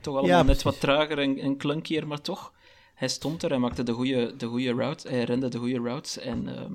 toch 0.01 0.16
allemaal 0.16 0.38
Ja, 0.38 0.42
net 0.42 0.62
wat 0.62 0.81
trager 0.81 1.18
en, 1.18 1.38
en 1.38 1.57
klunkier, 1.57 2.07
maar 2.07 2.21
toch. 2.21 2.53
Hij 2.95 3.09
stond 3.09 3.42
er, 3.42 3.51
hij 3.51 3.59
maakte 3.59 3.83
de 3.83 3.92
goede 3.92 4.37
de 4.37 4.47
goede 4.47 4.73
route, 4.73 5.09
hij 5.09 5.25
rende 5.25 5.49
de 5.49 5.59
goede 5.59 5.79
routes. 5.79 6.18
En, 6.18 6.57
ehm, 6.57 6.73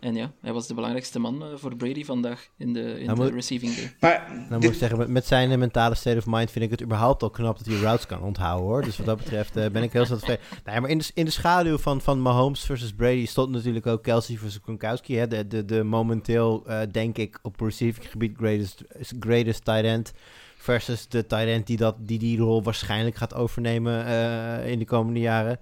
en 0.00 0.14
ja, 0.14 0.32
hij 0.40 0.52
was 0.52 0.66
de 0.66 0.74
belangrijkste 0.74 1.18
man 1.18 1.42
eh, 1.42 1.48
voor 1.54 1.76
Brady 1.76 2.04
vandaag 2.04 2.48
in 2.56 2.72
de, 2.72 2.80
in 3.00 3.06
Nou, 3.06 3.18
de 3.18 3.24
moet- 3.24 3.32
receiving 3.34 3.72
game. 3.72 3.90
Maar 4.00 4.26
Dan 4.28 4.38
dit- 4.48 4.50
moet 4.60 4.64
ik 4.64 4.74
zeggen, 4.78 4.98
met, 4.98 5.08
met 5.08 5.26
zijn 5.26 5.58
mentale 5.58 5.94
state 5.94 6.16
of 6.16 6.26
mind 6.26 6.50
vind 6.50 6.64
ik 6.64 6.70
het 6.70 6.82
überhaupt 6.82 7.22
al 7.22 7.30
knap 7.30 7.58
dat 7.58 7.66
hij 7.66 7.76
routes 7.76 8.06
kan 8.06 8.22
onthouden 8.22 8.66
hoor. 8.66 8.82
Dus 8.82 8.96
wat 8.96 9.06
dat 9.06 9.16
betreft 9.16 9.56
eh, 9.56 9.70
ben 9.70 9.82
ik 9.82 9.92
heel 9.92 10.04
tevreden. 10.06 10.38
Nee, 10.64 10.80
maar 10.80 10.90
in 10.90 10.98
de, 10.98 11.10
in 11.14 11.24
de 11.24 11.30
schaduw 11.30 11.78
van, 11.78 12.00
van 12.00 12.20
Mahomes 12.20 12.64
versus 12.64 12.92
Brady 12.92 13.26
stond 13.26 13.50
natuurlijk 13.50 13.86
ook 13.86 14.02
Kelsey 14.02 14.36
versus 14.36 14.60
Gronkowski. 14.62 15.16
Hè? 15.16 15.26
De, 15.28 15.46
de, 15.46 15.64
de 15.64 15.82
momenteel, 15.82 16.66
eh, 16.66 16.80
denk 16.90 17.18
ik, 17.18 17.38
op 17.42 17.60
receiving 17.60 18.10
gebied 18.10 18.36
greatest, 18.36 18.82
greatest 19.20 19.64
tight 19.64 19.84
end. 19.84 20.12
Versus 20.60 21.08
de 21.08 21.24
end 21.26 21.66
die, 21.66 21.76
dat, 21.76 21.96
die 21.98 22.18
die 22.18 22.38
rol 22.38 22.62
waarschijnlijk 22.62 23.16
gaat 23.16 23.34
overnemen 23.34 24.06
eh, 24.06 24.70
in 24.70 24.78
de 24.78 24.84
komende 24.84 25.20
jaren. 25.20 25.58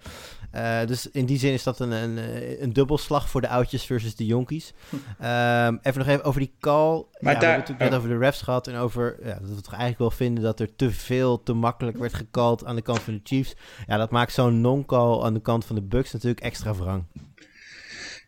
Eh, 0.51 0.87
dus 0.87 1.11
in 1.11 1.27
die 1.27 1.39
zin 1.39 1.53
is 1.53 1.63
dat 1.63 1.81
een, 1.81 1.91
een, 1.91 2.19
een 2.63 2.73
dubbelslag 2.73 3.29
voor 3.31 3.41
de 3.41 3.49
oudjes 3.49 3.83
versus 3.85 4.17
de 4.17 4.27
jonkies. 4.27 4.73
Ehm, 5.21 5.77
even 5.83 5.99
nog 5.99 6.07
even 6.09 6.25
over 6.25 6.41
die 6.41 6.55
call. 6.61 6.95
Maar 6.95 7.03
ja, 7.03 7.07
we 7.21 7.29
hebben 7.29 7.41
daar- 7.41 7.51
het 7.51 7.59
natuurlijk 7.59 7.91
net 7.91 7.99
over 7.99 8.09
de 8.09 8.19
refs 8.19 8.43
gehad 8.43 8.67
en 8.67 8.77
over 8.77 9.17
ja, 9.25 9.39
dat 9.41 9.49
we 9.49 9.61
toch 9.61 9.73
eigenlijk 9.73 9.99
wel 9.99 10.11
vinden 10.11 10.43
dat 10.45 10.61
er 10.61 10.77
te 10.77 10.91
veel, 10.91 11.43
te 11.43 11.53
makkelijk 11.53 11.99
werd 11.99 12.15
gecalled 12.15 12.65
aan 12.65 12.77
de 12.77 12.83
kant 12.83 13.01
van 13.01 13.15
de 13.15 13.21
Chiefs. 13.23 13.55
Ja, 13.87 13.97
dat 13.97 14.11
maakt 14.11 14.33
zo'n 14.33 14.61
non-call 14.61 15.23
aan 15.23 15.35
de 15.35 15.41
kant 15.41 15.65
van 15.65 15.77
de 15.77 15.83
Bucks 15.83 16.13
natuurlijk 16.13 16.41
extra 16.41 16.75
wrang. 16.75 17.05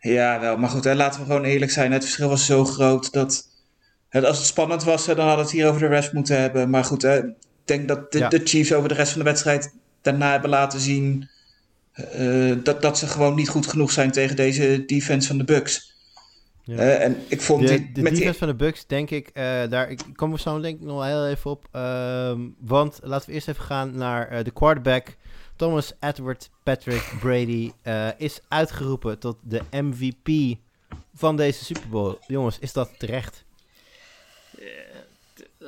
Ja, 0.01 0.41
wel. 0.41 0.57
Maar 0.57 0.69
goed, 0.71 0.85
hè, 0.85 0.95
laten 0.95 1.21
we 1.21 1.27
gewoon 1.27 1.45
eerlijk 1.45 1.71
zijn. 1.71 1.93
Het 1.93 2.03
verschil 2.03 2.29
was 2.29 2.47
zo 2.47 2.65
groot 2.65 3.13
dat... 3.13 3.48
als 4.11 4.37
het 4.39 4.47
spannend 4.47 4.85
was, 4.85 5.07
dan 5.07 5.17
hadden 5.19 5.37
we 5.37 5.43
het 5.43 5.51
hier 5.51 5.69
over 5.69 5.81
de 5.81 5.87
rest 5.87 6.13
moeten 6.13 6.41
hebben. 6.41 6.71
Maar 6.71 6.85
goed, 6.85 7.05
ik 7.05 7.25
denk 7.65 7.89
dat 7.89 8.13
de, 8.13 8.19
Ja. 8.19 8.29
de 8.29 8.41
Chiefs 8.45 8.73
over 8.73 8.89
de 8.89 8.95
rest 8.95 9.11
van 9.13 9.21
de 9.21 9.27
wedstrijd 9.29 9.75
daarna 10.03 10.31
hebben 10.31 10.51
laten 10.51 10.81
zien... 10.81 11.29
eh, 11.93 12.53
dat, 12.63 12.83
dat 12.83 12.99
ze 12.99 13.07
gewoon 13.07 13.35
niet 13.35 13.49
goed 13.49 13.67
genoeg 13.67 13.91
zijn 13.91 14.11
tegen 14.11 14.37
deze 14.37 14.83
defense 14.87 15.29
van 15.29 15.39
de 15.39 15.45
Bucks. 15.45 15.97
Ja. 16.63 16.77
Eh, 16.77 17.05
en 17.05 17.17
ik 17.29 17.41
vond 17.41 17.61
De, 17.61 17.69
die, 17.69 17.93
de 17.93 18.03
met 18.03 18.11
die, 18.11 18.19
defense 18.21 18.39
van 18.39 18.49
de 18.49 18.55
Bucks, 18.55 18.87
denk 18.87 19.11
ik, 19.11 19.29
eh, 19.29 19.45
daar 19.69 19.91
ik 19.91 20.01
kom 20.15 20.33
er 20.33 20.39
zo 20.39 20.61
denk 20.61 20.81
ik 20.81 20.87
nog 20.87 21.05
heel 21.05 21.27
even 21.27 21.51
op. 21.51 21.69
Ehm, 21.73 22.41
want 22.59 22.99
laten 23.03 23.29
we 23.29 23.35
eerst 23.35 23.49
even 23.49 23.65
gaan 23.65 23.97
naar 23.97 24.45
de 24.45 24.51
quarterback. 24.51 25.17
Thomas 25.57 25.93
Edward 26.01 26.51
Patrick 26.63 27.13
Brady 27.21 27.71
is 28.17 28.41
uitgeroepen 28.49 29.19
tot 29.19 29.37
de 29.43 29.63
MVP 29.71 30.59
van 31.15 31.37
deze 31.37 31.65
Super 31.65 31.89
Bowl. 31.89 32.15
Jongens, 32.27 32.59
is 32.59 32.73
dat 32.73 32.91
terecht? 32.99 33.45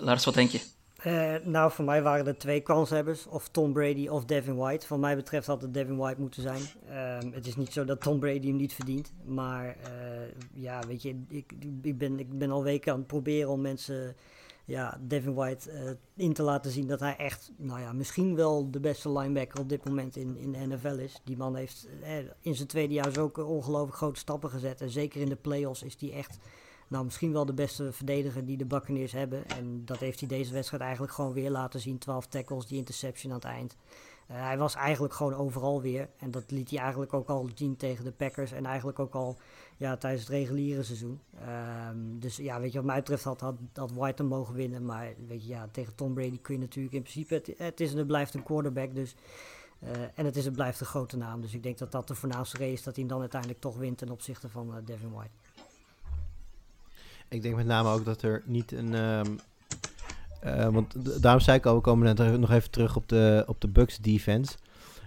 Lars, 0.00 0.24
wat 0.24 0.34
denk 0.34 0.50
je? 0.50 0.60
Eh, 1.02 1.34
nou, 1.44 1.72
voor 1.72 1.84
mij 1.84 2.02
waren 2.02 2.26
er 2.26 2.38
twee 2.38 2.60
kanshebbers. 2.60 3.26
Of 3.26 3.48
Tom 3.48 3.72
Brady 3.72 4.08
of 4.08 4.24
Devin 4.24 4.56
White. 4.56 4.86
Van 4.86 5.00
mij 5.00 5.16
betreft 5.16 5.46
had 5.46 5.62
het 5.62 5.74
Devin 5.74 5.96
White 5.96 6.20
moeten 6.20 6.42
zijn. 6.42 6.62
Ehm, 6.88 7.32
het 7.32 7.46
is 7.46 7.56
niet 7.56 7.72
zo 7.72 7.84
dat 7.84 8.00
Tom 8.00 8.18
Brady 8.18 8.46
hem 8.46 8.56
niet 8.56 8.72
verdient. 8.72 9.12
Maar 9.24 9.66
eh, 9.66 9.92
ja, 10.54 10.80
weet 10.86 11.02
je, 11.02 11.22
ik, 11.28 11.52
ik, 11.82 11.98
ben, 11.98 12.18
ik 12.18 12.38
ben 12.38 12.50
al 12.50 12.62
weken 12.62 12.92
aan 12.92 12.98
het 12.98 13.06
proberen 13.06 13.50
om 13.50 13.60
mensen... 13.60 14.16
Ja, 14.64 15.00
Devin 15.00 15.34
White 15.34 15.70
eh, 15.70 15.90
in 16.16 16.32
te 16.32 16.42
laten 16.42 16.70
zien 16.70 16.86
dat 16.86 17.00
hij 17.00 17.16
echt, 17.16 17.52
nou 17.56 17.80
ja, 17.80 17.92
misschien 17.92 18.36
wel 18.36 18.70
de 18.70 18.80
beste 18.80 19.12
linebacker 19.12 19.60
op 19.60 19.68
dit 19.68 19.84
moment 19.84 20.16
in, 20.16 20.36
in 20.36 20.52
de 20.52 20.66
NFL 20.66 20.98
is. 20.98 21.20
Die 21.24 21.36
man 21.36 21.56
heeft 21.56 21.88
in 22.40 22.54
zijn 22.54 22.68
tweede 22.68 22.94
jaar 22.94 23.12
zulke 23.12 23.44
ongelooflijk 23.44 23.96
grote 23.96 24.20
stappen 24.20 24.50
gezet. 24.50 24.80
En 24.80 24.90
zeker 24.90 25.20
in 25.20 25.28
de 25.28 25.36
playoffs 25.36 25.82
is 25.82 25.96
hij 26.00 26.12
echt 26.12 26.38
nou, 26.90 27.04
misschien 27.04 27.32
wel 27.32 27.46
de 27.46 27.52
beste 27.52 27.92
verdediger 27.92 28.44
die 28.44 28.56
de 28.56 28.64
Buccaneers 28.64 29.12
hebben. 29.12 29.48
En 29.48 29.84
dat 29.84 29.98
heeft 29.98 30.20
hij 30.20 30.28
deze 30.28 30.52
wedstrijd 30.52 30.82
eigenlijk 30.82 31.12
gewoon 31.12 31.32
weer 31.32 31.50
laten 31.50 31.80
zien. 31.80 31.98
12 31.98 32.26
tackles, 32.26 32.66
die 32.66 32.78
interception 32.78 33.32
aan 33.32 33.38
het 33.38 33.46
eind. 33.46 33.76
Eh, 34.26 34.42
hij 34.42 34.58
was 34.58 34.74
eigenlijk 34.74 35.14
gewoon 35.14 35.34
overal 35.34 35.80
weer. 35.80 36.08
En 36.18 36.30
dat 36.30 36.50
liet 36.50 36.70
hij 36.70 36.78
eigenlijk 36.78 37.12
ook 37.12 37.28
al 37.28 37.48
zien 37.54 37.76
tegen 37.76 38.04
de 38.04 38.12
Packers. 38.12 38.52
En 38.52 38.66
eigenlijk 38.66 38.98
ook 38.98 39.14
al 39.14 39.36
ja, 39.76 39.96
tijdens 39.96 40.22
het 40.22 40.30
reguliere 40.30 40.82
seizoen. 40.82 41.20
Ehm, 41.40 41.96
dus 42.18 42.36
ja, 42.36 42.60
weet 42.60 42.72
je, 42.72 42.78
wat 42.78 42.86
mij 42.86 42.96
betreft 42.96 43.24
had, 43.24 43.40
had, 43.40 43.92
White 43.94 44.22
hem 44.22 44.30
mogen 44.30 44.54
winnen. 44.54 44.84
Maar 44.84 45.14
weet 45.26 45.42
je, 45.42 45.48
ja, 45.48 45.68
tegen 45.72 45.94
Tom 45.94 46.14
Brady 46.14 46.38
kun 46.40 46.54
je 46.54 46.60
natuurlijk 46.60 46.94
in 46.94 47.02
principe... 47.02 47.54
Het, 47.56 47.80
is 47.80 47.92
het 47.92 48.06
blijft 48.06 48.34
een 48.34 48.42
quarterback, 48.42 48.94
dus... 48.94 49.14
eh, 49.78 49.90
en 50.14 50.24
het 50.24 50.36
is 50.36 50.46
en 50.46 50.52
blijft 50.52 50.80
een 50.80 50.86
grote 50.86 51.16
naam. 51.16 51.40
Dus 51.40 51.54
ik 51.54 51.62
denk 51.62 51.78
dat 51.78 51.92
dat 51.92 52.08
de 52.08 52.14
voornaamste 52.14 52.56
reden 52.56 52.74
is 52.74 52.82
dat 52.82 52.94
hij 52.94 53.04
hem 53.04 53.12
dan 53.12 53.20
uiteindelijk 53.20 53.60
toch 53.60 53.76
wint 53.76 53.98
ten 53.98 54.10
opzichte 54.10 54.48
van 54.48 54.74
eh, 54.74 54.82
Devin 54.84 55.12
White. 55.12 55.30
Ik 57.30 57.42
denk 57.42 57.56
met 57.56 57.66
name 57.66 57.88
ook 57.88 58.04
dat 58.04 58.22
er 58.22 58.42
niet 58.44 58.72
een. 58.72 58.94
ehm, 58.94 59.26
eh, 60.40 60.68
want 60.68 61.22
daarom 61.22 61.40
zei 61.40 61.56
ik 61.56 61.66
al, 61.66 61.74
we 61.74 61.80
komen 61.80 62.14
net 62.14 62.38
nog 62.38 62.50
even 62.50 62.70
terug 62.70 62.96
op 62.96 63.08
de, 63.08 63.44
op 63.46 63.60
de 63.60 63.68
Bucks 63.68 63.98
defense. 63.98 64.56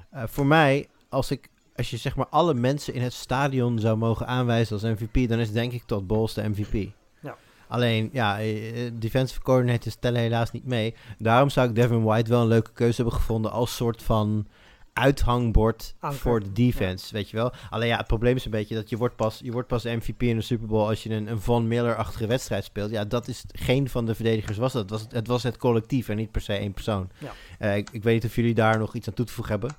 Eh, 0.10 0.24
voor 0.26 0.46
mij, 0.46 0.88
als 1.10 1.32
ik. 1.32 1.52
Als 1.76 1.90
je 1.90 1.98
zeg 1.98 2.16
maar 2.16 2.28
alle 2.28 2.54
mensen 2.54 2.94
in 2.94 3.02
het 3.02 3.14
stadion 3.14 3.80
zou 3.80 3.98
mogen 3.98 4.28
aanwijzen 4.28 4.74
als 4.74 4.84
MVP, 4.84 5.30
dan 5.30 5.40
is 5.40 5.52
denk 5.52 5.72
ik 5.72 5.84
Todd 5.86 6.08
Bowles 6.08 6.34
de 6.34 6.50
MVP. 6.50 6.92
Ja. 7.20 7.36
Alleen, 7.68 8.10
ja, 8.12 8.40
eh, 8.40 8.92
defensive 8.94 9.42
coordinators 9.42 9.96
tellen 10.00 10.22
helaas 10.22 10.52
niet 10.52 10.66
mee. 10.66 10.96
Daarom 11.18 11.50
zou 11.50 11.70
ik 11.70 11.76
Devin 11.76 12.04
White 12.04 12.30
wel 12.30 12.42
een 12.42 12.48
leuke 12.48 12.72
keuze 12.74 12.96
hebben 12.96 13.20
gevonden 13.20 13.52
als 13.52 13.76
soort 13.76 14.04
van 14.04 14.48
uithangbord 14.94 15.96
Anker. 16.00 16.20
voor 16.20 16.40
de 16.44 16.52
defense, 16.52 17.14
weet 17.14 17.30
je 17.30 17.36
wel. 17.38 17.54
Alleen 17.70 17.88
ja, 17.88 17.98
het 17.98 18.08
probleem 18.08 18.36
is 18.36 18.46
een 18.46 18.52
beetje 18.52 18.76
dat 18.76 18.90
je 18.90 18.98
wordt 18.98 19.16
pas, 19.16 19.40
je 19.44 19.52
wordt 19.52 19.68
pas 19.68 19.84
MVP 19.84 20.22
in 20.24 20.36
de 20.36 20.42
Super 20.42 20.68
Bowl 20.68 20.88
als 20.88 21.04
je 21.04 21.10
een, 21.10 21.28
een 21.28 21.42
Von 21.42 21.68
Miller-achtige 21.68 22.28
wedstrijd 22.28 22.64
speelt. 22.64 22.92
Ja, 22.92 23.06
dat 23.06 23.28
is 23.28 23.44
geen 23.52 23.90
van 23.90 24.06
de 24.06 24.16
verdedigers 24.16 24.58
was 24.58 24.74
dat. 24.74 24.82
Het 24.82 24.92
was 24.92 25.02
het, 25.02 25.12
het 25.12 25.28
was 25.28 25.44
het 25.44 25.58
collectief 25.58 26.10
en 26.10 26.18
niet 26.18 26.32
per 26.32 26.42
se 26.42 26.54
één 26.54 26.74
persoon. 26.74 27.10
Ja. 27.18 27.34
Eh, 27.60 27.78
ik, 27.78 27.90
ik 27.92 28.04
weet 28.04 28.14
niet 28.14 28.26
of 28.26 28.36
jullie 28.36 28.54
daar 28.54 28.80
nog 28.80 28.96
iets 28.96 29.08
aan 29.08 29.14
toe 29.14 29.26
te 29.26 29.34
voegen 29.34 29.54
hebben. 29.60 29.76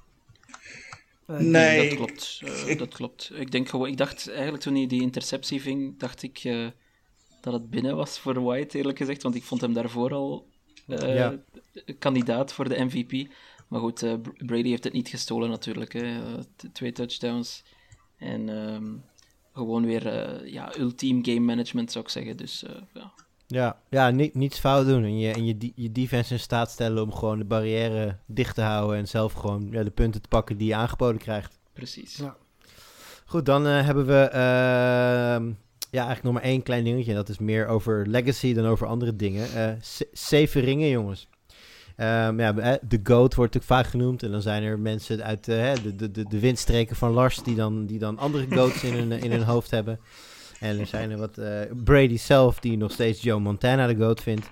Eh, 1.26 1.36
Nee, 1.38 1.88
dat 1.88 1.96
klopt. 1.96 2.40
eh, 2.44 2.68
ik- 2.68 2.78
dat 2.78 2.94
klopt. 2.94 3.30
Ik, 3.34 3.50
denk 3.50 3.68
gewoon, 3.68 3.88
ik 3.88 3.96
dacht 3.96 4.30
eigenlijk 4.30 4.62
toen 4.62 4.74
hij 4.74 4.86
die 4.86 5.02
interceptie 5.02 5.60
ving, 5.62 5.98
dacht 5.98 6.22
ik 6.22 6.38
eh, 6.38 6.66
dat 7.40 7.52
het 7.52 7.70
binnen 7.70 7.96
was 7.96 8.18
voor 8.18 8.42
White, 8.42 8.78
eerlijk 8.78 8.98
gezegd. 8.98 9.22
Want 9.22 9.34
ik 9.34 9.42
vond 9.42 9.60
hem 9.60 9.72
daarvoor 9.72 10.12
al 10.12 10.46
eh, 10.86 11.14
Ja. 11.14 11.34
kandidaat 11.98 12.52
voor 12.52 12.68
de 12.68 12.84
MVP. 12.84 13.30
Maar 13.74 13.82
goed, 13.82 14.02
eh, 14.02 14.14
Br- 14.22 14.44
Brady 14.46 14.68
heeft 14.68 14.84
het 14.84 14.92
niet 14.92 15.08
gestolen 15.08 15.50
natuurlijk. 15.50 15.92
Hè. 15.92 16.00
Eh, 16.00 16.38
twee 16.72 16.92
touchdowns. 16.92 17.64
En 18.16 18.48
ehm, 18.48 18.84
gewoon 19.52 19.84
weer 19.84 20.06
eh, 20.06 20.52
ja, 20.52 20.72
ultiem 20.78 21.24
game 21.24 21.40
management 21.40 21.92
zou 21.92 22.04
ik 22.04 22.10
zeggen. 22.10 22.36
Dus 22.36 22.64
eh, 22.64 22.74
ja, 22.92 23.12
Ja, 23.46 23.80
ja 23.90 24.10
niet, 24.10 24.34
niets 24.34 24.58
fout 24.58 24.86
doen 24.86 25.04
en, 25.04 25.18
je, 25.18 25.32
en 25.32 25.44
je, 25.44 25.72
je 25.74 25.92
defense 25.92 26.32
in 26.32 26.40
staat 26.40 26.70
stellen 26.70 27.02
om 27.02 27.12
gewoon 27.12 27.38
de 27.38 27.44
barrière 27.44 28.18
dicht 28.26 28.54
te 28.54 28.62
houden 28.62 28.96
en 28.98 29.08
zelf 29.08 29.32
gewoon 29.32 29.68
ja, 29.70 29.82
de 29.82 29.90
punten 29.90 30.22
te 30.22 30.28
pakken 30.28 30.56
die 30.56 30.68
je 30.68 30.74
aangeboden 30.74 31.20
krijgt. 31.20 31.58
precies. 31.72 32.16
Ja. 32.16 32.36
Goed, 33.26 33.46
dan 33.46 33.66
eh, 33.66 33.84
hebben 33.84 34.06
we 34.06 34.20
ehm, 34.28 35.46
ja, 35.90 36.04
eigenlijk 36.04 36.22
nog 36.22 36.32
maar 36.32 36.42
één 36.42 36.62
klein 36.62 36.84
dingetje. 36.84 37.10
En 37.10 37.16
dat 37.16 37.28
is 37.28 37.38
meer 37.38 37.66
over 37.66 38.06
legacy 38.08 38.54
dan 38.54 38.66
over 38.66 38.86
andere 38.86 39.16
dingen. 39.16 39.52
Eh, 39.52 39.72
zeven 40.12 40.60
ringen, 40.60 40.88
jongens. 40.88 41.28
Ehm, 41.96 42.40
ja, 42.40 42.52
de 42.88 43.00
GOAT 43.02 43.34
wordt 43.34 43.54
natuurlijk 43.54 43.82
vaak 43.82 43.86
genoemd. 43.86 44.22
En 44.22 44.30
dan 44.30 44.42
zijn 44.42 44.62
er 44.62 44.78
mensen 44.78 45.24
uit 45.24 45.48
eh, 45.48 45.72
de, 45.82 45.96
de, 45.96 46.10
de, 46.10 46.24
de 46.28 46.38
windstreken 46.38 46.96
van 46.96 47.10
Lars 47.10 47.42
die 47.42 47.54
dan, 47.54 47.86
die 47.86 47.98
dan 47.98 48.18
andere 48.18 48.46
GOATs 48.50 48.84
in 48.84 48.92
hun, 48.92 49.12
in 49.12 49.30
hun 49.30 49.42
hoofd 49.42 49.70
hebben. 49.70 50.00
En 50.60 50.78
er 50.80 50.86
zijn 50.86 51.10
er 51.10 51.18
wat 51.18 51.38
eh, 51.38 51.60
Brady 51.84 52.18
zelf 52.18 52.60
die 52.60 52.76
nog 52.76 52.92
steeds 52.92 53.22
Joe 53.22 53.40
Montana 53.40 53.86
de 53.86 53.96
GOAT 53.96 54.20
vindt. 54.20 54.48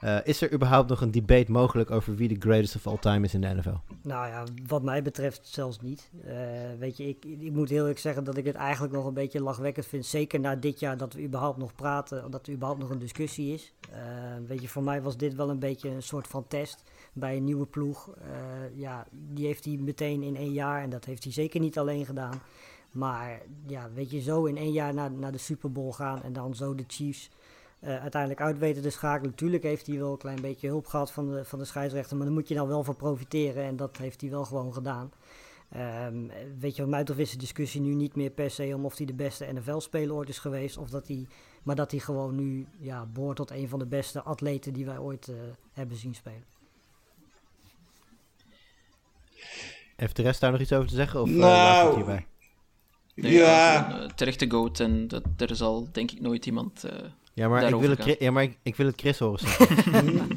Eh, 0.00 0.16
is 0.24 0.42
er 0.42 0.52
überhaupt 0.52 0.88
nog 0.88 1.00
een 1.00 1.10
debate 1.10 1.52
mogelijk 1.52 1.90
over 1.90 2.16
wie 2.16 2.28
de 2.28 2.36
greatest 2.38 2.76
of 2.76 2.86
all 2.86 2.98
time 2.98 3.24
is 3.24 3.34
in 3.34 3.40
de 3.40 3.54
NFL? 3.54 3.74
Nou 4.02 4.28
ja, 4.28 4.44
wat 4.66 4.82
mij 4.82 5.02
betreft 5.02 5.46
zelfs 5.46 5.80
niet. 5.80 6.10
Eh, 6.26 6.36
weet 6.78 6.96
je, 6.96 7.08
ik, 7.08 7.24
ik 7.24 7.52
moet 7.52 7.68
heel 7.68 7.78
eerlijk 7.78 7.98
zeggen 7.98 8.24
dat 8.24 8.36
ik 8.36 8.44
het 8.44 8.54
eigenlijk 8.54 8.94
nog 8.94 9.04
een 9.06 9.14
beetje 9.14 9.42
lachwekkend 9.42 9.86
vind. 9.86 10.06
Zeker 10.06 10.40
na 10.40 10.56
dit 10.56 10.80
jaar 10.80 10.96
dat 10.96 11.12
we 11.12 11.22
überhaupt 11.22 11.58
nog 11.58 11.74
praten, 11.74 12.30
dat 12.30 12.46
er 12.46 12.52
überhaupt 12.52 12.80
nog 12.80 12.90
een 12.90 12.98
discussie 12.98 13.54
is. 13.54 13.72
Weet 14.46 14.62
je, 14.62 14.68
voor 14.68 14.82
mij 14.82 15.02
was 15.02 15.16
dit 15.16 15.34
wel 15.34 15.50
een 15.50 15.58
beetje 15.58 15.88
een 15.88 16.02
soort 16.02 16.26
van 16.26 16.46
test 16.48 16.82
bij 17.12 17.36
een 17.36 17.44
nieuwe 17.44 17.66
ploeg. 17.66 18.10
Ja, 18.74 19.06
die 19.10 19.46
heeft 19.46 19.64
hij 19.64 19.76
meteen 19.76 20.22
in 20.22 20.36
één 20.36 20.52
jaar 20.52 20.82
en 20.82 20.90
dat 20.90 21.04
heeft 21.04 21.24
hij 21.24 21.32
zeker 21.32 21.60
niet 21.60 21.78
alleen 21.78 22.06
gedaan. 22.06 22.40
Maar 22.92 23.40
ja, 23.66 23.90
weet 23.94 24.10
je, 24.10 24.20
zo 24.20 24.44
in 24.44 24.56
één 24.56 24.72
jaar 24.72 24.94
naar, 24.94 25.10
naar 25.10 25.32
de 25.32 25.38
Super 25.38 25.72
Bowl 25.72 25.92
gaan 25.92 26.22
en 26.22 26.32
dan 26.32 26.54
zo 26.54 26.74
de 26.74 26.84
Chiefs 26.86 27.30
eh, 27.80 28.00
uiteindelijk 28.00 28.40
uit 28.40 28.58
weten 28.58 28.82
te 28.82 28.90
schakelen. 28.90 29.30
Natuurlijk 29.30 29.62
heeft 29.62 29.86
hij 29.86 29.98
wel 29.98 30.12
een 30.12 30.18
klein 30.18 30.40
beetje 30.40 30.68
hulp 30.68 30.86
gehad 30.86 31.12
van 31.12 31.30
de, 31.30 31.44
van 31.44 31.58
de 31.58 31.64
scheidsrechter, 31.64 32.16
maar 32.16 32.26
daar 32.26 32.34
moet 32.34 32.48
je 32.48 32.54
nou 32.54 32.68
wel 32.68 32.84
van 32.84 32.96
profiteren 32.96 33.64
en 33.64 33.76
dat 33.76 33.96
heeft 33.96 34.20
hij 34.20 34.30
wel 34.30 34.44
gewoon 34.44 34.72
gedaan. 34.72 35.12
Ehm, 35.68 36.26
weet 36.58 36.76
je, 36.76 36.82
wat 36.82 36.90
mij 36.90 36.98
betreft 37.04 37.20
is 37.20 37.30
de 37.30 37.38
discussie 37.38 37.80
nu 37.80 37.94
niet 37.94 38.16
meer 38.16 38.30
per 38.30 38.50
se 38.50 38.72
om 38.74 38.84
of 38.84 38.96
hij 38.96 39.06
de 39.06 39.14
beste 39.14 39.52
NFL-speler 39.52 40.14
ooit 40.14 40.28
is 40.28 40.38
geweest, 40.38 40.76
of 40.76 40.90
dat 40.90 41.08
hij, 41.08 41.26
maar 41.62 41.76
dat 41.76 41.90
hij 41.90 42.00
gewoon 42.00 42.34
nu 42.34 42.66
ja, 42.78 43.06
behoort 43.06 43.36
tot 43.36 43.50
een 43.50 43.68
van 43.68 43.78
de 43.78 43.86
beste 43.86 44.22
atleten 44.22 44.72
die 44.72 44.84
wij 44.84 44.98
ooit 44.98 45.28
eh, 45.28 45.34
hebben 45.72 45.96
zien 45.96 46.14
spelen. 46.14 46.44
Heeft 49.96 50.16
de 50.16 50.22
rest 50.22 50.40
daar 50.40 50.50
nog 50.52 50.60
iets 50.60 50.72
over 50.72 50.88
te 50.88 50.94
zeggen? 50.94 51.20
Of 51.20 51.28
eh, 51.28 51.34
Nou, 51.34 51.52
laat 51.52 51.80
ik 51.80 51.86
het 51.86 51.96
hierbij? 51.96 52.26
Nee, 53.22 53.32
Ja. 53.32 53.82
gewoon, 53.82 54.00
eh, 54.02 54.08
terechte 54.14 54.50
goat 54.50 54.80
en 54.80 55.08
dat, 55.08 55.22
er 55.36 55.56
zal 55.56 55.88
denk 55.92 56.10
ik 56.10 56.20
nooit 56.20 56.46
iemand... 56.46 56.84
eh, 56.84 56.92
Ja, 57.34 57.48
maar, 57.48 57.62
ik 57.68 57.74
wil, 57.74 57.90
het, 57.90 58.16
ja, 58.18 58.30
maar 58.30 58.42
ik, 58.42 58.56
ik 58.62 58.76
wil 58.76 58.86
het 58.86 59.00
Chris 59.00 59.18
horen 59.18 59.38
zeggen. 59.38 60.16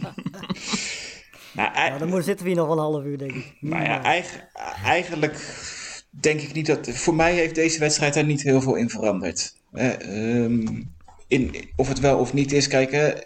Nou, 1.54 1.74
Ja, 1.76 1.98
dan 1.98 2.10
moet- 2.10 2.24
zitten 2.24 2.46
we 2.46 2.52
hier 2.52 2.60
nog 2.60 2.68
wel 2.68 2.78
een 2.86 2.92
half 2.92 3.04
uur, 3.04 3.18
denk 3.18 3.32
ik. 3.32 3.54
Maar 3.60 3.72
ja, 3.82 3.88
Minimaal. 3.88 4.04
eigen- 4.12 4.48
eigenlijk 4.84 5.64
denk 6.10 6.42
ik 6.42 6.54
niet 6.54 6.66
dat. 6.66 6.90
Voor 6.90 7.16
mij 7.16 7.34
heeft 7.34 7.56
deze 7.56 7.80
wedstrijd 7.80 8.14
daar 8.14 8.26
niet 8.26 8.42
heel 8.42 8.62
veel 8.62 8.76
in 8.76 8.90
veranderd. 8.90 9.56
Eh, 9.72 10.44
ehm, 10.44 10.82
in, 11.28 11.70
of 11.76 11.88
het 11.88 12.00
wel 12.00 12.18
of 12.20 12.34
niet 12.34 12.52
is, 12.52 12.68
kijk, 12.68 12.92
we 12.92 12.98
hebben 12.98 13.24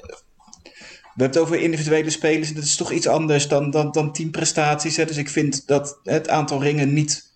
het 1.16 1.38
over 1.38 1.60
individuele 1.60 2.10
spelers 2.10 2.50
en 2.50 2.56
dat 2.56 2.64
is 2.64 2.76
toch 2.76 2.92
iets 2.92 3.08
anders 3.08 3.48
dan, 3.48 3.70
dan, 3.72 3.92
dan 3.92 4.12
teamprestaties. 4.14 4.98
Hè? 4.98 5.06
Dus 5.06 5.18
ik 5.18 5.30
vind 5.30 5.68
dat 5.68 6.00
het 6.04 6.30
aantal 6.30 6.62
ringen 6.62 6.94
niet 6.94 7.34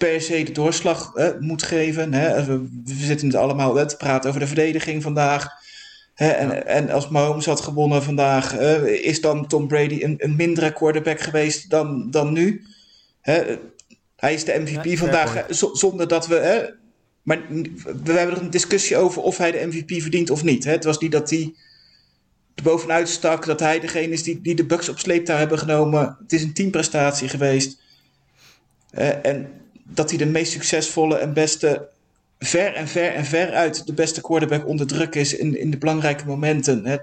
per 0.00 0.20
se 0.20 0.42
de 0.42 0.52
doorslag 0.52 1.12
moet 1.40 1.62
geven. 1.62 2.12
Hè? 2.14 2.44
We, 2.44 2.58
we 2.84 2.94
zitten 2.94 3.26
het 3.26 3.36
allemaal 3.36 3.74
hè, 3.74 3.86
te 3.86 3.96
praten 3.96 4.28
over 4.28 4.40
de 4.40 4.46
verdediging 4.46 5.02
vandaag. 5.02 5.48
Hè? 6.14 6.28
En, 6.28 6.66
en 6.66 6.90
als 6.90 7.08
Mahomes 7.08 7.46
had 7.46 7.60
gewonnen 7.60 8.02
vandaag, 8.02 8.56
eh, 8.56 8.84
is 8.84 9.20
dan 9.20 9.46
Tom 9.46 9.68
Brady 9.68 10.02
een, 10.02 10.14
een 10.18 10.36
mindere 10.36 10.72
quarterback 10.72 11.20
geweest 11.20 11.70
dan, 11.70 12.10
dan 12.10 12.32
nu? 12.32 12.62
Hè? 13.20 13.56
Hij 14.16 14.34
is 14.34 14.44
de 14.44 14.58
MVP 14.58 14.84
Ja, 14.84 14.96
vandaag, 14.96 15.44
zonder 15.72 16.08
dat 16.08 16.26
we. 16.26 16.34
Hè, 16.34 16.64
maar 17.22 17.38
we 18.04 18.12
hebben 18.12 18.36
er 18.36 18.42
een 18.42 18.50
discussie 18.50 18.96
over 18.96 19.22
of 19.22 19.38
hij 19.38 19.50
de 19.50 19.66
MVP 19.66 20.02
verdient 20.02 20.30
of 20.30 20.44
niet. 20.44 20.64
Hè? 20.64 20.70
Het 20.70 20.84
was 20.84 20.98
niet 20.98 21.12
dat 21.12 21.30
hij 21.30 21.54
er 22.54 22.62
bovenuit 22.62 23.08
stak, 23.08 23.46
dat 23.46 23.60
hij 23.60 23.80
degene 23.80 24.12
is 24.12 24.22
die, 24.22 24.40
die 24.40 24.54
de 24.54 24.66
Bucks 24.66 24.88
op 24.88 24.98
sleeptouw 24.98 25.36
hebben 25.36 25.58
genomen. 25.58 26.16
Het 26.22 26.32
is 26.32 26.42
een 26.42 26.54
teamprestatie 26.54 27.28
geweest. 27.28 27.80
Eh, 28.90 29.26
en 29.26 29.59
dat 29.94 30.08
hij 30.10 30.18
de 30.18 30.26
meest 30.26 30.52
succesvolle 30.52 31.16
en 31.16 31.32
beste, 31.32 31.88
ver 32.38 32.74
en 32.74 32.88
ver 32.88 33.12
en 33.14 33.24
ver 33.24 33.52
uit 33.52 33.86
de 33.86 33.92
beste 33.92 34.20
quarterback 34.20 34.66
onder 34.66 34.86
druk 34.86 35.14
is 35.14 35.36
in, 35.36 35.58
in 35.58 35.70
de 35.70 35.78
belangrijke 35.78 36.26
momenten. 36.26 36.86
Hè? 36.86 36.96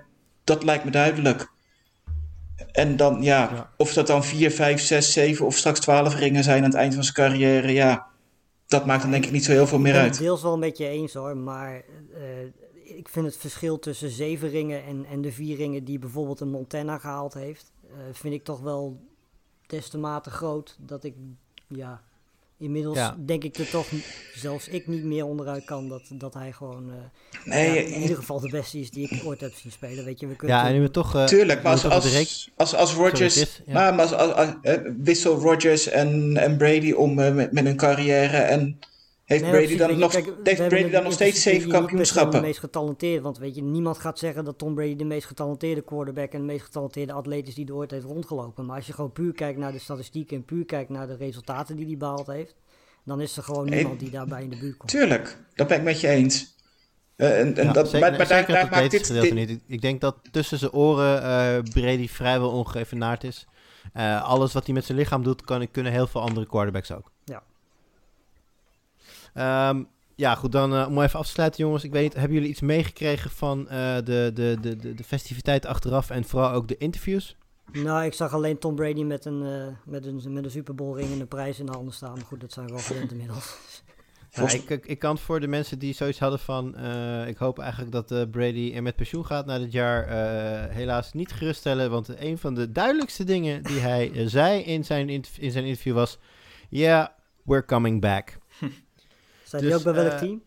Dat 0.43 0.63
lijkt 0.63 0.83
me 0.83 0.91
duidelijk. 0.91 1.51
En 2.71 2.95
dan, 2.97 3.23
ja, 3.23 3.49
Ja. 3.53 3.69
of 3.77 3.93
dat 3.93 4.07
dan 4.07 4.23
4, 4.23 4.51
5, 4.51 4.81
6, 4.81 5.13
7 5.13 5.45
of 5.45 5.55
straks 5.57 5.79
12 5.79 6.15
ringen 6.15 6.43
zijn 6.43 6.57
aan 6.57 6.69
het 6.69 6.73
eind 6.79 6.93
van 6.93 7.03
zijn 7.03 7.15
carrière, 7.15 7.71
ja, 7.73 8.05
dat 8.67 8.85
maakt 8.85 9.01
dan 9.01 9.11
denk 9.11 9.25
ik 9.25 9.31
niet 9.31 9.45
zo 9.45 9.51
heel 9.51 9.67
veel 9.67 9.79
meer 9.79 9.87
Ik 9.87 9.93
ben 9.93 10.03
het 10.03 10.11
uit. 10.11 10.21
deels 10.21 10.41
wel 10.41 10.53
een 10.53 10.59
beetje 10.59 10.87
eens 10.87 11.13
hoor, 11.13 11.37
maar 11.37 11.73
eh, 12.13 12.97
ik 12.97 13.09
vind 13.09 13.25
het 13.25 13.37
verschil 13.37 13.79
tussen 13.79 14.09
zeven 14.09 14.49
ringen 14.49 14.83
en, 14.85 15.05
en 15.11 15.21
de 15.21 15.31
vier 15.31 15.57
ringen 15.57 15.83
die 15.83 15.99
bijvoorbeeld 15.99 16.39
een 16.39 16.49
Montana 16.49 16.97
gehaald 16.97 17.33
heeft, 17.33 17.71
eh, 17.83 17.89
vind 18.11 18.33
ik 18.33 18.43
toch 18.43 18.59
wel 18.59 18.99
des 19.67 19.89
te 19.89 19.97
mate 19.97 20.29
groot 20.29 20.77
dat 20.79 21.03
ik, 21.03 21.15
ja, 21.67 22.01
inmiddels 22.59 22.97
Ja. 22.97 23.15
denk 23.25 23.43
ik 23.43 23.57
er 23.57 23.69
toch, 23.69 23.87
zelfs 24.35 24.67
ik 24.67 24.87
niet 24.87 25.03
meer 25.03 25.25
onderuit 25.25 25.65
kan 25.65 25.89
dat, 25.89 26.01
dat 26.13 26.33
hij 26.33 26.51
gewoon 26.51 26.89
eh, 26.91 26.95
Nee, 27.45 27.73
ja, 27.73 27.95
in 27.95 28.01
ieder 28.01 28.15
geval 28.15 28.39
de 28.39 28.49
beste 28.49 28.79
is 28.79 28.91
die 28.91 29.07
ik 29.09 29.21
ooit 29.25 29.41
heb 29.41 29.53
zien 29.53 29.71
spelen. 29.71 30.05
Weet 30.05 30.19
je, 30.19 30.27
we 30.27 30.35
kunnen 30.35 30.57
Ja, 30.57 30.65
en 30.67 30.73
nu 30.73 30.79
we 30.79 30.85
natuurlijk- 30.85 31.11
toch... 31.13 31.21
eh, 31.21 31.27
Tuurlijk, 31.27 31.63
maar 31.63 31.71
als, 31.71 31.85
als, 31.85 32.49
als, 32.55 32.75
als 32.75 32.93
Rodgers, 32.93 33.35
ja. 33.35 33.73
maar, 33.73 33.95
maar 33.95 34.05
als, 34.05 34.13
als- 34.13 34.33
als- 34.33 34.53
eh, 34.61 34.77
wissel 34.97 35.35
Rodgers 35.39 35.87
en, 35.87 36.37
en 36.37 36.57
Brady 36.57 36.91
om 36.91 37.19
eh, 37.19 37.33
met, 37.33 37.51
met 37.51 37.63
hun 37.65 37.75
carrière 37.77 38.37
en 38.37 38.79
heeft 39.27 39.41
Nee, 39.43 39.51
Brady 39.51 39.77
dan 39.77 39.99
nog, 39.99 40.11
kijk, 40.11 40.25
we 40.25 40.31
heeft 40.43 40.59
hebben 40.59 40.79
Brady 40.79 40.93
dan 40.93 41.03
nog 41.03 41.13
steeds 41.13 41.41
zeven 41.41 41.69
kampioenschappen? 41.69 42.39
De 42.39 42.45
meest 42.45 42.59
getalenteerde, 42.59 43.21
want 43.21 43.37
weet 43.37 43.55
je, 43.55 43.61
niemand 43.61 43.97
gaat 43.97 44.19
zeggen 44.19 44.45
dat 44.45 44.57
Tom 44.57 44.75
Brady 44.75 44.95
de 44.95 45.03
meest 45.03 45.25
getalenteerde 45.27 45.81
quarterback 45.81 46.31
en 46.31 46.39
de 46.39 46.45
meest 46.45 46.63
getalenteerde 46.65 47.13
atleet 47.13 47.47
is 47.47 47.55
die 47.55 47.67
er 47.67 47.75
ooit 47.75 47.91
heeft 47.91 48.05
rondgelopen. 48.05 48.65
Maar 48.65 48.75
als 48.75 48.87
je 48.87 48.93
gewoon 48.93 49.11
puur 49.11 49.33
kijkt 49.33 49.59
naar 49.59 49.71
de 49.71 49.79
statistieken 49.79 50.37
en 50.37 50.45
puur 50.45 50.65
kijkt 50.65 50.89
naar 50.89 51.07
de 51.07 51.15
resultaten 51.15 51.75
die 51.75 51.85
hij 51.85 51.97
behaald 51.97 52.27
heeft, 52.27 52.55
dan 53.05 53.21
is 53.21 53.37
er 53.37 53.43
gewoon 53.43 53.69
niemand 53.69 53.99
die 53.99 54.09
daarbij 54.09 54.43
in 54.43 54.49
de 54.49 54.57
buurt 54.57 54.77
komt. 54.77 54.91
Tuurlijk, 54.91 55.37
dat 55.55 55.67
ben 55.67 55.77
ik 55.77 55.83
met 55.83 56.01
je 56.01 56.07
eens. 56.07 56.55
Eh, 57.15 57.39
en, 57.39 57.57
en 57.57 57.65
Ja, 57.65 57.71
dat, 57.71 57.89
zeker, 57.89 57.99
maar, 58.09 58.17
maar 58.17 58.27
daar, 58.27 58.37
zeker 58.37 58.53
daar 58.53 58.61
het 58.61 58.71
maakt 58.71 58.83
atletische 58.83 59.13
dit, 59.13 59.23
gedeelte 59.23 59.45
dit- 59.45 59.47
niet. 59.57 59.61
Ik, 59.67 59.73
ik 59.75 59.81
denk 59.81 60.01
dat 60.01 60.15
tussen 60.31 60.57
zijn 60.57 60.71
oren 60.71 61.23
eh, 61.23 61.71
Brady 61.73 62.07
vrijwel 62.07 62.51
ongeëvenaard 62.51 63.23
is. 63.23 63.47
Eh, 63.93 64.23
alles 64.23 64.53
wat 64.53 64.65
hij 64.65 64.73
met 64.73 64.85
zijn 64.85 64.97
lichaam 64.97 65.23
doet, 65.23 65.41
kan, 65.41 65.71
kunnen 65.71 65.91
heel 65.91 66.07
veel 66.07 66.21
andere 66.21 66.45
quarterbacks 66.47 66.91
ook. 66.91 67.11
Ja. 67.25 67.43
Ehm, 69.37 69.83
ja, 70.15 70.35
goed, 70.35 70.51
dan 70.51 70.75
eh, 70.75 70.87
om 70.87 71.01
even 71.01 71.19
af 71.19 71.25
te 71.25 71.31
sluiten, 71.31 71.63
jongens. 71.63 71.83
Ik 71.83 71.91
weet 71.91 72.03
niet, 72.03 72.13
hebben 72.13 72.33
jullie 72.33 72.49
iets 72.49 72.61
meegekregen 72.61 73.29
van 73.31 73.69
eh, 73.69 73.95
de, 73.95 74.31
de, 74.33 74.57
de, 74.61 74.75
de, 74.75 74.93
de 74.93 75.03
festiviteit 75.03 75.65
achteraf 75.65 76.09
en 76.09 76.23
vooral 76.25 76.51
ook 76.51 76.67
de 76.67 76.77
interviews? 76.77 77.35
Nou, 77.71 78.05
ik 78.05 78.13
zag 78.13 78.33
alleen 78.33 78.57
Tom 78.59 78.75
Brady 78.75 79.03
met 79.03 79.25
een, 79.25 79.43
eh, 79.45 79.67
met 79.85 80.05
een, 80.05 80.33
met 80.33 80.43
een 80.43 80.51
Super 80.51 80.75
Bowl 80.75 80.97
ring 80.97 81.11
en 81.11 81.19
een 81.19 81.27
prijs 81.27 81.59
in 81.59 81.65
de 81.65 81.71
handen 81.71 81.93
staan. 81.93 82.13
Maar 82.13 82.25
goed, 82.25 82.39
dat 82.41 82.53
zijn 82.53 82.65
we 82.65 82.71
wel 82.71 82.81
gewend 82.81 83.11
inmiddels. 83.11 83.57
Nou, 84.33 84.51
ik, 84.51 84.69
ik, 84.69 84.85
ik 84.85 84.99
kan 84.99 85.17
voor 85.17 85.39
de 85.39 85.47
mensen 85.47 85.79
die 85.79 85.93
zoiets 85.93 86.19
hadden 86.19 86.39
van... 86.39 86.75
eh, 86.75 87.27
ik 87.27 87.37
hoop 87.37 87.59
eigenlijk 87.59 87.91
dat 87.91 88.11
eh, 88.11 88.21
Brady 88.31 88.71
er 88.75 88.83
met 88.83 88.95
pensioen 88.95 89.25
gaat 89.25 89.45
na 89.45 89.59
dit 89.59 89.71
jaar... 89.71 90.03
eh, 90.03 90.75
helaas 90.75 91.13
niet 91.13 91.31
geruststellen. 91.31 91.89
Want 91.89 92.21
een 92.21 92.37
van 92.37 92.53
de 92.53 92.71
duidelijkste 92.71 93.23
dingen 93.23 93.63
die 93.63 93.79
hij 93.79 94.11
zei 94.27 94.59
in 94.59 94.85
zijn, 94.85 95.09
in 95.09 95.51
zijn 95.51 95.65
interview 95.65 95.93
was... 95.93 96.17
Yeah, 96.69 97.07
we're 97.43 97.65
coming 97.65 98.01
back. 98.01 98.37
Zijn 99.47 99.61
Dus, 99.61 99.73
ook 99.73 99.83
bij 99.83 99.93
welk 99.93 100.11
eh, 100.11 100.17
team? 100.17 100.41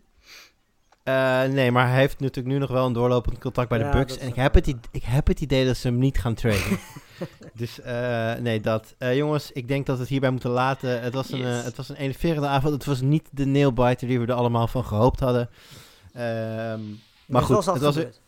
Eh, 1.03 1.43
nee, 1.45 1.71
maar 1.73 1.89
hij 1.89 1.99
heeft 1.99 2.21
natuurlijk 2.21 2.55
nu 2.55 2.59
nog 2.61 2.71
wel 2.71 2.87
een 2.87 2.93
doorlopend 2.93 3.39
contact 3.39 3.69
bij 3.69 3.79
de 3.79 3.89
Bucks. 3.89 4.19
En 4.19 4.29
ik 4.29 4.35
heb, 4.35 4.55
het, 4.55 4.67
id- 4.67 4.89
ik 4.91 5.03
heb 5.03 5.27
het 5.27 5.41
idee 5.41 5.67
dat 5.67 5.77
ze 5.77 5.89
hem 5.89 5.99
niet 5.99 6.19
gaan 6.19 6.35
traden. 6.35 6.79
dus 7.55 7.81
eh, 7.81 8.35
nee, 8.35 8.61
dat. 8.61 8.95
Jongens, 8.99 9.53
ik 9.53 9.68
denk 9.68 9.87
dat 9.87 9.95
we 9.97 10.01
het 10.01 10.11
hierbij 10.11 10.31
moeten 10.31 10.51
laten. 10.51 11.01
Het 11.03 11.14
was, 11.14 11.31
een, 11.33 11.39
Yes. 11.39 11.64
het 11.64 11.77
was 11.77 11.89
een 11.89 11.97
enerverende 11.97 12.47
avond. 12.49 12.74
Het 12.74 12.85
was 12.85 13.01
niet 13.01 13.29
de 13.31 13.45
nailbiter 13.47 14.09
die 14.09 14.20
we 14.20 14.27
er 14.27 14.33
allemaal 14.33 14.66
van 14.66 14.85
gehoopt 14.85 15.20
hadden. 15.20 15.51
Ehm, 16.12 16.81
maar 17.27 17.43
is 17.43 17.49
wel 17.49 17.57
goed, 17.57 17.64
zat 17.64 17.74
het 17.74 17.83
was, 17.83 17.95
gebeurd. 17.95 18.20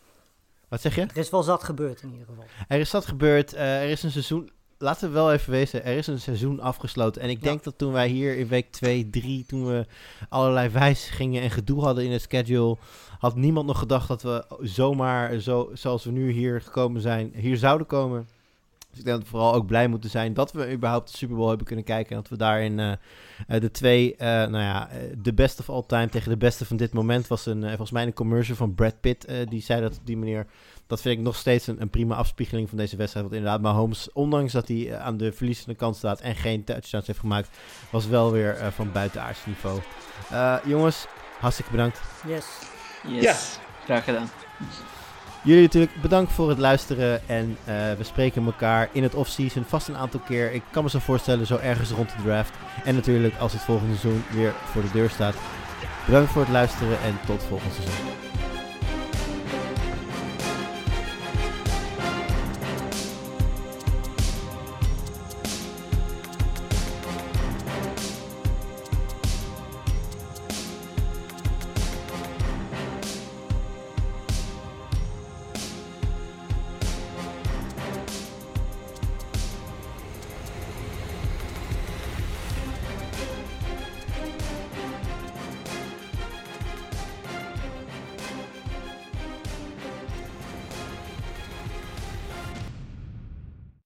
wat 0.67 0.81
zeg 0.81 0.95
je? 0.95 1.01
Er 1.01 1.17
is 1.17 1.29
wel 1.29 1.43
zat 1.43 1.63
gebeurd 1.63 2.01
in 2.01 2.11
ieder 2.11 2.27
geval. 2.27 2.43
Er 2.67 2.79
is 2.79 2.89
dat 2.91 3.05
gebeurd. 3.05 3.55
er 3.55 3.89
is 3.89 4.03
een 4.03 4.11
seizoen 4.11 4.49
laten 4.83 5.07
we 5.07 5.13
wel 5.13 5.31
even 5.33 5.51
wezen, 5.51 5.85
er 5.85 5.97
is 5.97 6.07
een 6.07 6.19
seizoen 6.19 6.59
afgesloten. 6.59 7.21
En 7.21 7.29
ik 7.29 7.37
Ja. 7.37 7.43
denk 7.43 7.63
dat 7.63 7.77
toen 7.77 7.91
wij 7.91 8.07
hier 8.07 8.37
in 8.37 8.47
week 8.47 8.71
2, 8.71 9.09
3, 9.09 9.45
toen 9.45 9.65
we 9.65 9.85
allerlei 10.29 10.69
wijzigingen 10.69 11.41
en 11.41 11.51
gedoe 11.51 11.83
hadden 11.83 12.03
in 12.05 12.11
het 12.11 12.21
schedule, 12.21 12.77
had 13.19 13.35
niemand 13.35 13.67
nog 13.67 13.79
gedacht 13.79 14.07
dat 14.07 14.21
we 14.21 14.45
zomaar, 14.61 15.39
zo, 15.39 15.69
zoals 15.73 16.03
we 16.03 16.11
nu 16.11 16.31
hier 16.31 16.61
gekomen 16.61 17.01
zijn, 17.01 17.31
hier 17.35 17.57
zouden 17.57 17.87
komen. 17.87 18.27
Dus 18.93 19.01
ik 19.01 19.05
denk 19.07 19.17
dat 19.17 19.25
we 19.25 19.31
vooral 19.37 19.53
ook 19.53 19.65
blij 19.65 19.87
moeten 19.87 20.09
zijn 20.09 20.33
dat 20.33 20.51
we 20.51 20.71
überhaupt 20.71 21.11
de 21.11 21.17
Super 21.17 21.35
Bowl 21.35 21.47
hebben 21.47 21.65
kunnen 21.65 21.85
kijken. 21.85 22.15
En 22.15 22.21
dat 22.21 22.29
we 22.29 22.37
daarin 22.37 22.79
eh, 22.79 22.91
eh, 23.47 23.61
de 23.61 23.71
twee, 23.71 24.15
eh, 24.15 24.27
nou 24.27 24.57
ja, 24.63 24.89
de 25.17 25.33
beste 25.33 25.61
of 25.61 25.69
all 25.69 25.83
time 25.87 26.09
tegen 26.09 26.29
de 26.29 26.37
beste 26.37 26.65
van 26.65 26.77
dit 26.77 26.93
moment 26.93 27.27
was 27.27 27.45
een, 27.45 27.61
eh, 27.63 27.67
volgens 27.69 27.91
mij 27.91 28.03
een 28.05 28.13
commercial 28.13 28.55
van 28.57 28.75
Brad 28.75 28.99
Pitt. 29.01 29.25
eh, 29.25 29.47
die 29.49 29.61
zei 29.61 29.81
dat 29.81 29.97
op 29.97 30.05
die 30.05 30.17
manier. 30.17 30.45
Dat 30.87 31.01
vind 31.01 31.17
ik 31.17 31.23
nog 31.23 31.35
steeds 31.35 31.67
een, 31.67 31.81
een 31.81 31.89
prima 31.89 32.15
afspiegeling 32.15 32.69
van 32.69 32.77
deze 32.77 32.95
wedstrijd. 32.95 33.25
Want 33.25 33.37
inderdaad, 33.37 33.61
Mahomes, 33.61 34.09
ondanks 34.13 34.53
dat 34.53 34.67
hij 34.67 34.97
aan 34.97 35.17
de 35.17 35.31
verliezende 35.31 35.75
kant 35.75 35.95
staat 35.95 36.21
en 36.21 36.35
geen 36.35 36.63
touchdowns 36.63 37.07
heeft 37.07 37.19
gemaakt, 37.19 37.49
was 37.89 38.07
wel 38.07 38.31
weer 38.31 38.55
eh, 38.57 38.67
van 38.67 38.91
buitenaards 38.91 39.45
niveau. 39.45 39.79
Eh, 40.31 40.55
jongens, 40.65 41.05
hartstikke 41.39 41.71
bedankt. 41.71 42.01
Yes. 42.27 42.45
Yes, 43.07 43.59
graag 43.85 44.03
gedaan. 44.03 44.29
Jullie 45.43 45.61
natuurlijk 45.61 46.01
bedankt 46.01 46.31
voor 46.31 46.49
het 46.49 46.57
luisteren. 46.57 47.27
En 47.27 47.57
eh, 47.65 47.75
we 47.97 48.03
spreken 48.03 48.45
elkaar 48.45 48.89
in 48.91 49.03
het 49.03 49.15
offseason 49.15 49.63
vast 49.63 49.87
een 49.87 49.97
aantal 49.97 50.19
keer. 50.19 50.51
Ik 50.51 50.63
kan 50.71 50.83
me 50.83 50.89
zo 50.89 50.99
voorstellen, 50.99 51.47
zo 51.47 51.57
ergens 51.57 51.89
rond 51.89 52.09
de 52.09 52.23
draft. 52.23 52.53
En 52.83 52.95
natuurlijk 52.95 53.35
als 53.39 53.53
het 53.53 53.61
volgende 53.61 53.95
seizoen 53.95 54.23
weer 54.31 54.53
voor 54.71 54.81
de 54.81 54.91
deur 54.91 55.09
staat. 55.09 55.35
Bedankt 56.05 56.31
voor 56.31 56.41
het 56.41 56.51
luisteren 56.51 57.01
en 57.01 57.19
tot 57.25 57.43
volgend 57.43 57.73
seizoen. 57.73 58.22